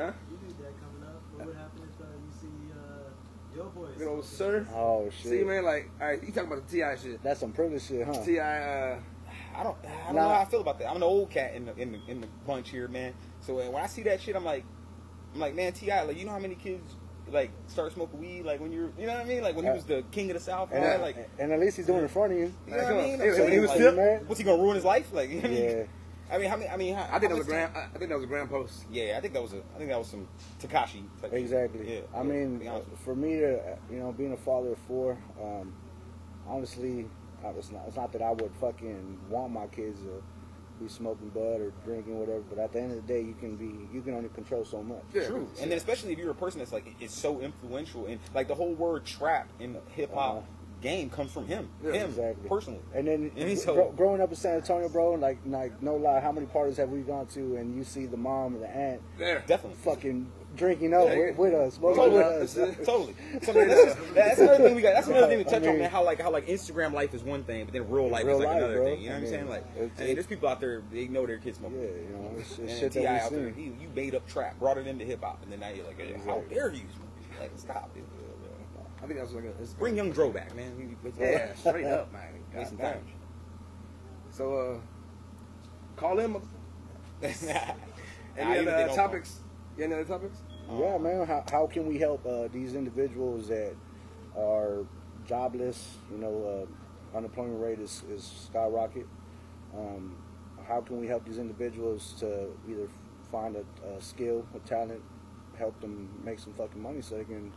Huh? 0.06 0.12
You 0.30 0.38
knew 0.48 0.54
that 0.62 0.80
coming 0.80 1.02
up. 1.06 1.22
What 1.36 1.46
would 1.46 1.56
happen 1.56 1.80
if 1.82 2.00
uh, 2.00 2.08
you 2.10 2.32
see 2.40 2.72
uh, 2.72 3.56
your 3.56 3.66
boys? 3.66 3.94
You 3.98 4.06
know, 4.06 4.20
sir. 4.22 4.66
Oh 4.74 5.10
shit! 5.10 5.30
See, 5.30 5.42
man, 5.44 5.64
like, 5.64 5.90
all 6.00 6.06
right, 6.08 6.22
you 6.22 6.32
talking 6.32 6.52
about 6.52 6.66
the 6.68 6.76
T.I. 6.76 6.96
shit? 6.96 7.22
That's 7.22 7.40
some 7.40 7.52
privilege 7.52 7.82
shit, 7.86 8.06
huh? 8.06 8.12
T.I., 8.24 8.42
uh, 8.92 8.98
I 9.56 9.62
don't, 9.62 9.76
I 9.84 10.06
don't 10.06 10.14
Nah. 10.16 10.22
know 10.22 10.34
how 10.34 10.40
I 10.40 10.44
feel 10.46 10.60
about 10.62 10.78
that. 10.78 10.88
I'm 10.90 10.96
an 10.96 11.02
old 11.02 11.30
cat 11.30 11.54
in 11.54 11.66
the 11.66 11.76
in 11.76 11.92
the 11.92 12.00
in 12.08 12.20
the 12.20 12.26
bunch 12.46 12.70
here, 12.70 12.88
man. 12.88 13.14
So 13.40 13.58
uh, 13.60 13.70
when 13.70 13.82
I 13.82 13.86
see 13.86 14.02
that 14.04 14.20
shit, 14.20 14.34
I'm 14.36 14.44
like, 14.44 14.64
I'm 15.34 15.40
like, 15.40 15.54
man, 15.54 15.72
T.I., 15.72 16.02
like, 16.02 16.18
you 16.18 16.24
know 16.24 16.32
how 16.32 16.38
many 16.38 16.54
kids 16.54 16.96
like 17.30 17.50
start 17.66 17.92
smoking 17.92 18.20
weed, 18.20 18.42
like 18.44 18.60
when 18.60 18.72
you're, 18.72 18.90
you 18.98 19.06
know 19.06 19.14
what 19.14 19.22
I 19.22 19.24
mean, 19.24 19.42
like 19.42 19.54
when 19.56 19.64
he 19.64 19.70
was 19.70 19.84
the 19.84 20.02
king 20.10 20.30
of 20.30 20.34
the 20.36 20.42
south, 20.42 20.68
and 20.70 20.78
And, 20.78 20.84
all 20.84 20.90
that, 20.98 21.00
like, 21.16 21.30
and 21.38 21.50
at 21.52 21.60
least 21.60 21.76
he's 21.78 21.86
doing 21.86 22.00
it 22.00 22.02
in 22.02 22.08
front 22.08 22.32
of 22.32 22.38
you. 22.38 22.52
you 22.66 22.76
know 22.76 22.82
what 22.82 22.86
I 22.92 23.02
mean? 23.06 23.18
Hey, 23.20 23.44
I'm 23.44 23.50
he 23.52 23.58
was 23.60 23.68
like, 23.70 23.78
still- 23.78 23.92
man. 23.94 24.24
What's 24.26 24.38
he 24.40 24.44
gonna 24.44 24.60
ruin 24.62 24.74
his 24.74 24.84
life? 24.84 25.12
Like, 25.12 25.30
you 25.30 25.36
know 25.36 25.48
what 25.48 25.50
I 25.50 25.54
mean? 25.54 25.88
Yeah. 26.32 26.36
I 26.36 26.40
mean, 26.40 26.50
how 26.50 26.56
many? 26.56 26.70
I 26.70 26.76
mean, 26.76 26.94
how, 26.94 27.08
I 27.14 27.18
think 27.18 27.30
that 27.30 27.38
was 27.38 27.46
a 27.46 27.50
grand. 27.50 27.74
time- 27.74 27.90
I 27.94 27.98
think 27.98 28.08
that 28.08 28.14
was 28.16 28.24
a 28.24 28.28
grand 28.28 28.48
post. 28.50 28.84
Yeah, 28.90 29.14
I 29.16 29.20
think 29.20 29.34
that 29.34 29.42
was 29.42 29.52
a. 29.52 29.58
I 29.74 29.78
think 29.78 29.90
that 29.90 29.98
was 29.98 30.08
some 30.08 30.28
Tekashi. 30.60 31.04
Exactly. 31.30 31.94
Yeah. 31.94 32.00
I 32.14 32.18
yeah, 32.18 32.22
mean, 32.22 32.58
be 32.58 32.70
for 33.04 33.14
me 33.14 33.36
to, 33.36 33.58
uh, 33.58 33.76
you 33.90 33.98
know, 33.98 34.12
being 34.12 34.32
a 34.32 34.36
father 34.36 34.72
of 34.72 34.78
four, 34.88 35.18
um, 35.42 35.74
honestly, 36.48 37.06
it's 37.56 37.70
not, 37.70 37.84
it's 37.86 37.96
not 37.96 38.12
that 38.12 38.22
I 38.22 38.30
would 38.30 38.52
fucking 38.60 39.18
want 39.28 39.52
my 39.52 39.66
kids 39.66 40.00
to 40.00 40.22
be 40.82 40.88
smoking 40.88 41.28
bud 41.28 41.60
or 41.60 41.72
drinking 41.84 42.18
whatever, 42.18 42.40
but 42.48 42.58
at 42.58 42.72
the 42.72 42.80
end 42.80 42.92
of 42.92 43.06
the 43.06 43.12
day, 43.12 43.20
you 43.20 43.34
can 43.34 43.56
be, 43.56 43.88
you 43.94 44.00
can 44.00 44.14
only 44.14 44.28
control 44.30 44.64
so 44.64 44.82
much. 44.82 45.02
Yeah. 45.12 45.26
True, 45.26 45.48
and 45.60 45.70
then 45.70 45.76
especially 45.76 46.12
if 46.12 46.18
you're 46.18 46.30
a 46.30 46.34
person 46.34 46.60
that's 46.60 46.72
like 46.72 46.94
is 47.00 47.10
so 47.10 47.40
influential 47.40 48.06
and 48.06 48.18
like 48.34 48.48
the 48.48 48.54
whole 48.54 48.74
word 48.74 49.04
trap 49.04 49.48
in 49.60 49.76
hip 49.94 50.14
hop 50.14 50.36
Uh-huh. 50.38 50.46
Game 50.82 51.08
comes 51.10 51.30
from 51.32 51.46
him, 51.46 51.68
Yeah, 51.82 51.92
him 51.92 52.10
exactly. 52.10 52.48
personally. 52.48 52.80
And 52.92 53.06
then 53.06 53.30
And 53.36 53.48
he's 53.48 53.64
gro- 53.64 53.74
so- 53.74 53.92
growing 53.96 54.20
up 54.20 54.30
in 54.30 54.36
San 54.36 54.56
Antonio, 54.56 54.88
bro, 54.88 55.12
like, 55.12 55.38
like 55.46 55.80
no 55.80 55.94
lie, 55.96 56.18
how 56.20 56.32
many 56.32 56.46
parties 56.46 56.76
have 56.76 56.90
we 56.90 57.00
gone 57.02 57.26
to 57.28 57.56
and 57.56 57.76
you 57.76 57.84
see 57.84 58.06
the 58.06 58.16
mom 58.16 58.54
and 58.54 58.62
the 58.64 58.68
aunt 58.68 59.00
There. 59.16 59.44
Definitely, 59.46 59.78
fucking 59.78 60.32
drinking 60.56 60.92
up 60.92 61.06
Yeah, 61.08 61.16
with, 61.30 61.36
with 61.38 61.54
us, 61.54 61.74
smoking 61.74 61.96
Totally. 61.96 62.18
with 62.40 62.58
us. 62.58 62.76
Totally. 62.84 63.14
So 63.42 63.52
man, 63.54 63.68
that's, 63.68 63.84
just, 63.94 64.14
that's 64.14 64.38
another 64.40 64.64
thing 64.64 64.74
we 64.74 64.82
got. 64.82 64.94
That's 64.94 65.06
another 65.06 65.26
thing 65.28 65.38
to 65.38 65.44
touch 65.44 65.54
I 65.54 65.58
mean- 65.60 65.70
on, 65.70 65.78
man. 65.78 65.90
How 65.90 66.04
like 66.04 66.20
how 66.20 66.30
like 66.32 66.46
Instagram 66.48 66.92
life 66.92 67.14
is 67.14 67.22
one 67.22 67.44
thing, 67.44 67.64
but 67.64 67.72
then 67.72 67.88
real 67.88 68.08
life 68.08 68.24
Real 68.26 68.34
is 68.36 68.44
like 68.44 68.48
life, 68.48 68.56
another 68.58 68.74
bro. 68.76 68.84
thing. 68.86 69.00
You 69.02 69.08
know 69.10 69.14
I 69.14 69.18
what 69.18 69.24
I'm 69.24 69.30
saying? 69.30 69.48
Like, 69.48 69.64
it's- 69.76 69.90
I 70.00 70.04
mean, 70.04 70.14
there's 70.14 70.26
people 70.26 70.48
out 70.48 70.60
there 70.60 70.82
they 70.92 71.06
know 71.08 71.26
their 71.26 71.38
kids 71.38 71.58
smoking. 71.58 71.80
Yeah, 71.80 71.86
you 71.86 72.16
know, 72.16 72.32
it's, 72.36 72.50
it's 72.58 72.58
And 72.58 72.70
shit 72.80 72.92
T.I. 72.92 73.20
out 73.20 73.30
we 73.30 73.38
there, 73.38 73.50
he, 73.50 73.62
you 73.64 73.88
made 73.94 74.14
up 74.16 74.28
trap, 74.28 74.58
brought 74.58 74.78
it 74.78 74.86
into 74.88 75.04
hip 75.04 75.22
hop, 75.22 75.42
and 75.44 75.52
then 75.52 75.60
now 75.60 75.68
you're 75.68 75.86
like, 75.86 75.98
hey, 76.00 76.16
how 76.26 76.40
dare 76.50 76.70
you 76.72 76.80
smoke? 76.94 77.08
Like, 77.40 77.52
stop, 77.56 77.94
dude. 77.94 78.02
I 79.02 79.06
think 79.06 79.18
that 79.18 79.24
was 79.26 79.34
like 79.34 79.44
a. 79.44 79.48
it's- 79.48 79.74
Bring 79.74 79.96
Young 79.96 80.12
Dro 80.12 80.30
back, 80.30 80.54
man. 80.54 80.76
We- 80.76 81.10
we- 81.10 81.18
Yeah, 81.18 81.54
straight 81.54 81.86
up, 81.86 82.12
man. 82.12 82.34
Make 82.54 82.66
some 82.66 82.76
time. 82.78 83.04
So, 84.30 84.56
uh, 84.56 84.78
call 85.96 86.18
in. 86.20 86.32
mother- 86.32 86.46
Nah, 87.22 87.28
Any 88.36 88.50
even 88.52 88.58
if 88.60 88.64
they 88.64 88.72
other 88.72 88.86
don't 88.86 88.96
topics? 88.96 89.40
You 89.76 89.84
any 89.84 89.94
other 89.94 90.04
topics? 90.04 90.38
Yeah, 90.70 90.96
man. 90.98 91.26
How, 91.26 91.44
how 91.50 91.66
can 91.66 91.86
we 91.86 91.98
help 91.98 92.24
uh, 92.26 92.48
these 92.48 92.74
individuals 92.74 93.48
that 93.48 93.74
are 94.36 94.84
jobless? 95.26 95.96
You 96.10 96.18
know, 96.18 96.66
uh, 97.12 97.16
unemployment 97.18 97.60
rate 97.60 97.78
is, 97.78 98.02
is 98.10 98.48
skyrocket. 98.50 99.06
Um, 99.76 100.16
how 100.66 100.80
can 100.80 100.98
we 101.00 101.06
help 101.06 101.24
these 101.26 101.38
individuals 101.38 102.14
to 102.20 102.48
either 102.68 102.88
find 103.30 103.56
a, 103.56 103.64
a 103.96 104.00
skill, 104.00 104.46
a 104.54 104.58
talent, 104.60 105.02
help 105.58 105.78
them 105.80 106.08
make 106.24 106.38
some 106.38 106.54
fucking 106.54 106.80
money 106.80 107.02
so 107.02 107.16
they 107.16 107.24
can 107.24 107.52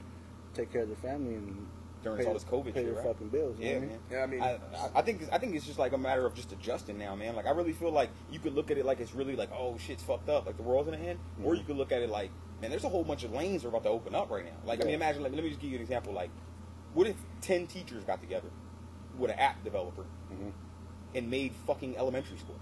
take 0.56 0.72
care 0.72 0.82
of 0.84 0.88
their 0.88 0.98
family 0.98 1.36
and 1.36 1.68
During 2.04 2.20
pay, 2.20 2.26
all 2.28 2.34
this 2.34 2.44
COVID 2.44 2.66
pay 2.74 2.84
shit, 2.84 2.86
their 2.86 2.94
right? 2.96 3.06
fucking 3.06 3.30
bills. 3.30 3.58
you 3.60 3.66
know 3.66 3.72
Yeah, 3.72 3.78
what 3.80 3.84
I 3.84 3.88
man. 3.88 4.00
Yeah, 4.12 4.24
I 4.24 4.26
mean, 4.28 4.42
I, 4.42 4.46
I- 4.78 4.90
I 4.96 5.02
think 5.02 5.22
I 5.32 5.38
think 5.38 5.56
it's 5.56 5.66
just 5.66 5.80
like 5.80 5.94
a 5.94 5.98
matter 5.98 6.26
of 6.26 6.34
just 6.36 6.52
adjusting 6.52 6.98
now, 6.98 7.16
man. 7.16 7.36
Like 7.36 7.46
I 7.48 7.52
really 7.52 7.74
feel 7.74 7.92
like 7.92 8.10
you 8.32 8.40
could 8.40 8.54
look 8.54 8.72
at 8.72 8.78
it 8.78 8.86
like 8.86 9.00
it's 9.00 9.14
really 9.14 9.36
like 9.36 9.50
oh 9.52 9.78
shit's 9.78 10.04
fucked 10.04 10.30
up, 10.30 10.46
like 10.46 10.58
the 10.58 10.64
world's 10.64 10.88
in 10.92 11.00
the 11.00 11.08
end, 11.08 11.20
or 11.44 11.52
Mm-hmm. 11.52 11.60
you 11.60 11.66
could 11.66 11.78
look 11.78 11.92
at 11.92 12.02
it 12.02 12.10
like 12.10 12.32
man, 12.62 12.70
there's 12.72 12.86
a 12.86 12.90
whole 12.90 13.04
bunch 13.04 13.24
of 13.24 13.34
lanes 13.34 13.62
that 13.64 13.68
are 13.68 13.70
about 13.72 13.84
to 13.84 13.90
open 13.90 14.16
up 14.16 14.30
right 14.30 14.46
now. 14.46 14.52
Like 14.66 14.82
I 14.82 14.86
mean, 14.86 14.94
imagine 14.96 15.24
like 15.24 15.34
let 15.34 15.44
me 15.44 15.50
just 15.50 15.62
give 15.62 15.70
you 15.72 15.76
an 15.78 15.82
example. 15.82 16.14
Like, 16.14 16.30
what 16.94 17.08
if 17.08 17.16
ten 17.42 17.68
teachers 17.68 18.04
got 18.04 18.22
together 18.22 18.50
with 19.18 19.32
an 19.32 19.40
app 19.40 19.64
developer 19.64 20.06
Mhm. 20.32 20.52
and 21.16 21.30
made 21.30 21.54
fucking 21.68 21.98
elementary 21.98 22.38
school? 22.38 22.56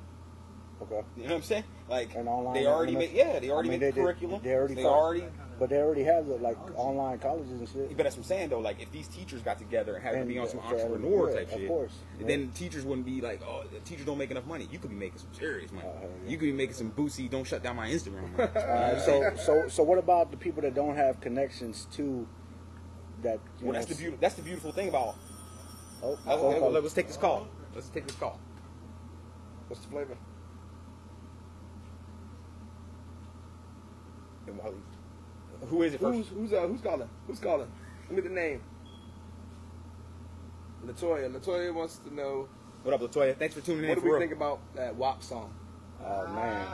Okay. 0.83 1.01
You 1.17 1.23
know 1.23 1.29
what 1.29 1.35
I'm 1.37 1.41
saying? 1.43 1.63
Like 1.89 2.15
And 2.15 2.27
online 2.27 2.53
they 2.55 2.65
already 2.67 2.95
made 2.95 3.11
yeah 3.13 3.39
they 3.39 3.49
already 3.49 3.69
I 3.69 3.71
mean, 3.71 3.79
made 3.79 3.87
they- 3.87 3.91
they- 3.91 4.01
curriculum. 4.01 4.41
they 4.43 4.53
already 4.53 4.73
they 4.75 4.85
already 4.85 5.23
But 5.59 5.69
they 5.69 5.77
already 5.77 6.03
have 6.03 6.27
the, 6.27 6.35
like 6.37 6.57
online 6.77 7.19
colleges 7.19 7.51
and 7.51 7.69
shit. 7.69 7.95
But 7.95 8.03
that's 8.03 8.15
what 8.17 8.23
I'm 8.23 8.27
saying 8.27 8.49
though. 8.49 8.59
Like 8.59 8.81
if 8.81 8.91
these 8.91 9.07
teachers 9.07 9.41
got 9.41 9.59
together 9.59 9.95
and 9.95 10.03
had 10.03 10.19
to 10.19 10.25
be 10.25 10.37
on 10.39 10.45
uh, 10.45 10.49
some 10.49 10.59
entrepreneur 10.59 11.29
yeah, 11.29 11.35
type 11.37 11.53
of 11.53 11.59
shit, 11.59 11.67
course. 11.67 11.91
then 12.19 12.49
teachers 12.51 12.83
wouldn't 12.85 13.05
be 13.05 13.21
like, 13.21 13.41
oh, 13.47 13.63
the 13.71 13.79
teachers 13.81 14.05
don't 14.05 14.17
make 14.17 14.31
enough 14.31 14.45
money. 14.45 14.67
You 14.71 14.79
could 14.79 14.89
be 14.89 14.95
making 14.95 15.19
some 15.19 15.33
serious 15.33 15.71
money. 15.71 15.87
Oh, 15.87 15.99
hell 15.99 16.09
yeah. 16.25 16.31
You 16.31 16.37
could 16.37 16.45
be 16.45 16.51
making 16.53 16.75
some 16.75 16.91
boosie. 16.91 17.29
Don't 17.29 17.45
shut 17.45 17.61
down 17.63 17.75
my 17.75 17.87
Instagram. 17.89 18.31
money. 18.37 18.49
Uh, 18.55 18.99
so, 18.99 19.31
so, 19.37 19.67
so, 19.69 19.83
what 19.83 19.99
about 19.99 20.31
the 20.31 20.37
people 20.37 20.61
that 20.63 20.73
don't 20.73 20.95
have 20.95 21.21
connections 21.21 21.87
to 21.93 22.27
that? 23.21 23.39
Well, 23.61 23.67
know, 23.67 23.79
that's 23.79 23.85
the 23.85 23.95
beautiful. 23.95 24.17
That's 24.19 24.35
the 24.35 24.41
beautiful 24.41 24.71
thing 24.71 24.89
about. 24.89 25.15
Oh, 26.01 26.17
Oh, 26.27 26.47
okay, 26.49 26.59
call. 26.59 26.71
let's 26.71 26.93
take 26.93 27.07
this 27.07 27.15
call. 27.17 27.47
Let's 27.75 27.87
take 27.89 28.05
this 28.07 28.17
call. 28.17 28.37
what's 29.69 29.81
the 29.85 29.89
flavor? 29.91 30.17
And 34.53 34.61
while 34.63 34.71
he- 34.73 35.65
Who 35.67 35.81
is 35.83 35.93
it 35.93 35.99
Who's 35.99 36.17
first? 36.27 36.29
who's 36.29 36.53
uh 36.53 36.67
who's 36.67 36.81
calling? 36.81 37.09
Who's 37.27 37.39
calling? 37.39 37.67
Give 38.07 38.17
me 38.17 38.21
the 38.21 38.29
name. 38.35 38.61
Latoya. 40.85 41.31
Latoya 41.33 41.73
wants 41.73 41.97
to 41.99 42.13
know 42.13 42.47
What 42.83 42.93
up, 42.93 43.01
Latoya? 43.01 43.35
Thanks 43.37 43.55
for 43.55 43.61
tuning 43.61 43.87
what 43.87 43.97
in 43.97 44.03
What 44.03 44.03
do 44.03 44.05
we 44.05 44.11
real. 44.11 44.19
think 44.19 44.33
about 44.33 44.59
that 44.75 44.95
WAP 44.95 45.23
song. 45.23 45.53
Oh 46.05 46.27
man. 46.27 46.67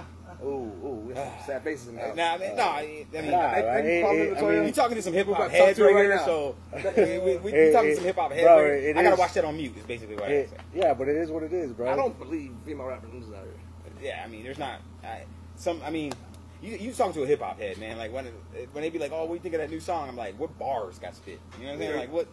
Ooh, 0.44 0.48
ooh, 0.84 1.04
we 1.08 1.14
have 1.14 1.28
some 1.38 1.46
sad 1.46 1.64
faces 1.64 1.88
in 1.90 1.96
the 1.96 2.02
house. 2.02 2.16
Nah, 2.16 2.38
man, 2.38 2.56
nah, 2.56 2.72
I 2.72 2.86
mean, 2.86 3.08
I 3.16 3.22
mean, 3.22 3.32
Nah, 3.32 3.50
Hey, 3.52 3.64
right? 3.64 3.84
hey, 3.84 4.02
call 4.02 4.14
me 4.14 4.20
It- 4.22 4.32
it- 4.32 4.38
I 4.38 4.42
mean, 4.52 4.64
we 4.64 4.72
talking 4.72 4.96
to 4.96 5.02
some 5.04 5.14
hip 5.14 5.28
hop 5.28 5.36
about 5.36 5.52
to 5.52 5.58
talk 5.58 5.68
heads 5.68 5.80
right 5.80 5.94
right 5.94 6.02
here, 6.06 6.16
now. 6.16 6.26
so 6.26 6.56
we, 6.74 6.82
we, 7.20 7.38
we, 7.38 7.72
talking 7.72 7.90
to 7.92 7.96
some 7.96 8.04
hip 8.06 8.16
hop 8.16 8.32
heads. 8.32 8.44
bro, 8.44 8.64
right 8.64 8.98
I 8.98 9.04
gotta 9.04 9.16
watch 9.16 9.34
that 9.34 9.46
on 9.46 9.56
mute. 9.58 9.78
Is 9.78 9.84
basically 9.86 10.16
what 10.16 10.26
I 10.26 10.28
It- 10.32 10.50
say. 10.50 10.58
yeah, 10.74 10.94
but 10.96 11.08
it 11.10 11.16
is 11.16 11.30
what 11.30 11.44
it 11.44 11.54
is, 11.54 11.74
bro. 11.74 11.92
I 11.92 11.96
don't 11.96 12.18
believe 12.18 12.52
female 12.66 12.88
rappers 12.88 13.12
losing 13.14 13.36
out 13.36 13.44
here. 13.44 13.54
Yeah, 14.02 14.24
I 14.26 14.28
mean, 14.30 14.44
there's 14.44 14.58
not 14.60 14.80
I, 15.04 15.24
some. 15.58 15.82
I 15.86 15.90
mean, 15.92 16.14
you 16.62 16.76
you 16.78 16.92
talking 16.94 17.14
to 17.14 17.24
a 17.24 17.28
hip 17.28 17.42
hop 17.42 17.60
head, 17.60 17.78
man. 17.78 17.98
Like 17.98 18.12
when 18.14 18.26
when 18.74 18.82
they 18.82 18.90
be 18.90 19.00
like, 19.00 19.12
"Oh, 19.14 19.22
what 19.22 19.30
do 19.30 19.34
you 19.36 19.40
think 19.40 19.56
of 19.56 19.62
that 19.62 19.70
new 19.70 19.80
song?" 19.80 20.10
I'm 20.10 20.16
like, 20.18 20.38
"What 20.40 20.58
bars 20.60 21.00
got 21.00 21.16
spit?" 21.16 21.40
You 21.58 21.64
know 21.64 21.70
what 21.70 21.74
I'm 21.74 21.80
saying? 21.80 21.92
Yeah. 21.92 22.00
Like 22.00 22.12
what? 22.12 22.28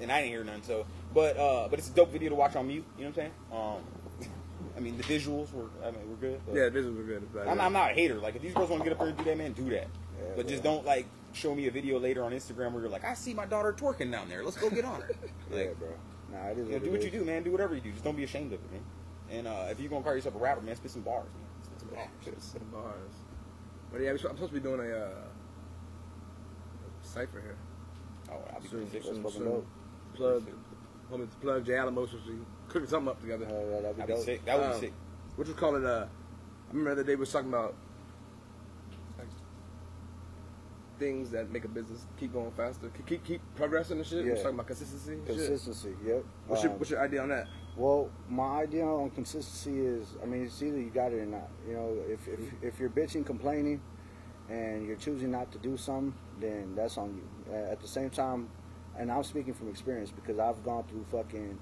And 0.00 0.12
I 0.12 0.20
didn't 0.20 0.32
hear 0.32 0.44
none. 0.44 0.62
So, 0.62 0.86
but 1.14 1.36
uh, 1.36 1.68
but 1.68 1.78
it's 1.78 1.88
a 1.88 1.92
dope 1.92 2.10
video 2.12 2.30
to 2.30 2.34
watch 2.34 2.56
on 2.56 2.68
mute. 2.68 2.84
You 2.96 3.04
know 3.04 3.10
what 3.10 3.18
I'm 3.18 3.30
saying? 3.72 4.30
Um, 4.30 4.30
I 4.76 4.80
mean, 4.80 4.96
the 4.96 5.02
visuals 5.04 5.52
were 5.52 5.66
I 5.84 5.90
mean 5.90 6.08
were 6.08 6.16
good. 6.16 6.40
Yeah, 6.52 6.68
this 6.68 6.84
was 6.84 6.94
good. 7.06 7.28
I'm, 7.46 7.60
I'm 7.60 7.72
not 7.72 7.92
a 7.92 7.94
hater. 7.94 8.14
Like 8.16 8.36
if 8.36 8.42
these 8.42 8.54
girls 8.54 8.70
want 8.70 8.82
to 8.82 8.88
get 8.88 8.92
up 8.92 8.98
there 9.00 9.08
and 9.08 9.16
do 9.18 9.24
that, 9.24 9.36
man, 9.38 9.52
do 9.52 9.64
that. 9.70 9.88
Yeah, 10.18 10.24
but 10.36 10.46
just 10.48 10.62
don't 10.62 10.84
like 10.84 11.06
show 11.32 11.54
me 11.54 11.66
a 11.66 11.70
video 11.70 11.98
later 11.98 12.24
on 12.24 12.32
Instagram 12.32 12.72
where 12.72 12.82
you're 12.82 12.90
like, 12.90 13.04
I 13.04 13.14
see 13.14 13.34
my 13.34 13.44
daughter 13.46 13.72
twerking 13.72 14.10
down 14.10 14.28
there. 14.28 14.44
Let's 14.44 14.56
go 14.56 14.70
get 14.70 14.84
on 14.84 15.00
her. 15.02 15.10
Yeah, 15.50 15.56
Like, 15.56 15.78
bro. 15.78 15.88
Nah, 16.32 16.48
it 16.48 16.58
is 16.58 16.66
you 16.68 16.72
know, 16.74 16.78
do 16.80 16.90
what 16.90 16.98
is. 16.98 17.04
you 17.06 17.10
do, 17.10 17.24
man. 17.24 17.42
Do 17.42 17.50
whatever 17.52 17.74
you 17.74 17.80
do. 17.80 17.90
Just 17.92 18.04
don't 18.04 18.16
be 18.16 18.24
ashamed 18.24 18.52
of 18.52 18.60
it, 18.60 18.72
man. 18.72 18.82
And 19.30 19.46
uh, 19.46 19.66
if 19.70 19.80
you're 19.80 19.88
gonna 19.90 20.02
call 20.04 20.14
yourself 20.14 20.34
a 20.34 20.38
rapper, 20.38 20.60
man, 20.60 20.76
spit 20.76 20.90
some 20.90 21.02
bars, 21.02 21.26
man. 21.34 21.64
Spit 21.64 21.80
some 21.80 21.88
bars. 21.90 22.08
Shit, 22.24 22.42
some 22.42 22.68
bars. 22.72 23.12
But 23.92 24.00
yeah, 24.02 24.10
I'm 24.10 24.18
supposed 24.18 24.52
to 24.52 24.54
be 24.54 24.60
doing 24.60 24.80
a 24.80 24.94
uh, 24.96 25.08
cipher 27.02 27.40
here. 27.40 27.56
Oh, 28.30 28.34
I'll 28.54 28.60
be 28.60 28.68
Soon, 28.68 28.86
pretty 28.86 28.92
sick. 28.92 29.02
That's 29.02 29.14
soon, 29.14 29.22
fucking 29.22 29.38
soon. 29.38 29.44
dope. 29.50 29.66
Plug, 30.14 30.46
homie, 31.12 31.28
plug 31.40 31.64
J 31.66 31.76
Alamo, 31.76 32.06
so 32.06 32.16
we 32.26 32.34
cooking 32.68 32.88
something 32.88 33.08
up 33.08 33.20
together. 33.20 33.46
Yeah, 33.48 33.80
that'd 33.80 33.96
be 33.96 34.02
I'll 34.02 34.06
be 34.08 34.12
dope. 34.14 34.24
sick. 34.24 34.44
That 34.44 34.58
would 34.58 34.66
Um, 34.66 34.72
be 34.72 34.78
sick. 34.86 34.92
What 35.36 35.48
you 35.48 35.54
call 35.54 35.76
it? 35.76 35.84
Uh, 35.84 36.06
I 36.06 36.70
remember 36.72 36.94
the 36.96 37.00
other 37.00 37.04
day 37.04 37.14
we 37.14 37.20
was 37.20 37.32
talking 37.32 37.48
about 37.48 37.74
like 39.18 39.28
things 40.98 41.30
that 41.30 41.50
make 41.50 41.64
a 41.64 41.68
business 41.68 42.04
keep 42.18 42.32
going 42.32 42.50
faster, 42.52 42.88
keep 42.90 43.06
keep, 43.06 43.24
keep 43.24 43.40
progressing 43.56 43.98
and 43.98 44.06
shit. 44.06 44.24
We 44.24 44.30
was 44.30 44.38
Yeah. 44.38 44.42
talking 44.44 44.56
about 44.56 44.66
consistency. 44.66 45.12
and 45.12 45.26
shit. 45.26 45.36
Consistency. 45.36 45.96
Yep. 46.04 46.24
What's 46.48 46.62
your 46.62 46.72
Um, 46.72 46.78
What's 46.78 46.90
your 46.90 47.00
idea 47.00 47.22
on 47.22 47.28
that? 47.30 47.46
Well, 47.78 48.10
my 48.28 48.62
idea 48.62 48.84
on 48.84 49.10
consistency 49.10 49.78
is, 49.78 50.16
I 50.20 50.26
mean, 50.26 50.42
it's 50.42 50.60
either 50.60 50.80
you 50.80 50.90
got 50.90 51.12
it 51.12 51.20
or 51.20 51.26
not. 51.26 51.48
You 51.64 51.74
know, 51.74 51.96
if 52.08 52.26
if, 52.26 52.40
if 52.60 52.80
you're 52.80 52.90
bitching, 52.90 53.24
complaining, 53.24 53.80
and 54.48 54.84
you're 54.84 54.96
choosing 54.96 55.30
not 55.30 55.52
to 55.52 55.58
do 55.58 55.76
something, 55.76 56.12
then 56.40 56.74
that's 56.74 56.98
on 56.98 57.14
you. 57.14 57.54
At 57.54 57.80
the 57.80 57.86
same 57.86 58.10
time, 58.10 58.48
and 58.98 59.12
I'm 59.12 59.22
speaking 59.22 59.54
from 59.54 59.68
experience 59.68 60.10
because 60.10 60.40
I've 60.40 60.64
gone 60.64 60.84
through 60.88 61.06
fucking 61.12 61.56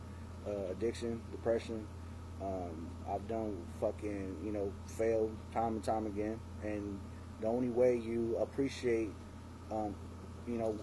uh, 0.48 0.70
addiction, 0.70 1.20
depression. 1.30 1.86
Um, 2.40 2.88
I've 3.06 3.28
done 3.28 3.58
fucking, 3.78 4.36
you 4.42 4.52
know, 4.52 4.72
failed 4.86 5.36
time 5.52 5.74
and 5.74 5.84
time 5.84 6.06
again. 6.06 6.40
And 6.62 6.98
the 7.42 7.46
only 7.46 7.68
way 7.68 7.94
you 7.94 8.38
appreciate, 8.40 9.10
um, 9.70 9.94
you 10.48 10.56
know, 10.56 10.78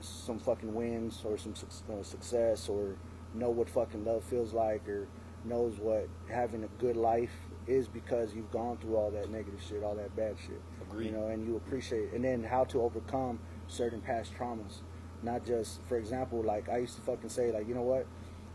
some 0.00 0.40
fucking 0.40 0.74
wins 0.74 1.22
or 1.24 1.38
some 1.38 1.54
suc- 1.54 1.88
uh, 1.88 2.02
success 2.02 2.68
or 2.68 2.96
know 3.34 3.50
what 3.50 3.68
fucking 3.68 4.04
love 4.04 4.24
feels 4.24 4.52
like 4.52 4.88
or 4.88 5.06
knows 5.44 5.78
what 5.78 6.08
having 6.30 6.64
a 6.64 6.68
good 6.80 6.96
life 6.96 7.32
is 7.66 7.88
because 7.88 8.34
you've 8.34 8.50
gone 8.50 8.76
through 8.78 8.96
all 8.96 9.10
that 9.10 9.30
negative 9.30 9.60
shit, 9.66 9.82
all 9.82 9.94
that 9.94 10.14
bad 10.16 10.36
shit. 10.38 10.60
Agreed. 10.82 11.06
You 11.06 11.12
know, 11.12 11.26
and 11.28 11.46
you 11.46 11.56
appreciate 11.56 12.04
it. 12.04 12.12
and 12.12 12.24
then 12.24 12.44
how 12.44 12.64
to 12.64 12.82
overcome 12.82 13.38
certain 13.68 14.00
past 14.00 14.34
traumas. 14.34 14.80
Not 15.22 15.44
just 15.44 15.80
for 15.88 15.96
example, 15.96 16.42
like 16.42 16.68
I 16.68 16.78
used 16.78 16.96
to 16.96 17.02
fucking 17.02 17.30
say 17.30 17.50
like, 17.52 17.66
you 17.68 17.74
know 17.74 17.82
what? 17.82 18.06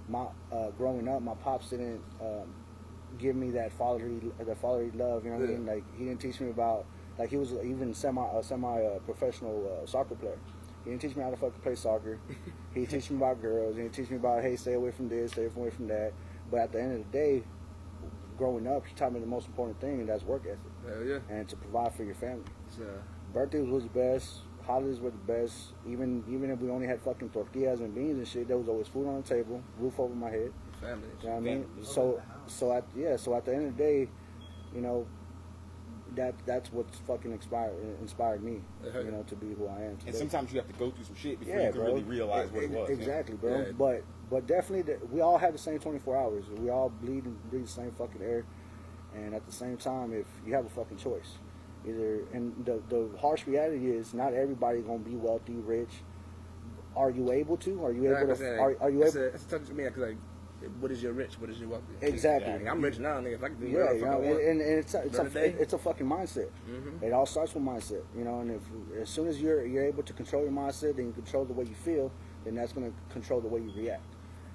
My 0.08 0.26
uh, 0.52 0.70
growing 0.72 1.08
up, 1.08 1.22
my 1.22 1.36
pops 1.36 1.70
didn't 1.70 2.02
um, 2.22 2.54
give 3.18 3.36
me 3.36 3.52
that 3.52 3.72
fatherly 3.74 4.32
that 4.40 4.58
fatherly 4.58 4.92
love, 4.92 5.26
you 5.26 5.32
know 5.32 5.38
what 5.38 5.50
I 5.50 5.54
mean? 5.54 5.66
Like 5.66 5.84
he 5.98 6.06
didn't 6.06 6.22
teach 6.22 6.40
me 6.40 6.50
about 6.50 6.86
like 7.18 7.30
he 7.30 7.38
was 7.38 7.54
even 7.64 7.94
semi 7.94 8.26
a 8.34 8.44
semi 8.44 8.82
uh, 8.84 9.00
professional 9.00 9.80
uh, 9.82 9.86
soccer 9.88 10.16
player. 10.16 10.38
He 10.84 10.92
didn't 10.92 11.02
teach 11.02 11.16
me 11.16 11.24
how 11.24 11.30
to 11.30 11.36
fucking 11.38 11.62
play 11.62 11.76
soccer. 11.76 12.20
he 12.74 12.82
didn't 12.82 13.02
teach 13.02 13.10
me 13.12 13.18
about 13.18 13.42
girls. 13.42 13.76
He 13.76 13.82
didn't 13.84 13.94
teach 13.94 14.10
me 14.10 14.18
about 14.18 14.42
hey, 14.42 14.56
stay 14.56 14.74
away 14.74 14.92
from 14.92 15.10
this, 15.10 15.32
stay 15.32 15.46
away 15.46 15.70
from 15.70 15.88
that. 15.88 16.14
But 16.50 16.62
at 16.62 16.72
the 16.72 16.82
end 16.82 16.94
of 16.94 17.12
the 17.12 17.18
day, 17.18 17.44
growing 18.38 18.66
up, 18.68 18.86
he 18.88 18.96
taught 18.96 19.14
me 19.14 19.20
the 19.20 19.26
most 19.26 19.48
important 19.48 19.80
thing, 19.82 20.00
and 20.00 20.10
that's 20.10 20.24
work 20.24 20.44
ethic 20.46 20.60
Hell 20.88 21.04
yeah. 21.04 21.20
and 21.30 21.48
to 21.50 21.56
provide 21.56 21.94
for 21.94 22.04
your 22.04 22.16
family. 22.16 22.44
It's, 22.68 22.78
Birthdays 23.34 23.68
was 23.68 23.84
the 23.84 23.90
best. 23.90 24.40
Holidays 24.66 25.00
were 25.00 25.12
the 25.12 25.18
best. 25.18 25.74
Even 25.88 26.24
even 26.30 26.50
if 26.50 26.60
we 26.60 26.70
only 26.70 26.88
had 26.88 27.02
fucking 27.02 27.30
tortillas 27.30 27.80
and 27.80 27.94
beans 27.94 28.18
and 28.18 28.28
shit, 28.28 28.48
there 28.48 28.58
was 28.58 28.68
always 28.68 28.88
food 28.88 29.08
on 29.08 29.22
the 29.22 29.28
table, 29.28 29.62
roof 29.78 30.00
over 30.00 30.14
my 30.16 30.30
head. 30.30 30.54
family. 30.80 31.08
You 31.22 31.28
know 31.28 31.36
what 31.36 31.38
I 31.38 31.40
mean? 31.40 31.64
Family. 31.64 31.86
So 31.86 32.22
so 32.48 32.72
at 32.72 32.86
yeah, 32.96 33.16
so 33.18 33.36
at 33.36 33.46
the 33.46 33.54
end 33.56 33.68
of 33.68 33.78
the 33.78 33.84
day, 33.84 34.08
you 34.74 34.82
know, 34.82 35.08
that 36.16 36.36
that's 36.46 36.72
what's 36.72 36.98
fucking 37.00 37.32
inspired 37.32 37.74
inspired 38.02 38.44
me, 38.44 38.62
you 38.84 39.12
know, 39.12 39.24
to 39.28 39.36
be 39.36 39.54
who 39.54 39.68
I 39.68 39.82
am. 39.82 39.98
And 40.06 40.16
sometimes 40.16 40.52
you 40.52 40.60
have 40.60 40.68
to 40.68 40.74
go 40.74 40.92
through 40.92 41.06
some 41.06 41.16
shit 41.16 41.40
before 41.40 41.56
yeah, 41.56 41.68
you 41.68 41.72
can 41.72 41.82
bro. 41.82 41.90
really 41.90 42.04
realize 42.04 42.50
what 42.52 42.64
it 42.64 42.72
was. 42.72 42.90
Exactly, 42.90 43.36
bro. 43.36 43.60
Yeah. 43.60 43.72
But 43.78 44.04
but 44.30 44.48
definitely, 44.48 44.94
the, 44.94 45.06
we 45.08 45.22
all 45.22 45.38
have 45.38 45.54
the 45.54 45.60
same 45.60 45.80
24 45.80 46.18
hours. 46.18 46.46
We 46.58 46.70
all 46.70 46.90
bleed 46.90 47.26
and 47.26 47.50
breathe 47.50 47.66
the 47.66 47.72
same 47.72 47.92
fucking 47.92 48.22
air. 48.22 48.46
And 49.16 49.34
at 49.34 49.46
the 49.46 49.52
same 49.52 49.78
time, 49.78 50.14
if 50.14 50.28
you 50.46 50.54
have 50.54 50.66
a 50.66 50.70
fucking 50.70 50.98
choice, 50.98 51.38
either 51.88 52.26
and 52.34 52.54
the 52.66 52.82
the 52.90 53.10
harsh 53.20 53.48
reality 53.48 53.90
is 53.90 54.14
not 54.14 54.34
everybody 54.34 54.82
gonna 54.82 55.00
be 55.00 55.16
wealthy, 55.16 55.54
rich. 55.54 55.90
Are 56.96 57.10
you 57.10 57.32
able 57.32 57.58
to? 57.58 57.86
Are 57.86 57.92
you 57.92 58.16
able 58.16 58.36
to? 58.36 58.60
Are, 58.60 58.76
are 58.82 58.90
you 58.90 59.04
it's 59.04 59.16
able? 59.16 59.26
A, 59.26 59.30
it's 59.30 59.44
tough 59.46 59.66
to 59.66 59.74
me 59.74 59.86
because 59.86 60.10
like, 60.10 60.18
what 60.80 60.92
is 60.92 61.02
your 61.02 61.14
rich? 61.14 61.40
What 61.40 61.50
is 61.50 61.60
your 61.60 61.70
wealthy? 61.70 61.94
Exactly. 62.02 62.52
Like, 62.52 62.68
I'm 62.68 62.82
rich 62.82 63.00
now, 63.00 63.20
nigga. 63.20 63.36
If 63.36 63.44
I 63.44 63.48
can 63.48 63.60
do 63.60 63.68
Yeah, 63.68 63.92
you 63.94 64.06
know, 64.06 64.22
and, 64.22 64.40
and, 64.40 64.62
it's 64.62 64.94
a, 64.94 65.02
it's 65.04 65.18
a 65.18 65.62
it's 65.62 65.74
a 65.74 65.78
fucking 65.78 66.06
mindset. 66.06 66.50
Mhm. 66.70 67.02
It 67.04 67.14
all 67.14 67.26
starts 67.26 67.54
with 67.54 67.64
mindset, 67.64 68.04
you 68.18 68.24
know. 68.24 68.42
And 68.42 68.52
if 68.52 68.62
as 69.02 69.10
soon 69.10 69.28
as 69.28 69.42
you're 69.42 69.66
you're 69.66 69.86
able 69.86 70.04
to 70.04 70.14
control 70.14 70.44
your 70.44 70.52
mindset, 70.52 70.98
then 70.98 71.08
you 71.08 71.14
control 71.14 71.46
the 71.46 71.54
way 71.54 71.66
you 71.66 71.76
feel, 71.76 72.12
then 72.44 72.56
that's 72.56 72.74
going 72.74 72.92
to 72.92 73.14
control 73.14 73.40
the 73.42 73.48
way 73.48 73.62
you 73.62 73.72
react. 73.76 74.04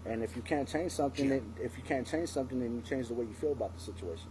And 0.07 0.23
if 0.23 0.37
you 0.37 0.43
can't 0.43 0.69
change 0.69 0.93
something, 0.93 1.29
then 1.31 1.55
if 1.62 1.79
you 1.79 1.83
can't 1.83 2.07
change 2.07 2.29
something, 2.29 2.61
then 2.61 2.75
you 2.75 2.83
change 2.83 3.09
the 3.09 3.14
way 3.14 3.25
you 3.25 3.35
feel 3.35 3.53
about 3.53 3.75
the 3.75 3.81
situation. 3.81 4.29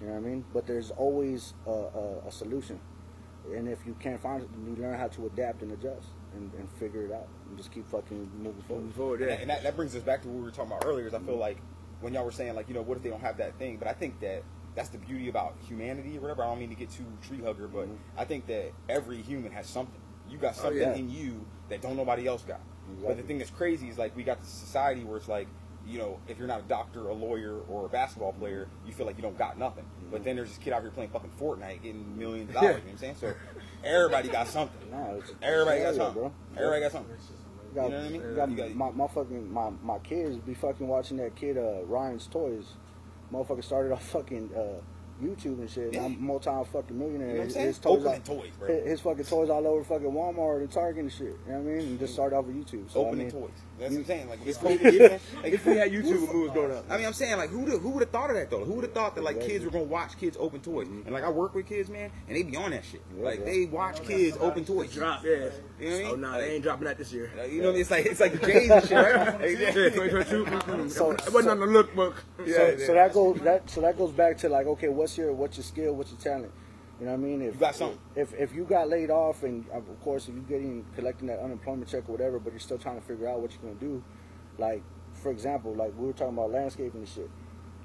You 0.00 0.08
know 0.08 0.14
what 0.14 0.18
I 0.18 0.28
mean? 0.28 0.44
But 0.52 0.66
there's 0.66 0.90
always 0.90 1.54
a, 1.66 1.70
a, 1.70 2.18
a 2.28 2.32
solution. 2.32 2.78
And 3.54 3.68
if 3.68 3.86
you 3.86 3.94
can't 3.98 4.20
find 4.20 4.42
it, 4.42 4.50
then 4.52 4.66
you 4.66 4.82
learn 4.82 4.98
how 4.98 5.08
to 5.08 5.26
adapt 5.26 5.62
and 5.62 5.72
adjust 5.72 6.08
and, 6.34 6.52
and 6.54 6.70
figure 6.72 7.04
it 7.04 7.12
out 7.12 7.28
and 7.48 7.56
just 7.56 7.72
keep 7.72 7.86
fucking 7.90 8.30
moving 8.38 8.62
forward. 8.62 8.82
Moving 8.82 8.96
forward, 8.96 9.20
And, 9.20 9.30
yeah. 9.30 9.36
that, 9.36 9.42
and 9.42 9.50
that, 9.50 9.62
that 9.62 9.76
brings 9.76 9.94
us 9.94 10.02
back 10.02 10.22
to 10.22 10.28
what 10.28 10.36
we 10.36 10.42
were 10.42 10.50
talking 10.50 10.72
about 10.72 10.84
earlier. 10.84 11.06
Is 11.06 11.14
I 11.14 11.18
feel 11.18 11.30
mm-hmm. 11.30 11.40
like 11.40 11.58
when 12.00 12.14
y'all 12.14 12.24
were 12.24 12.32
saying 12.32 12.54
like, 12.54 12.68
you 12.68 12.74
know, 12.74 12.82
what 12.82 12.96
if 12.96 13.02
they 13.02 13.10
don't 13.10 13.20
have 13.20 13.38
that 13.38 13.58
thing? 13.58 13.76
But 13.76 13.88
I 13.88 13.92
think 13.92 14.20
that 14.20 14.42
that's 14.74 14.88
the 14.88 14.98
beauty 14.98 15.28
about 15.28 15.56
humanity 15.66 16.18
or 16.18 16.20
whatever. 16.20 16.42
I 16.42 16.46
don't 16.46 16.58
mean 16.58 16.70
to 16.70 16.74
get 16.74 16.90
too 16.90 17.06
tree 17.26 17.40
hugger, 17.42 17.68
but 17.68 17.86
mm-hmm. 17.86 18.18
I 18.18 18.24
think 18.24 18.46
that 18.46 18.72
every 18.88 19.22
human 19.22 19.52
has 19.52 19.66
something. 19.66 20.00
You 20.28 20.38
got 20.38 20.54
oh, 20.58 20.62
something 20.62 20.80
yeah. 20.80 20.94
in 20.94 21.10
you 21.10 21.46
that 21.68 21.80
don't 21.80 21.96
nobody 21.96 22.26
else 22.26 22.42
got. 22.42 22.60
But 23.02 23.16
the 23.16 23.22
thing 23.22 23.38
that's 23.38 23.50
crazy 23.50 23.88
is 23.88 23.96
like 23.96 24.14
we 24.14 24.24
got 24.24 24.40
this 24.40 24.50
society 24.50 25.04
where 25.04 25.16
it's 25.16 25.28
like, 25.28 25.48
you 25.86 25.98
know, 25.98 26.18
if 26.28 26.38
you're 26.38 26.46
not 26.46 26.60
a 26.60 26.64
doctor, 26.64 27.08
a 27.08 27.14
lawyer, 27.14 27.60
or 27.68 27.86
a 27.86 27.88
basketball 27.88 28.32
player, 28.32 28.68
you 28.86 28.92
feel 28.92 29.06
like 29.06 29.16
you 29.16 29.22
don't 29.22 29.38
got 29.38 29.58
nothing. 29.58 29.84
But 30.10 30.16
mm-hmm. 30.16 30.24
then 30.24 30.36
there's 30.36 30.48
this 30.50 30.58
kid 30.58 30.72
out 30.72 30.82
here 30.82 30.90
playing 30.90 31.10
fucking 31.10 31.30
Fortnite, 31.40 31.82
getting 31.82 32.18
millions 32.18 32.50
of 32.50 32.54
dollars. 32.54 32.76
You 32.76 32.78
know 32.78 32.84
what 32.84 32.92
I'm 32.92 32.98
saying? 32.98 33.16
So 33.20 33.34
everybody 33.84 34.28
got 34.28 34.48
something. 34.48 34.76
It's, 35.18 35.32
Everybody 35.42 35.80
got 35.82 35.94
something. 35.94 36.14
bro. 36.22 36.32
Everybody 36.56 36.80
got 36.82 36.92
something. 36.92 37.16
You 37.16 37.74
got, 37.74 37.84
You 37.84 37.90
know 37.90 37.96
what 37.98 38.06
I 38.06 38.08
mean? 38.10 38.20
you 38.22 38.34
got 38.36 38.50
You 38.50 38.56
got- 38.56 38.74
my, 38.74 38.90
my 38.90 39.06
fucking 39.08 39.52
my, 39.52 39.70
my 39.82 39.98
kids 39.98 40.36
be 40.38 40.54
fucking 40.54 40.86
watching 40.86 41.16
that 41.18 41.34
kid 41.36 41.58
uh, 41.58 41.84
Ryan's 41.86 42.26
Toys. 42.26 42.64
Motherfucker 43.32 43.64
started 43.64 43.92
off 43.92 44.04
fucking 44.08 44.50
uh, 44.56 44.80
YouTube 45.22 45.58
and 45.60 45.70
shit. 45.70 45.92
Yeah. 45.94 46.04
I'm 46.04 46.24
multi 46.24 46.50
fucking 46.72 46.98
millionaire. 46.98 47.28
You 47.28 47.34
know 47.34 47.38
what 47.40 47.42
I'm 47.42 47.46
His- 47.48 47.56
His 47.56 47.78
toys, 47.78 47.92
Opening 47.98 48.14
out- 48.14 48.24
toys, 48.24 48.50
bro. 48.58 48.68
His, 48.68 48.84
his 48.86 49.00
fucking 49.00 49.24
toys 49.24 49.50
all 49.50 49.66
over 49.66 49.84
fucking 49.84 50.10
Walmart 50.10 50.58
and 50.60 50.70
Target 50.70 51.02
and 51.02 51.12
shit. 51.12 51.22
You 51.22 51.34
know 51.48 51.58
what 51.60 51.70
I 51.72 51.74
mean? 51.76 51.78
And 51.86 51.98
just 51.98 52.12
start 52.14 52.32
off 52.32 52.44
with 52.46 52.56
YouTube. 52.56 52.90
So, 52.90 53.00
I 53.04 53.06
Opening 53.08 53.26
mean, 53.26 53.30
toys. 53.30 53.50
That's 53.78 53.90
what 53.92 53.98
I'm 53.98 54.04
saying. 54.04 54.28
Like 54.28 54.38
it's 54.46 54.56
If 54.56 54.62
cool. 54.62 54.70
we- 54.70 55.50
if 55.50 55.66
we 55.66 55.76
had 55.76 55.90
YouTube 55.92 56.26
when 56.28 56.36
we 56.36 56.42
was 56.44 56.50
growing 56.52 56.72
up, 56.72 56.84
I 56.90 56.96
mean, 56.96 57.06
I'm 57.06 57.12
saying 57.12 57.36
like, 57.36 57.50
who 57.50 57.64
who 57.78 57.90
would 57.90 58.02
have 58.02 58.10
thought 58.10 58.30
of 58.30 58.36
that 58.36 58.50
though? 58.50 58.64
Who 58.64 58.72
would 58.74 58.84
have 58.84 58.92
thought 58.94 59.14
that 59.16 59.22
like 59.24 59.36
Exactly. 59.36 59.52
kids 59.54 59.64
were 59.64 59.70
gonna 59.72 59.84
watch 59.84 60.18
kids 60.18 60.36
open 60.38 60.60
toys? 60.60 60.86
Mm-hmm. 60.86 61.02
And 61.06 61.12
like 61.14 61.24
I 61.24 61.30
work 61.30 61.54
with 61.54 61.66
kids, 61.66 61.88
man, 61.90 62.10
and 62.28 62.36
they 62.36 62.42
be 62.42 62.56
on 62.56 62.70
that 62.70 62.84
shit. 62.84 63.02
Yeah, 63.16 63.24
like 63.24 63.38
yeah. 63.40 63.44
they 63.46 63.64
watch 63.66 64.02
kids 64.04 64.36
open 64.40 64.64
toys. 64.64 64.92
drop, 64.92 65.24
yeah. 65.24 65.30
You 65.30 65.38
know 65.40 65.44
what 65.46 65.50
I 65.50 65.86
oh, 65.86 65.98
mean? 65.98 66.06
Oh 66.06 66.14
no, 66.16 66.28
Like- 66.30 66.40
they 66.40 66.50
ain't 66.54 66.62
dropping 66.62 66.84
that 66.84 66.98
this 66.98 67.12
year. 67.12 67.30
You 67.50 67.62
know, 67.62 67.70
it's 67.70 67.90
like 67.90 68.06
it's 68.06 68.20
like 68.20 68.40
the 68.40 68.46
J's 68.46 68.70
and 68.70 68.82
shit, 68.88 68.92
right? 68.96 69.40
Yeah, 69.58 69.70
2022. 69.72 70.90
So- 70.90 71.10
it 71.12 71.32
wasn't 71.32 71.60
on 71.60 71.60
the 71.60 71.66
lookbook. 71.66 72.14
so, 72.46 72.76
so 72.78 72.94
that 72.94 73.12
goes 73.12 73.40
that 73.40 73.68
so 73.70 73.80
that 73.80 73.96
goes 73.98 74.12
back 74.12 74.38
to 74.38 74.48
like 74.48 74.66
okay, 74.66 74.88
what's 75.04 75.18
your 75.18 75.34
what's 75.34 75.58
your 75.58 75.64
skill, 75.64 75.92
what's 75.94 76.10
your 76.12 76.20
talent? 76.20 76.50
You 76.98 77.04
know 77.04 77.12
what 77.12 77.18
I 77.18 77.22
mean? 77.22 77.42
If 77.42 77.54
You 77.54 77.60
got 77.60 77.74
something. 77.74 77.98
If 78.16 78.32
if 78.32 78.54
you 78.54 78.64
got 78.64 78.88
laid 78.88 79.10
off 79.10 79.42
and 79.42 79.68
of 79.68 79.84
course 80.00 80.28
if 80.28 80.34
you're 80.34 80.44
getting 80.44 80.86
collecting 80.94 81.28
that 81.28 81.40
unemployment 81.40 81.90
check 81.90 82.08
or 82.08 82.12
whatever, 82.12 82.38
but 82.38 82.54
you're 82.54 82.60
still 82.60 82.78
trying 82.78 82.98
to 82.98 83.06
figure 83.06 83.28
out 83.28 83.40
what 83.40 83.52
you're 83.52 83.60
gonna 83.60 83.74
do, 83.74 84.02
like 84.56 84.82
for 85.12 85.30
example, 85.30 85.74
like 85.74 85.92
we 85.98 86.06
were 86.06 86.14
talking 86.14 86.32
about 86.32 86.52
landscaping 86.52 87.00
and 87.00 87.08
shit. 87.08 87.28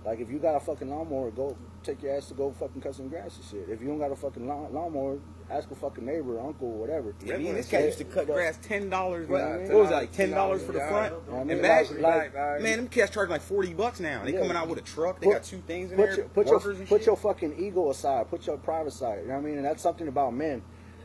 Like 0.06 0.20
if 0.22 0.30
you 0.30 0.40
got 0.40 0.56
a 0.56 0.60
fucking 0.62 0.90
lawnmower, 0.90 1.30
go 1.32 1.58
take 1.84 2.02
your 2.02 2.16
ass 2.16 2.28
to 2.28 2.34
go 2.34 2.52
fucking 2.58 2.82
cut 2.82 2.96
some 2.96 3.10
grass 3.10 3.36
and 3.36 3.46
shit. 3.46 3.70
If 3.70 3.82
you 3.82 3.88
don't 3.88 4.00
got 4.00 4.12
a 4.12 4.16
fucking 4.16 4.48
lawn, 4.48 4.74
lawnmower, 4.74 5.20
ask 5.52 5.70
a 5.72 5.76
fucking 5.76 6.06
neighbor, 6.06 6.40
uncle, 6.40 6.70
or 6.70 6.78
whatever. 6.78 7.14
I 7.32 7.38
mean, 7.38 7.54
this 7.56 7.68
cat 7.68 7.84
used 7.84 7.98
to 7.98 8.06
cut 8.06 8.26
grass 8.28 8.58
ten 8.62 8.90
dollars. 8.90 9.28
What, 9.28 9.40
Yeah, 9.40 9.58
what 9.74 9.74
was 9.82 9.92
like 9.92 10.12
ten 10.14 10.32
dollars 10.32 10.64
for 10.64 10.72
the 10.72 10.80
front? 10.80 11.14
yeah. 11.30 11.36
I 11.36 11.40
mean, 11.44 11.52
and 11.52 11.62
back, 11.62 11.92
like- 11.92 12.34
like- 12.34 12.62
man, 12.62 12.78
them 12.78 12.88
cats 12.88 13.12
charging 13.12 13.32
like 13.32 13.42
forty 13.42 13.74
bucks 13.74 14.00
now. 14.00 14.24
They 14.24 14.34
Yeah. 14.34 14.40
coming 14.40 14.56
out 14.56 14.70
with 14.70 14.80
a 14.80 14.84
truck. 14.84 15.20
They 15.20 15.28
Put- 15.28 15.34
got 15.34 15.44
two 15.44 15.62
things 15.68 15.92
in 15.92 15.98
put 15.98 16.08
there. 16.08 16.16
your 16.18 16.26
put 16.30 16.48
your 16.48 16.60
put 16.62 16.88
shit. 16.88 17.06
your 17.06 17.18
fucking 17.18 17.56
ego 17.60 17.90
aside. 17.90 18.30
Put 18.30 18.48
your 18.48 18.58
private 18.58 18.94
side. 18.94 19.20
You 19.24 19.28
know 19.28 19.34
what 19.36 19.40
I 19.42 19.46
mean? 19.46 19.58
And 19.58 19.66
that's 19.66 19.84
something 19.84 20.08
about 20.08 20.34
men, 20.34 20.62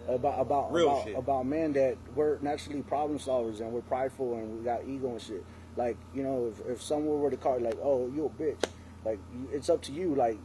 about 0.08 0.40
about 0.40 0.72
Real 0.72 0.88
about, 0.88 1.04
shit. 1.04 1.18
about 1.18 1.46
men 1.46 1.72
that 1.72 1.96
we're 2.14 2.38
naturally 2.42 2.80
problem 2.82 3.18
solvers 3.18 3.60
and 3.60 3.72
we're 3.72 3.80
prideful 3.80 4.34
and 4.34 4.58
we 4.60 4.64
got 4.64 4.86
ego 4.86 5.08
and 5.08 5.20
shit. 5.20 5.44
Like 5.76 5.96
you 6.14 6.22
know, 6.22 6.52
if 6.52 6.64
if 6.76 6.82
someone 6.82 7.18
were 7.20 7.30
to 7.30 7.36
call 7.36 7.58
you 7.58 7.64
like, 7.64 7.78
oh, 7.82 8.08
you 8.14 8.26
a 8.26 8.28
bitch, 8.42 8.62
like 9.04 9.18
it's 9.52 9.68
up 9.68 9.82
to 9.82 9.92
you. 9.92 10.14
Like 10.14 10.38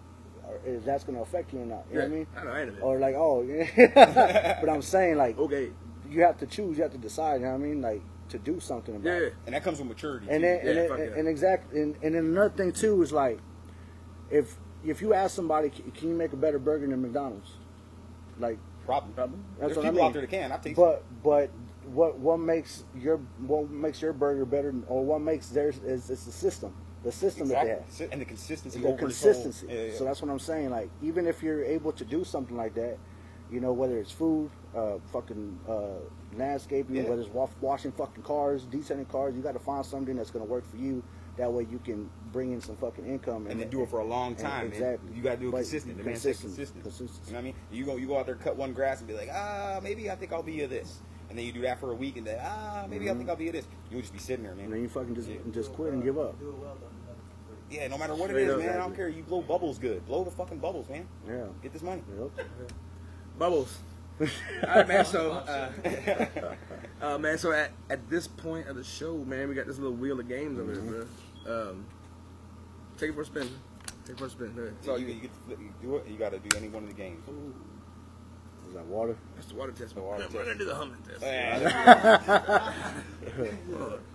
uh, 0.45 0.53
is 0.69 0.83
that's 0.83 1.03
going 1.03 1.15
to 1.15 1.21
affect 1.21 1.53
you 1.53 1.59
or 1.59 1.65
not. 1.65 1.85
You 1.91 1.95
know 1.99 2.01
what 2.01 2.11
I 2.11 2.15
mean? 2.15 2.27
I 2.37 2.43
know, 2.43 2.51
I 2.51 2.61
ain't. 2.61 2.81
Or 2.81 2.99
like, 2.99 3.15
oh, 3.15 3.45
but 3.95 4.69
I'm 4.69 4.81
saying 4.81 5.17
like, 5.17 5.37
Okay. 5.37 5.69
you 6.09 6.21
have 6.23 6.37
to 6.39 6.45
choose, 6.47 6.77
you 6.77 6.83
have 6.83 6.91
to 6.93 6.97
decide. 6.97 7.35
You 7.41 7.47
know 7.47 7.51
what 7.53 7.55
I 7.61 7.67
mean? 7.67 7.81
Like 7.81 8.01
to 8.29 8.37
do 8.39 8.59
something 8.59 8.95
about 8.95 9.09
Yeah. 9.09 9.27
it. 9.27 9.33
And 9.45 9.55
that 9.55 9.63
comes 9.63 9.79
with 9.79 9.87
maturity. 9.87 10.27
And 10.29 10.41
too. 10.41 10.47
then, 10.47 10.57
and, 10.59 10.67
Yeah, 10.67 10.73
then, 10.73 10.91
and, 10.91 11.11
yeah. 11.13 11.19
and 11.19 11.27
exact, 11.27 11.73
and, 11.73 11.95
and 12.03 12.15
then 12.15 12.25
another 12.25 12.49
thing 12.55 12.71
too 12.71 13.01
is 13.01 13.11
like, 13.11 13.39
if 14.29 14.55
if 14.85 15.01
you 15.01 15.13
ask 15.13 15.35
somebody, 15.35 15.69
"Can- 15.69 15.91
can 15.91 16.09
you 16.09 16.15
make 16.15 16.31
a 16.31 16.37
better 16.37 16.57
burger 16.59 16.87
than 16.87 17.01
McDonald's? 17.01 17.51
Like, 18.39 18.57
problem, 18.85 19.13
problem. 19.13 19.43
That's 19.59 19.73
There's 19.73 19.77
what 19.77 19.85
I 19.85 19.89
people 19.89 20.01
out 20.03 20.05
mean. 20.07 20.13
there 20.13 20.21
that 20.21 20.29
can. 20.29 20.51
I've 20.51 20.61
tasted. 20.61 20.75
but 20.81 21.03
but 21.23 21.49
what 21.91 22.17
what 22.19 22.39
makes 22.39 22.83
your 22.95 23.17
what 23.45 23.69
makes 23.69 24.01
your 24.01 24.13
burger 24.13 24.45
better, 24.45 24.73
or 24.87 25.03
what 25.03 25.19
makes 25.21 25.49
theirs 25.49 25.77
is, 25.79 26.09
is 26.09 26.23
the 26.25 26.31
system, 26.31 26.73
the 27.03 27.11
system 27.11 27.47
that 27.49 27.63
they 27.63 27.69
have. 27.71 28.11
And 28.11 28.21
the 28.21 28.25
consistency. 28.25 28.79
the 28.79 28.87
over 28.87 29.07
this 29.07 29.21
whole- 29.23 29.31
consistency. 29.33 29.67
Yeah, 29.73 29.83
yeah. 29.91 29.97
So 29.97 30.03
that's 30.03 30.21
what 30.21 30.29
I'm 30.31 30.39
saying. 30.39 30.69
Like 30.69 30.89
even 31.01 31.27
if 31.27 31.41
you're 31.43 31.63
able 31.63 31.91
to 31.93 32.03
do 32.05 32.23
something 32.23 32.57
like 32.57 32.73
that, 32.75 32.97
you 33.51 33.59
know, 33.59 33.73
whether 33.73 33.97
it's 33.97 34.11
food, 34.11 34.51
uh, 34.75 34.97
fucking 35.11 35.59
uh, 35.67 35.99
landscaping, 36.37 36.95
Yeah. 36.95 37.03
whether 37.09 37.21
it's 37.21 37.31
wa- 37.33 37.49
washing 37.61 37.91
fucking 37.91 38.23
cars, 38.23 38.65
detailing 38.65 39.05
cars, 39.05 39.35
you 39.35 39.41
got 39.41 39.53
to 39.53 39.59
find 39.59 39.85
something 39.85 40.15
that's 40.15 40.29
gonna 40.31 40.45
work 40.45 40.69
for 40.69 40.77
you. 40.77 41.03
That 41.37 41.51
way 41.53 41.65
you 41.71 41.79
can 41.79 42.09
bring 42.33 42.51
in 42.51 42.59
some 42.59 42.75
fucking 42.75 43.05
income 43.05 43.47
and 43.47 43.57
then 43.59 43.69
do 43.69 43.81
it 43.81 43.89
for 43.89 43.99
a 43.99 44.03
long 44.05 44.35
time. 44.35 44.65
man. 44.65 44.73
exactly. 44.73 45.15
You 45.15 45.23
got 45.23 45.35
to 45.35 45.37
do 45.37 45.47
it 45.47 45.51
But 45.51 45.57
consistent. 45.59 45.97
The 45.97 46.03
consistent. 46.03 46.53
consistent. 46.53 46.83
Consistent. 46.83 47.27
You 47.27 47.31
know 47.31 47.37
what 47.37 47.41
I 47.41 47.43
mean? 47.45 47.53
You 47.71 47.85
go, 47.85 47.95
you 47.95 48.07
go 48.07 48.17
out 48.17 48.25
there, 48.25 48.35
cut 48.35 48.57
one 48.57 48.73
grass, 48.73 48.99
and 48.99 49.07
be 49.07 49.13
like, 49.13 49.29
ah, 49.31 49.79
maybe 49.81 50.11
I 50.11 50.15
think 50.15 50.33
I'll 50.33 50.43
be 50.43 50.61
a 50.63 50.67
this. 50.67 50.99
And 51.29 51.37
then 51.37 51.45
you 51.45 51.51
do 51.51 51.61
that 51.61 51.79
for 51.79 51.91
a 51.91 51.95
week, 51.95 52.17
and 52.17 52.25
then 52.25 52.39
ah, 52.41 52.85
maybe 52.89 53.09
I 53.09 53.13
think 53.13 53.29
I'll 53.29 53.35
be 53.35 53.47
at 53.49 53.53
this. 53.53 53.65
You'll 53.91 54.01
just 54.01 54.13
be 54.13 54.19
sitting 54.19 54.43
there, 54.43 54.55
man. 54.55 54.65
And 54.65 54.73
then 54.73 54.81
you 54.81 54.89
fucking 54.89 55.13
just 55.15 55.29
Yeah. 55.29 55.37
just 55.51 55.71
quit 55.73 55.93
and 55.93 56.03
give 56.03 56.17
up. 56.17 56.39
Do 56.39 56.49
it 56.49 56.57
well, 56.57 56.75
though. 56.79 56.87
Yeah, 57.69 57.87
no 57.87 57.99
matter 57.99 58.15
what 58.15 58.29
Straight 58.29 58.43
it 58.43 58.49
is, 58.49 58.53
up. 58.55 58.59
man. 58.61 58.69
I 58.69 58.77
don't 58.77 58.95
care. 58.95 59.09
You 59.09 59.21
blow 59.21 59.41
bubbles 59.43 59.77
good. 59.77 60.03
Blow 60.07 60.23
the 60.23 60.31
fucking 60.31 60.57
bubbles, 60.57 60.89
man. 60.89 61.07
Yeah. 61.27 61.45
Get 61.61 61.71
this 61.71 61.83
money. 61.83 62.01
Yep. 62.19 62.47
Bubbles. 63.37 63.77
All 64.19 64.27
right, 64.67 64.87
man. 64.87 65.05
So, 65.05 65.31
uh, 65.31 65.71
uh, 67.01 67.17
man. 67.19 67.37
So 67.37 67.51
at, 67.51 67.71
at 67.91 68.09
this 68.09 68.27
point 68.27 68.67
of 68.67 68.75
the 68.75 68.83
show, 68.83 69.17
man, 69.19 69.47
we 69.49 69.53
got 69.55 69.67
this 69.67 69.77
little 69.77 69.95
wheel 69.95 70.19
of 70.19 70.27
games 70.27 70.59
over 70.59 70.71
here, 70.73 71.05
bro. 71.45 71.69
Um, 71.69 71.85
take 72.97 73.11
it 73.11 73.13
for 73.13 73.21
a 73.21 73.25
spin. 73.25 73.47
Take 74.05 74.15
it 74.15 74.19
for 74.19 74.25
a 74.25 74.29
spin. 74.31 74.55
There. 74.55 74.73
So 74.81 74.95
you, 74.95 75.05
you 75.05 75.13
get 75.21 75.33
to 75.33 75.39
flip, 75.45 75.59
you 75.61 75.73
do 75.81 75.95
it. 75.97 76.07
You 76.07 76.17
got 76.17 76.31
to 76.31 76.39
do 76.39 76.57
any 76.57 76.69
one 76.69 76.83
of 76.83 76.89
the 76.89 76.95
games. 76.95 77.23
Is 78.69 78.75
that 78.75 78.85
water? 78.85 79.15
That's 79.35 79.47
the 79.47 79.55
water 79.55 79.71
test. 79.71 79.95
The 79.95 80.01
water 80.01 80.25
We're 80.31 80.45
gonna 80.45 80.47
test. 80.55 80.59
do 80.59 80.65
the 80.65 80.75
humming 80.75 81.01
test. 81.01 81.21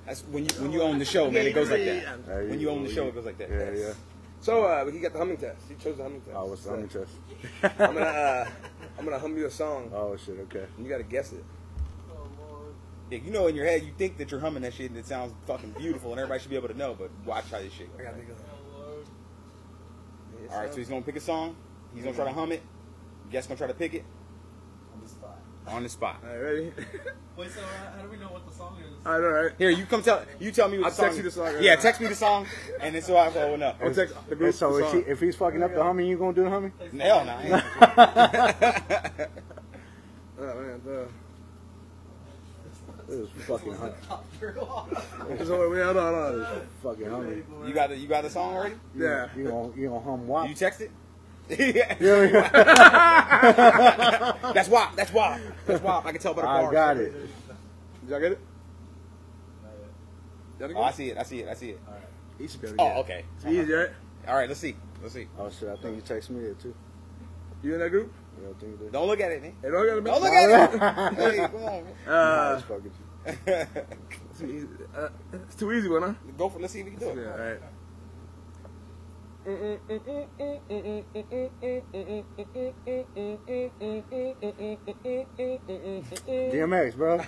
That's 0.07 0.23
when 0.25 0.45
you 0.45 0.51
when 0.61 0.73
you 0.73 0.83
own 0.83 0.99
the 0.99 1.05
show, 1.05 1.31
man. 1.31 1.47
It 1.47 1.55
goes 1.55 1.71
like 1.71 1.85
that. 1.85 2.49
When 2.49 2.61
you 2.61 2.71
own 2.71 2.85
the 2.85 2.93
show, 2.93 3.07
it 3.09 3.15
goes 3.15 3.25
like 3.25 3.39
that. 3.39 3.51
Yeah, 3.51 3.71
yeah. 3.73 3.93
So 4.41 4.65
uh, 4.65 4.91
he 4.91 5.01
got 5.01 5.13
the 5.13 5.19
humming 5.19 5.39
test. 5.39 5.59
He 5.69 5.75
chose 5.75 5.97
the 5.97 6.03
humming 6.03 6.21
test. 6.21 6.37
Oh, 6.37 6.47
what's 6.47 6.63
the 6.63 6.69
So, 6.69 6.75
humming 6.75 6.89
test? 6.89 7.11
I'm 7.81 7.95
gonna 7.95 8.01
uh, 8.07 8.49
I'm 8.99 9.05
gonna 9.05 9.19
hum 9.19 9.37
you 9.37 9.47
a 9.47 9.51
song. 9.51 9.91
Oh 9.95 10.17
shit. 10.17 10.39
Okay. 10.41 10.65
and 10.77 10.85
You 10.87 10.91
gotta 10.91 11.03
guess 11.03 11.33
it. 11.33 11.43
Oh, 12.13 12.29
Yeah, 13.11 13.19
you 13.25 13.31
know 13.33 13.47
in 13.49 13.57
your 13.57 13.65
head, 13.65 13.83
you 13.83 13.93
think 13.97 14.19
that 14.19 14.31
you're 14.31 14.41
humming 14.41 14.63
that 14.63 14.75
shit 14.75 14.91
and 14.91 14.99
it 14.99 15.07
sounds 15.07 15.33
fucking 15.47 15.71
beautiful 15.79 16.11
and 16.13 16.21
everybody 16.21 16.41
should 16.41 16.51
be 16.51 16.57
able 16.57 16.69
to 16.69 16.77
know, 16.77 16.95
but 16.99 17.11
watch 17.25 17.51
how 17.51 17.59
this 17.59 17.73
shit 17.73 17.91
goes. 17.97 18.07
gotta 18.07 18.17
think 18.19 18.31
of 18.31 18.37
Oh, 18.77 18.79
Lord. 18.79 19.07
it. 20.45 20.51
All 20.53 20.61
right, 20.61 20.71
so 20.71 20.77
he's 20.77 20.89
gonna 20.89 21.03
pick 21.03 21.17
a 21.17 21.21
song. 21.21 21.57
He's 21.95 22.05
gonna 22.05 22.15
try 22.15 22.27
to 22.27 22.33
hum 22.33 22.53
it. 22.53 22.63
Guest 23.31 23.49
gonna 23.49 23.59
try 23.59 23.67
to 23.67 23.75
pick 23.75 23.95
it 23.95 24.05
On 24.95 25.01
the 25.03 25.09
spot. 25.09 25.39
on 25.69 25.83
the 25.83 25.89
spot. 25.89 26.17
All 26.25 26.29
right, 26.31 26.39
ready? 26.43 26.73
Wait, 27.37 27.51
so 27.51 27.61
uh, 27.61 27.97
how 27.97 28.03
do 28.03 28.09
we 28.11 28.17
know 28.17 28.27
what 28.29 28.47
the 28.49 28.55
song 28.55 28.77
is? 28.81 28.93
all 29.05 29.19
right, 29.19 29.27
all 29.27 29.43
right. 29.45 29.53
Here, 29.59 29.71
you 29.71 29.87
come 29.87 30.03
tell 30.03 30.23
you 30.39 30.53
tell 30.53 30.69
me 30.69 30.79
what 30.79 30.85
I'll 30.87 30.91
the 30.91 30.97
song. 30.97 31.05
text 31.07 31.17
you 31.19 31.23
the 31.25 31.31
song 31.33 31.45
right 31.47 31.63
Yeah, 31.63 31.75
now. 31.75 31.81
text 31.81 32.01
me 32.01 32.07
the 32.07 32.15
song, 32.15 32.47
and 32.81 32.95
then 32.95 33.03
so 33.03 33.17
I 33.17 33.29
will 33.29 33.57
know. 33.59 33.75
I'll 33.83 33.93
text 33.93 34.15
the 34.29 34.37
group 34.37 34.55
so 34.55 34.77
the 34.79 34.85
if, 34.87 34.93
he, 34.93 34.99
if 35.11 35.21
he's 35.21 35.35
fucking 35.37 35.63
up 35.63 35.75
the 35.75 35.83
humming, 35.83 36.07
you 36.07 36.17
gonna 36.17 36.33
do 36.33 36.45
the 36.45 36.51
humming? 36.51 36.73
Hell 37.01 37.25
no. 37.25 37.33
I 37.33 37.43
ain't. 39.17 39.31
Oh, 40.37 40.43
man, 40.61 40.81
uh, 40.89 41.07
This 43.07 43.19
is 43.19 43.29
fucking 43.47 43.73
hum- 43.75 43.93
just 44.01 44.11
hold 44.41 45.61
on, 45.63 45.71
wait, 45.73 45.83
hold 45.85 45.97
on, 45.97 46.15
hold 46.15 46.43
on. 46.43 46.67
fucking 46.83 47.07
humming. 47.11 47.45
You 47.67 47.73
got 47.73 47.91
the 47.91 47.97
you 47.97 48.09
got 48.09 48.23
the 48.25 48.31
song 48.31 48.55
already? 48.57 48.75
Yeah. 48.97 49.29
You 49.37 49.45
gonna 49.45 49.73
you 49.77 49.89
gonna 49.89 50.01
hum 50.01 50.27
WAP? 50.27 50.49
You 50.49 50.55
text 50.55 50.81
it? 50.81 50.91
Yeah, 51.49 51.97
yeah. 52.01 52.51
That's 54.55 54.69
why. 54.69 54.91
That's 54.97 55.13
why. 55.13 55.41
That's 55.67 55.83
why. 55.83 56.03
I 56.05 56.13
can 56.13 56.21
tell 56.21 56.35
by 56.35 56.43
the 56.43 56.47
bars. 56.47 56.69
I 56.69 56.73
got 56.73 56.97
it. 56.97 57.13
Did 57.13 58.11
y'all 58.11 58.21
get 58.21 58.33
it? 58.33 58.41
Y'all 60.59 60.71
Oh, 60.77 60.83
I 60.83 60.91
see 60.93 61.11
it. 61.11 61.19
I 61.19 61.23
see 61.23 61.41
it. 61.41 61.49
I 61.49 61.55
see 61.55 61.71
it. 61.71 61.73
it? 61.73 61.81
He 62.39 62.49
should 62.49 62.61
be 62.61 62.69
able 62.69 62.77
to 62.79 62.85
get 62.85 62.97
Oh, 62.97 63.01
okay. 63.01 63.25
It's 63.37 63.47
easy, 63.47 63.73
right? 63.73 63.91
All 64.29 64.37
right. 64.37 64.49
Let's 64.49 64.61
see. 64.61 64.77
Let's 65.03 65.15
see. 65.15 65.27
Oh 65.39 65.51
shit! 65.51 65.69
I 65.69 65.77
think 65.77 65.97
you 65.97 66.03
text 66.03 66.31
me 66.31 66.45
it 66.45 66.59
too. 66.59 66.75
You 67.63 67.75
in 67.75 67.81
that 67.81 67.91
group? 67.91 68.13
Yeah, 68.41 68.49
I 68.49 68.53
think 68.61 68.81
you. 68.81 68.89
Don't 68.91 69.07
look 69.07 69.21
at 69.21 69.33
it, 69.33 69.43
man. 69.43 69.53
Hey, 69.63 69.71
don't 69.71 69.87
get 69.87 69.97
it, 69.99 70.05
Don't 70.05 70.23
look 70.23 70.33
at 70.33 70.75
it. 70.75 71.17
hey, 71.17 71.47
come 71.47 71.63
on, 71.63 71.85
Nah, 72.07 72.13
Uh, 72.13 72.55
it's 72.55 72.65
fucking. 72.65 72.93
it's 74.31 74.39
too 74.39 74.47
easy. 74.51 74.69
Uh, 74.97 75.09
it's 75.33 75.55
too 75.57 75.73
easy, 75.73 75.89
one, 75.89 76.03
huh? 76.03 76.15
Go 76.39 76.49
for. 76.49 76.59
It 76.59 76.63
let's 76.63 76.73
see 76.73 76.81
if 76.81 76.85
we 76.87 76.91
can 76.93 77.01
do 77.01 77.09
it. 77.09 77.17
Yeah, 77.25 77.33
all 77.33 77.39
right. 77.39 77.61
DMX, 86.53 86.97
bro. 86.97 87.19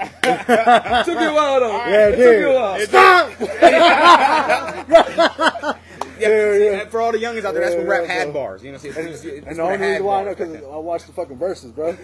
Took 0.00 1.20
you 1.20 1.28
a 1.28 1.34
while 1.34 1.60
though. 1.60 1.76
Yeah, 1.86 2.08
it 2.08 2.16
dude. 2.16 2.24
took 2.24 2.40
you 2.40 2.50
a 2.50 2.54
while. 2.54 2.78
Stop! 2.86 3.30
Yeah, 6.20 6.28
see, 6.52 6.68
and 6.68 6.82
uh, 6.82 6.86
for 6.86 7.00
all 7.00 7.12
the 7.12 7.18
youngins 7.18 7.44
out 7.44 7.54
there, 7.54 7.62
that's 7.62 7.76
when 7.76 7.86
rap 7.86 8.02
yeah, 8.02 8.12
had 8.12 8.32
bro. 8.32 8.42
bars. 8.42 8.64
You 8.64 8.72
know, 8.72 8.78
see, 8.78 8.88
it's, 8.88 8.96
it's, 8.98 9.24
it's 9.24 9.46
And 9.46 9.56
the 9.56 9.62
when 9.64 9.74
only 9.74 9.86
it 9.86 9.90
reason 9.90 10.04
why 10.04 10.20
I 10.20 10.24
know 10.24 10.34
because 10.34 10.56
I 10.56 10.76
watched 10.76 11.06
the 11.06 11.12
fucking 11.12 11.38
verses, 11.38 11.70
bro. 11.70 11.96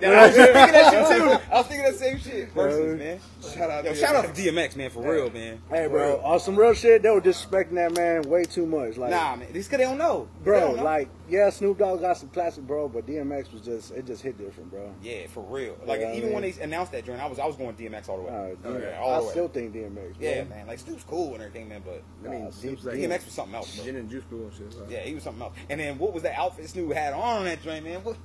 Yeah, 0.00 0.10
I 0.10 0.26
was 0.26 0.34
thinking 0.36 0.52
that 0.72 0.90
shit 0.92 1.18
too. 1.18 1.30
I 1.52 1.58
was 1.58 1.66
thinking 1.66 1.84
that 1.84 1.94
same 1.96 2.18
shit. 2.18 2.52
Versus, 2.52 2.98
man. 2.98 3.20
Shout 3.54 3.70
out. 3.70 3.84
Yo, 3.84 3.90
to 3.92 3.96
shout 3.98 4.14
out 4.14 4.34
to 4.34 4.42
DMX, 4.42 4.76
man, 4.76 4.90
for 4.90 5.02
real, 5.02 5.30
man. 5.30 5.60
Hey, 5.68 5.86
bro, 5.88 6.20
on 6.22 6.40
some 6.40 6.56
real 6.56 6.72
shit, 6.74 7.02
they 7.02 7.10
were 7.10 7.20
disrespecting 7.20 7.74
that 7.74 7.92
man 7.96 8.22
way 8.22 8.44
too 8.44 8.64
much. 8.66 8.96
Like, 8.96 9.10
Nah, 9.10 9.36
man, 9.36 9.52
these 9.52 9.68
cause 9.68 9.78
they 9.78 9.84
don't 9.84 9.98
know. 9.98 10.28
Bro, 10.44 10.60
don't 10.60 10.76
know. 10.76 10.84
like, 10.84 11.08
yeah, 11.28 11.50
Snoop 11.50 11.78
Dogg 11.78 12.00
got 12.00 12.16
some 12.16 12.28
classic, 12.30 12.66
bro, 12.66 12.88
but 12.88 13.06
DMX 13.06 13.52
was 13.52 13.62
just, 13.62 13.90
it 13.92 14.06
just 14.06 14.22
hit 14.22 14.38
different, 14.38 14.70
bro. 14.70 14.94
yeah, 15.02 15.26
for 15.26 15.42
real. 15.44 15.76
Like 15.84 16.00
Yeah, 16.00 16.08
I 16.08 16.14
even 16.16 16.32
when 16.32 16.42
they 16.42 16.52
announced 16.60 16.92
that 16.92 17.04
joint, 17.04 17.20
I 17.20 17.26
was 17.26 17.38
I 17.38 17.46
was 17.46 17.56
going 17.56 17.74
DMX 17.74 18.08
all 18.08 18.16
the 18.18 18.22
way. 18.24 18.28
Uh, 18.30 18.32
Oh, 18.32 18.56
DMX. 18.74 18.82
yeah, 18.82 18.98
all 19.00 19.14
I 19.14 19.18
the 19.18 19.24
way. 19.24 19.30
still 19.30 19.48
think 19.48 19.74
DMX, 19.74 19.94
bro. 19.94 20.04
yeah, 20.20 20.44
man. 20.44 20.66
Like 20.66 20.78
Snoop's 20.78 21.04
cool 21.04 21.34
and 21.34 21.42
everything, 21.42 21.68
man, 21.68 21.82
but 21.84 22.02
I 22.26 22.32
mean, 22.32 22.44
Nah, 22.44 22.50
Snoop's 22.50 22.84
like 22.84 22.96
DMX 22.96 23.24
was 23.24 23.34
something 23.34 23.54
else. 23.54 23.74
Bro. 23.76 23.84
gin 23.84 23.96
and 23.96 24.10
juice 24.10 24.24
pool 24.30 24.44
and 24.44 24.54
shit. 24.54 24.72
so. 24.72 24.86
Yeah, 24.88 25.00
he 25.00 25.14
was 25.14 25.22
something 25.22 25.42
else. 25.42 25.54
And 25.68 25.80
then 25.80 25.98
what 25.98 26.12
was 26.14 26.22
that 26.22 26.38
outfit 26.38 26.68
Snoop 26.68 26.92
had 26.92 27.12
on 27.12 27.20
on 27.38 27.44
that 27.44 27.62
joint, 27.62 27.84
man? 27.84 28.00
What? 28.04 28.16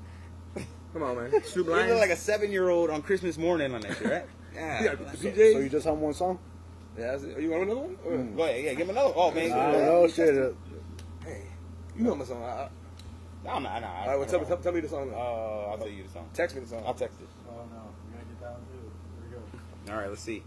Come 0.97 1.09
on, 1.17 1.31
man. 1.31 1.43
Snoop 1.43 1.67
He 1.67 1.71
Lion. 1.73 1.89
looked 1.89 1.99
like 2.01 2.09
a 2.09 2.15
seven 2.15 2.51
year 2.51 2.69
old 2.69 2.89
on 2.89 3.03
Christmas 3.03 3.37
morning 3.37 3.73
on 3.75 3.81
that 3.81 3.97
shit, 3.97 4.07
right? 4.09 4.25
Yeah, 4.55 4.83
Yeah. 4.83 4.95
the 4.95 5.17
So, 5.17 5.31
so 5.35 5.59
you 5.59 5.69
just 5.69 5.85
hum 5.85 6.01
one 6.01 6.15
song? 6.15 6.39
yeah, 6.97 7.11
that's 7.11 7.23
it. 7.23 7.35
Oh, 7.37 7.39
you 7.39 7.51
want 7.51 7.63
another 7.63 7.81
one? 7.81 7.97
Or- 8.03 8.17
Go 8.35 8.43
ahead, 8.43 8.63
yeah, 8.63 8.73
give 8.73 8.89
him 8.89 8.97
another. 8.97 9.13
Oh 9.15 9.29
man, 9.31 9.51
I 9.51 9.71
don't 9.71 9.85
know, 9.85 10.07
shit. 10.07 10.55
Hey, 11.23 11.43
you 11.95 12.03
know 12.03 12.15
my 12.15 12.25
song. 12.25 12.41
I, 12.43 12.47
I, 12.47 12.69
No, 13.45 13.59
no, 13.59 13.59
no. 13.59 13.69
all 13.69 14.07
right, 14.07 14.17
well, 14.17 14.25
tell, 14.25 14.39
me, 14.39 14.45
tell, 14.47 14.57
tell 14.57 14.71
me 14.71 14.79
the 14.79 14.89
song. 14.89 15.11
Uh, 15.13 15.17
I'll 15.17 15.77
tell 15.77 15.87
you 15.87 16.01
the 16.03 16.09
song. 16.09 16.27
Text 16.33 16.55
me 16.55 16.63
the 16.63 16.67
song. 16.69 16.81
I'll 16.87 16.95
text 16.95 17.21
it. 17.21 17.27
Oh, 17.47 17.51
no. 17.51 17.93
We're 18.07 18.13
going 18.17 18.25
to 18.25 18.33
get 18.33 18.41
down 18.41 18.55
too. 18.71 19.29
Here 19.29 19.39
we 19.85 19.89
go. 19.89 19.93
All 19.93 19.99
right, 19.99 20.09
let's 20.09 20.23
see. 20.23 20.41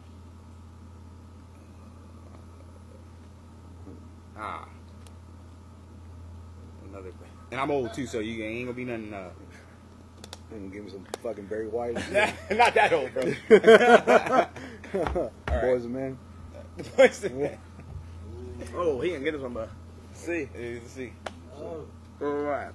Ah, 4.36 4.68
another. 6.88 7.12
And 7.52 7.60
I'm 7.60 7.70
old 7.70 7.92
too, 7.94 8.06
so 8.06 8.18
you 8.18 8.42
ain't 8.44 8.66
gonna 8.66 8.76
be 8.76 8.84
nothing. 8.84 9.12
Uh, 9.14 9.30
and 10.50 10.72
give 10.72 10.84
me 10.84 10.90
some 10.90 11.04
fucking 11.22 11.46
Barry 11.46 11.68
White. 11.68 11.94
not 12.50 12.74
that 12.74 12.92
old, 12.92 13.12
bro. 13.12 13.22
Boys 15.60 15.84
and 15.84 15.94
men. 15.94 16.18
What's 16.96 17.20
the- 17.20 17.58
Oh, 18.74 19.00
he 19.00 19.10
can 19.10 19.24
get 19.24 19.32
this 19.32 19.40
one, 19.42 19.54
but 19.54 19.70
see. 20.12 20.48
Let's 20.54 20.90
see. 20.90 21.12
Oh, 21.56 21.86
All 22.20 22.28
right. 22.28 22.72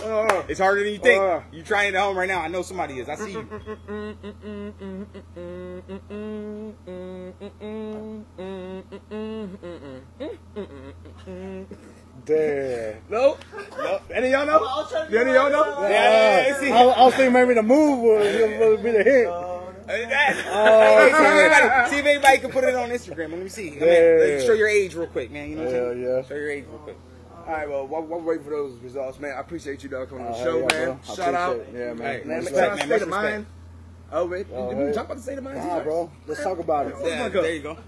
Oh, 0.00 0.44
It's 0.48 0.60
harder 0.60 0.84
than 0.84 0.92
you 0.92 0.98
think. 0.98 1.20
Uh. 1.20 1.40
you 1.52 1.62
trying 1.62 1.94
at 1.94 2.00
home 2.00 2.16
right 2.16 2.28
now. 2.28 2.40
I 2.40 2.48
know 2.48 2.62
somebody 2.62 3.00
is. 3.00 3.08
I 3.08 3.16
see 3.16 3.32
you. 3.32 3.48
Damn. 12.24 12.96
no. 13.08 13.36
Nope. 13.78 14.02
Any 14.12 14.26
of 14.26 14.32
y'all 14.32 14.46
know? 14.46 14.66
I'll 14.66 14.86
try 14.86 15.04
to 15.06 15.10
Do 15.10 15.18
any 15.18 15.30
of 15.30 15.36
y'all 15.36 15.50
know? 15.50 15.82
Yeah, 15.82 15.88
yeah, 15.88 16.46
yeah, 16.48 16.60
see. 16.60 16.70
I, 16.70 16.82
I 16.82 17.04
was 17.04 17.14
thinking 17.14 17.32
maybe 17.32 17.54
the 17.54 17.62
move 17.62 18.00
would, 18.00 18.58
would 18.60 18.82
be 18.82 18.90
the 18.90 19.02
hit. 19.02 19.28
Hey, 19.86 20.04
hey, 20.10 20.32
see, 20.34 21.22
if 21.22 21.30
anybody, 21.30 21.90
see 21.90 21.98
if 21.98 22.04
anybody 22.06 22.38
can 22.38 22.50
put 22.50 22.64
it 22.64 22.74
on 22.74 22.90
Instagram. 22.90 23.30
Let 23.30 23.38
me 23.40 23.48
see. 23.48 23.68
I 23.68 23.70
mean, 23.72 23.80
Yeah. 23.80 24.16
let's 24.20 24.44
show 24.44 24.52
your 24.52 24.68
age 24.68 24.94
real 24.94 25.06
quick, 25.06 25.30
man. 25.30 25.48
You 25.48 25.56
know 25.56 25.64
what 25.64 25.74
I'm 25.74 25.80
Yeah, 25.80 25.88
saying? 25.92 26.02
yeah. 26.02 26.22
Show 26.28 26.34
your 26.34 26.50
age 26.50 26.64
real 26.68 26.78
quick. 26.80 26.96
All 27.48 27.54
right, 27.54 27.66
well, 27.68 27.86
while, 27.86 28.02
while 28.02 28.20
we're 28.20 28.26
waiting 28.32 28.44
for 28.44 28.50
those 28.50 28.78
results, 28.80 29.18
man, 29.18 29.32
I 29.34 29.40
appreciate 29.40 29.82
you, 29.82 29.88
dog, 29.88 30.10
coming 30.10 30.26
on 30.26 30.32
the 30.32 30.38
show, 30.44 30.58
yeah, 30.58 30.66
man. 30.66 30.84
bro. 30.84 31.00
I 31.08 31.14
Shout 31.14 31.34
out. 31.34 31.56
it. 31.56 31.68
Yeah, 31.72 31.92
man. 31.94 31.96
Hey, 32.20 32.22
Man, 32.26 32.36
Respect, 32.40 32.56
man, 32.56 32.68
man, 32.68 32.76
state 32.78 32.88
much 32.90 33.02
of 33.02 33.08
mind. 33.08 33.46
Oh, 34.12 34.26
wait. 34.26 34.46
Oh, 34.52 34.68
we 34.74 34.84
we 34.84 34.92
talk 34.92 35.06
about 35.06 35.16
the 35.16 35.22
state 35.22 35.38
of 35.38 35.44
mind. 35.44 35.56
Nah, 35.58 35.80
bro. 35.82 36.10
Let's 36.26 36.42
talk 36.42 36.58
about 36.58 36.88
it. 36.88 36.94
Yeah, 37.02 37.28
there 37.30 37.54
you 37.54 37.62
go. 37.62 37.78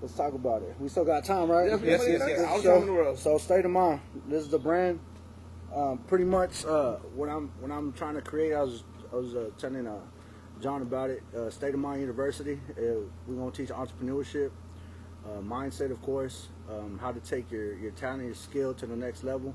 Let's 0.00 0.14
talk 0.14 0.32
about 0.32 0.62
it. 0.62 0.74
We 0.80 0.88
still 0.88 1.04
got 1.04 1.22
time, 1.24 1.50
right? 1.50 1.68
Yeah, 1.68 1.76
Yes, 1.82 2.04
yes, 2.08 2.22
yes. 2.26 2.62
So, 2.62 2.72
time 2.72 2.80
in 2.80 2.86
the 2.86 2.92
world. 2.94 3.18
so 3.18 3.36
state 3.36 3.64
of 3.66 3.70
mind. 3.70 4.00
This 4.26 4.42
is 4.42 4.48
the 4.48 4.58
brand. 4.58 5.00
Um, 5.74 5.98
pretty 6.06 6.24
much, 6.24 6.64
uh, 6.64 6.96
when 7.14 7.28
I'm 7.28 7.50
when 7.60 7.70
I'm 7.72 7.92
trying 7.92 8.14
to 8.14 8.22
create, 8.22 8.54
I 8.54 8.62
was 8.62 8.84
I 9.12 9.16
was 9.16 9.34
uh, 9.34 9.50
telling 9.58 9.86
uh, 9.86 9.98
John 10.62 10.80
about 10.82 11.10
it. 11.10 11.22
Uh, 11.36 11.50
state 11.50 11.74
of 11.74 11.80
Mind 11.80 12.00
University. 12.00 12.58
Uh, 12.70 13.04
we're 13.26 13.36
gonna 13.36 13.50
teach 13.50 13.68
entrepreneurship, 13.70 14.50
uh, 15.26 15.40
mindset, 15.40 15.90
of 15.90 16.00
course, 16.02 16.48
um, 16.68 16.98
how 17.00 17.12
to 17.12 17.20
take 17.20 17.50
your 17.50 17.74
your 17.78 17.92
talent, 17.92 18.24
your 18.24 18.34
skill 18.34 18.74
to 18.74 18.86
the 18.86 18.96
next 18.96 19.24
level, 19.24 19.54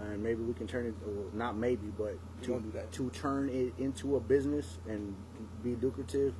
and 0.00 0.22
maybe 0.22 0.42
we 0.42 0.54
can 0.54 0.66
turn 0.66 0.86
it. 0.86 0.94
Well, 1.04 1.26
not 1.32 1.56
maybe, 1.56 1.88
but 1.96 2.16
to 2.42 2.48
gonna 2.48 2.60
do 2.60 2.70
that. 2.72 2.92
to 2.92 3.10
turn 3.10 3.48
it 3.48 3.72
into 3.82 4.16
a 4.16 4.20
business 4.20 4.78
and 4.88 5.14
be 5.62 5.74
lucrative, 5.76 6.34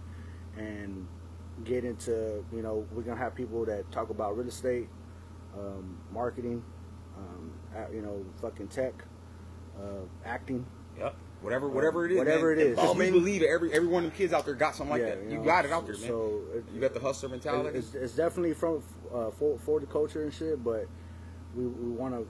and 0.56 1.06
get 1.64 1.84
into 1.84 2.44
you 2.52 2.62
know 2.62 2.86
we're 2.92 3.02
gonna 3.02 3.18
have 3.18 3.34
people 3.34 3.64
that 3.64 3.90
talk 3.90 4.10
about 4.10 4.36
real 4.36 4.48
estate, 4.48 4.88
um, 5.56 5.98
marketing, 6.12 6.62
um, 7.16 7.52
you 7.92 8.02
know, 8.02 8.24
fucking 8.40 8.68
tech, 8.68 8.94
uh, 9.78 10.04
acting. 10.24 10.64
Yep. 10.98 11.16
Whatever, 11.40 11.68
whatever 11.68 12.04
it 12.04 12.12
is, 12.12 12.18
Whatever 12.18 12.54
man. 12.56 12.58
it 12.64 12.66
is. 12.70 12.76
Because 12.76 12.96
we 12.96 13.10
believe 13.10 13.42
it. 13.42 13.48
Every 13.48 13.72
every 13.72 13.88
one 13.88 14.04
of 14.04 14.10
them 14.10 14.18
kids 14.18 14.32
out 14.32 14.44
there 14.44 14.54
got 14.54 14.74
something 14.74 14.90
like 14.90 15.02
Yeah, 15.02 15.14
that. 15.14 15.24
you 15.24 15.30
You 15.30 15.38
know, 15.38 15.44
got 15.44 15.64
it 15.64 15.70
out 15.72 15.86
there, 15.86 15.96
man. 15.96 16.08
So 16.08 16.40
it- 16.54 16.64
you 16.74 16.80
got 16.80 16.94
the 16.94 17.00
hustler 17.00 17.28
mentality. 17.28 17.78
It's, 17.78 17.94
it's 17.94 18.14
definitely 18.14 18.54
from 18.54 18.82
uh, 19.14 19.30
for 19.30 19.58
for 19.58 19.78
the 19.80 19.86
culture 19.86 20.22
and 20.22 20.32
shit, 20.34 20.62
but 20.64 20.86
we, 21.54 21.66
we 21.66 21.90
want 21.90 22.14
to 22.14 22.26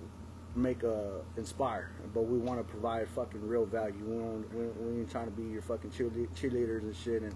make 0.59 0.83
uh 0.85 1.21
inspire, 1.37 1.90
but 2.12 2.23
we 2.23 2.37
want 2.38 2.59
to 2.61 2.64
provide 2.64 3.09
fucking 3.09 3.47
real 3.47 3.64
value. 3.64 3.94
We 4.05 4.16
don't 4.18 4.55
we, 4.55 4.66
we 4.92 5.01
ain't 5.01 5.11
trying 5.11 5.27
to 5.27 5.31
be 5.33 5.44
your 5.44 5.62
fucking 5.62 5.90
cheerle- 5.90 6.29
cheerleaders 6.35 6.83
and 6.83 6.94
shit 6.97 7.23
and 7.23 7.35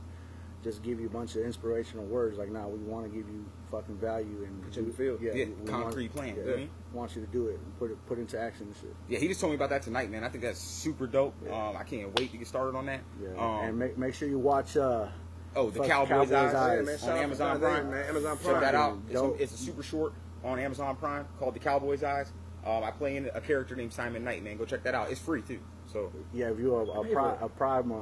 just 0.63 0.83
give 0.83 1.01
you 1.01 1.07
a 1.07 1.11
bunch 1.11 1.35
of 1.37 1.43
inspirational 1.45 2.05
words. 2.05 2.39
Like, 2.39 2.51
nah, 2.51 2.67
we 2.69 2.79
want 2.79 3.05
to 3.05 3.11
give 3.11 3.29
you 3.29 3.45
fucking 3.71 3.97
value 3.97 4.45
and 4.47 4.63
Put 4.63 4.77
you 4.77 4.83
in 4.83 4.89
the 4.89 4.95
field. 4.95 5.21
Yeah, 5.21 5.33
we 5.33 5.67
concrete 5.67 6.13
plan, 6.13 6.29
Yeah, 6.29 6.35
you 6.35 6.41
know 6.43 6.47
what 6.51 6.55
I 6.55 6.61
mean? 6.61 6.71
want 6.93 7.17
you 7.17 7.21
to 7.23 7.27
do 7.29 7.49
it 7.49 7.59
and 7.59 7.79
put 7.79 7.91
it 7.91 8.07
put 8.07 8.19
into 8.19 8.39
action 8.41 8.67
and 8.67 8.77
shit. 8.77 8.95
yeah, 9.09 9.19
he 9.19 9.29
just 9.29 9.41
told 9.41 9.51
me 9.51 9.57
about 9.57 9.71
that 9.71 9.83
tonight, 9.83 10.11
man. 10.11 10.25
I 10.25 10.29
think 10.29 10.45
that's 10.45 10.61
super 10.61 11.07
dope. 11.07 11.35
Um, 11.51 11.77
I 11.77 11.83
can't 11.85 12.15
wait 12.19 12.31
to 12.33 12.37
get 12.39 12.47
started 12.47 12.77
on 12.77 12.87
that. 12.87 13.01
Yeah, 13.23 13.31
Um, 13.39 13.65
and 13.65 13.79
make 13.79 13.99
make 13.99 14.15
sure 14.15 14.29
you 14.29 14.39
watch. 14.39 14.77
uh 14.77 15.09
oh, 15.57 15.71
the 15.71 15.81
Cowboys, 15.87 16.09
Cowboys 16.09 16.33
Eyes, 16.33 16.55
Eyes. 16.55 16.79
Yeah, 17.03 17.07
man, 17.09 17.17
on 17.17 17.25
Amazon 17.25 17.51
John 17.53 17.61
Prime. 17.61 17.91
Man. 17.91 18.07
Amazon 18.09 18.37
Prime. 18.39 18.55
Check 18.55 18.63
that 18.63 18.75
out. 18.75 18.99
It's 19.11 19.21
a, 19.21 19.33
it's 19.35 19.55
a 19.55 19.59
super 19.59 19.83
short 19.83 20.13
on 20.45 20.59
Amazon 20.59 20.97
Prime 20.97 21.27
called 21.39 21.55
The 21.55 21.61
Cowboys 21.61 22.03
Eyes. 22.03 22.33
Um, 22.65 22.85
I 22.85 22.93
play 22.93 23.17
in 23.17 23.29
a 23.35 23.41
character 23.41 23.75
named 23.75 23.93
Simon 23.93 24.23
Knight, 24.23 24.45
man. 24.45 24.57
Go 24.57 24.65
check 24.65 24.85
that 24.85 24.95
out. 24.95 25.11
It's 25.11 25.21
free 25.21 25.43
too. 25.43 25.59
So 25.87 26.13
Yeah, 26.33 26.51
if 26.51 26.59
you're 26.61 26.81
a, 26.83 26.85
a, 27.01 27.05
pay 27.05 27.13
prime, 27.13 27.37
a 27.43 27.49
prime 27.49 27.91
uh, 27.93 27.97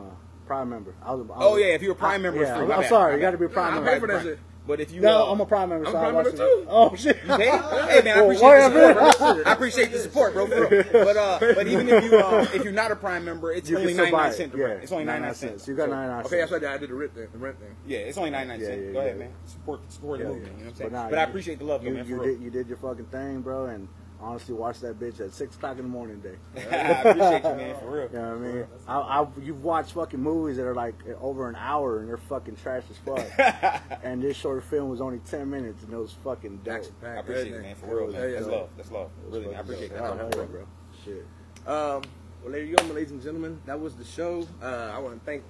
prime 0.51 0.69
member. 0.69 0.93
I 1.01 1.15
was, 1.15 1.25
I 1.31 1.35
Oh 1.37 1.57
yeah, 1.57 1.67
if 1.67 1.83
you're 1.83 1.93
a 1.93 1.95
Prime 1.95 2.23
member, 2.23 2.43
yeah, 2.43 2.57
free. 2.57 2.65
I'm, 2.65 2.81
I'm 2.81 2.85
sorry, 2.89 3.15
you 3.15 3.21
got 3.21 3.31
to 3.31 3.39
be 3.39 3.45
a 3.45 3.49
prime 3.49 3.73
Nah, 3.75 3.81
I 3.83 3.85
member. 3.85 3.93
pay 3.93 4.01
for 4.01 4.07
that 4.09 4.23
shit. 4.25 4.39
But 4.67 4.79
if 4.81 4.91
you, 4.93 5.01
No, 5.01 5.27
uh, 5.29 5.33
I'm 5.33 5.41
a 5.41 5.47
prime 5.47 5.69
member. 5.69 5.87
I'm 5.87 5.93
so 5.93 5.99
prime 5.99 6.15
member 6.15 6.33
too. 6.33 6.67
Oh 6.69 6.95
shit! 6.97 7.17
You? 7.25 7.35
Hey 7.91 8.03
man, 8.05 8.19
I 8.19 8.21
appreciate 8.23 8.59
the 8.69 9.11
support. 9.13 9.47
I 9.47 9.53
appreciate 9.53 9.93
the 9.93 9.99
support, 10.01 10.33
bro. 10.35 10.47
But 10.93 11.17
uh, 11.17 11.39
but 11.41 11.67
even 11.69 11.89
if 11.89 12.05
you 12.05 12.19
uh, 12.19 12.47
if 12.53 12.65
you're 12.65 12.73
not 12.73 12.91
a 12.91 12.97
Prime 12.97 13.25
member, 13.25 13.53
it's 13.53 13.71
You 13.71 13.79
only 13.79 13.95
ninety 13.95 14.13
nine 14.13 14.33
cents. 14.33 14.55
Yeah, 14.57 14.67
It's 14.83 14.91
only 14.93 15.05
ninety 15.05 15.23
nine 15.27 15.35
cents. 15.35 15.67
You 15.69 15.75
got 15.77 15.85
So, 15.85 15.95
99 15.95 16.25
Okay, 16.27 16.39
that's 16.41 16.53
right. 16.53 16.65
I 16.65 16.79
did 16.79 16.91
the 16.91 16.95
rent 16.95 17.15
thing. 17.15 17.29
The 17.33 17.39
rent 17.39 17.59
thing. 17.61 17.75
Yeah, 17.87 17.99
it's 17.99 18.19
only 18.19 18.31
ninety 18.31 18.49
nine 18.49 18.61
Yeah, 18.61 18.67
cents. 18.67 18.83
yeah, 18.87 18.93
Go 18.93 18.99
ahead, 19.01 19.19
man. 19.19 19.33
Support 19.47 19.81
support 19.93 20.19
the 20.19 20.25
movement. 20.27 20.47
You 20.47 20.51
know 20.51 20.57
what 20.59 20.67
I'm 20.71 20.75
saying? 20.77 20.93
nah, 20.93 21.11
But, 21.11 21.19
I 21.19 21.23
appreciate 21.23 21.59
the 21.59 21.65
love, 21.65 21.83
though, 21.85 21.91
man. 21.91 22.07
you 22.07 22.23
did 22.23 22.41
you 22.43 22.51
did 22.51 22.69
your 22.69 22.77
fucking 22.79 23.07
thing, 23.07 23.41
bro, 23.41 23.67
and 23.67 23.89
honestly, 24.21 24.55
watch 24.55 24.81
that 24.81 24.99
bitch 24.99 25.21
at 25.21 25.33
six 25.33 25.57
o'clock 25.57 25.77
in 25.79 25.83
the 25.85 25.89
morning 25.89 26.21
day. 26.21 26.35
I 26.57 26.61
appreciate 26.77 27.43
you, 27.45 27.57
man. 27.57 27.77
For 27.79 27.91
real. 27.91 28.09
You 28.13 28.19
know 28.19 28.37
what 28.37 28.49
I 28.49 28.53
mean? 28.53 28.67
I, 28.87 28.99
I, 28.99 29.27
you've 29.43 29.63
watched 29.63 29.93
fucking 29.93 30.21
movies 30.21 30.57
that 30.57 30.67
are 30.67 30.75
like 30.75 30.95
over 31.21 31.49
an 31.49 31.57
hour 31.57 32.01
and 32.01 32.09
they're 32.09 32.17
fucking 32.17 32.57
trash 32.57 32.85
as 32.91 32.97
fuck. 32.99 33.83
and 34.03 34.23
this 34.23 34.37
short 34.37 34.65
film 34.65 34.89
was 34.91 35.01
only 35.01 35.19
ten 35.21 35.51
minutes 35.51 35.83
and 35.85 35.93
it 35.93 35.97
was 35.97 36.13
fucking 36.25 36.61
dope. 36.65 36.75
Action. 36.77 36.95
I 37.03 37.07
appreciate 37.17 37.53
it, 37.55 37.63
man. 37.63 37.75
For 37.77 37.87
real, 37.87 38.13
man. 38.13 38.21
Yeah, 38.23 38.27
yeah. 38.27 38.35
That's 38.35 38.47
love. 38.47 38.69
That's 38.77 38.91
love. 38.91 39.11
It 39.23 39.31
was 39.31 39.35
Really, 39.39 39.47
man. 39.53 39.57
I 39.57 39.61
appreciate 39.61 39.91
dope. 39.91 39.99
that. 39.99 40.05
Oh, 40.05 40.13
For 40.13 40.19
hell 40.19 40.29
real, 40.31 40.41
yeah, 40.41 40.47
bro. 40.47 40.67
Shit. 41.05 41.27
Um, 41.67 42.03
well, 42.43 42.53
there 42.53 42.65
you 42.65 42.77
go, 42.77 42.85
ladies 42.87 43.11
and 43.11 43.23
gentlemen. 43.23 43.61
That 43.67 43.79
was 43.81 43.95
the 43.97 44.05
show. 44.05 44.47
Uh, 44.63 44.93
I 44.95 44.99
want 44.99 45.19
to 45.19 45.25
thank 45.27 45.43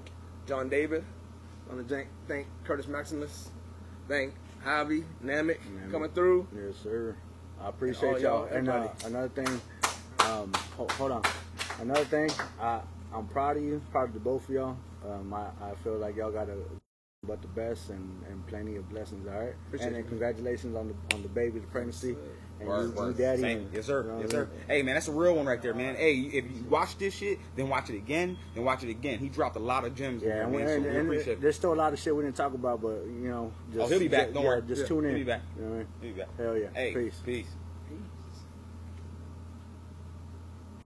John 0.46 0.68
David. 0.68 1.04
I 1.70 1.74
want 1.74 1.88
to 1.88 1.94
thank, 1.94 2.08
thank 2.26 2.46
Curtis 2.64 2.88
Maximus. 2.88 3.50
Thank 4.08 4.34
Javi, 4.64 5.04
Namek 5.24 5.58
Namek. 5.58 5.92
coming 5.92 6.10
through. 6.10 6.48
Yes, 6.54 6.74
sir. 6.82 7.16
I 7.62 7.68
appreciate 7.68 8.20
y'all, 8.20 8.44
y'all. 8.44 8.44
And 8.44 8.68
uh, 8.68 8.88
another 9.04 9.28
thing, 9.28 9.60
um, 10.20 10.52
hold, 10.76 10.90
hold 10.92 11.12
on. 11.12 11.22
Another 11.80 12.04
thing, 12.04 12.30
I 12.60 12.80
I'm 13.12 13.26
proud 13.26 13.56
of 13.56 13.62
you, 13.62 13.82
proud 13.90 14.08
of 14.08 14.14
the 14.14 14.20
both 14.20 14.48
of 14.48 14.54
y'all. 14.54 14.76
Um, 15.08 15.32
I, 15.34 15.46
I 15.62 15.74
feel 15.82 15.96
like 15.96 16.16
y'all 16.16 16.30
got 16.30 16.48
a 16.48 16.56
but 17.26 17.42
the 17.42 17.48
best 17.48 17.90
and, 17.90 18.22
and 18.30 18.46
plenty 18.46 18.76
of 18.76 18.88
blessings. 18.88 19.26
All 19.28 19.38
right, 19.38 19.52
Appreciate 19.66 19.88
and 19.88 19.96
then 19.96 20.02
you. 20.04 20.08
congratulations 20.08 20.74
on 20.76 20.88
the 20.88 21.14
on 21.16 21.22
the 21.22 21.28
baby, 21.28 21.58
the 21.58 21.66
pregnancy, 21.66 22.16
and 22.60 22.68
Word, 22.68 22.94
word. 22.94 23.16
daddy. 23.16 23.40
Same. 23.42 23.58
and- 23.58 23.68
Yes, 23.74 23.86
sir. 23.86 24.02
you 24.02 24.08
know 24.10 24.18
Yes, 24.20 24.28
I 24.28 24.32
sir. 24.32 24.44
mean? 24.44 24.60
Hey, 24.68 24.82
man, 24.82 24.94
that's 24.94 25.08
a 25.08 25.12
real 25.12 25.34
one 25.34 25.46
right 25.46 25.60
there, 25.62 25.74
man. 25.74 25.96
Hey, 25.96 26.14
if 26.14 26.44
you 26.44 26.64
watch 26.68 26.96
this 26.98 27.14
shit, 27.14 27.38
then 27.56 27.68
watch 27.68 27.90
it 27.90 27.96
again, 27.96 28.36
then 28.54 28.64
watch 28.64 28.84
it 28.84 28.90
again. 28.90 29.18
He 29.18 29.28
dropped 29.28 29.56
a 29.56 29.60
lot 29.60 29.84
of 29.84 29.94
gems. 29.94 30.22
Yeah, 30.22 30.28
there, 30.28 30.42
and. 30.44 30.52
So 30.54 30.58
and, 30.60 30.86
and 31.10 31.42
there's 31.42 31.56
still 31.56 31.72
a 31.72 31.74
lot 31.74 31.92
of 31.92 31.98
shit 31.98 32.14
we 32.14 32.22
didn't 32.22 32.36
talk 32.36 32.54
about, 32.54 32.80
but 32.82 33.04
you 33.06 33.28
know, 33.28 33.52
just 33.72 33.84
Oh, 33.84 33.88
he'll 33.88 33.98
be 33.98 34.08
back. 34.08 34.32
Don't 34.32 34.42
yeah, 34.42 34.48
worry. 34.50 34.62
Just 34.68 34.82
Yeah, 34.82 34.86
tune 34.88 35.04
in. 35.06 35.10
he'll 35.10 35.18
be 35.20 35.24
back. 35.24 35.42
You 35.58 35.64
know 35.64 35.72
I 35.74 35.76
mean? 35.78 35.86
He'll 36.02 36.12
be 36.12 36.18
back. 36.20 36.28
Hell 36.36 36.56
yeah. 36.56 36.66
Hey, 36.74 36.94
Peace. 36.94 37.22
peace. 37.24 37.46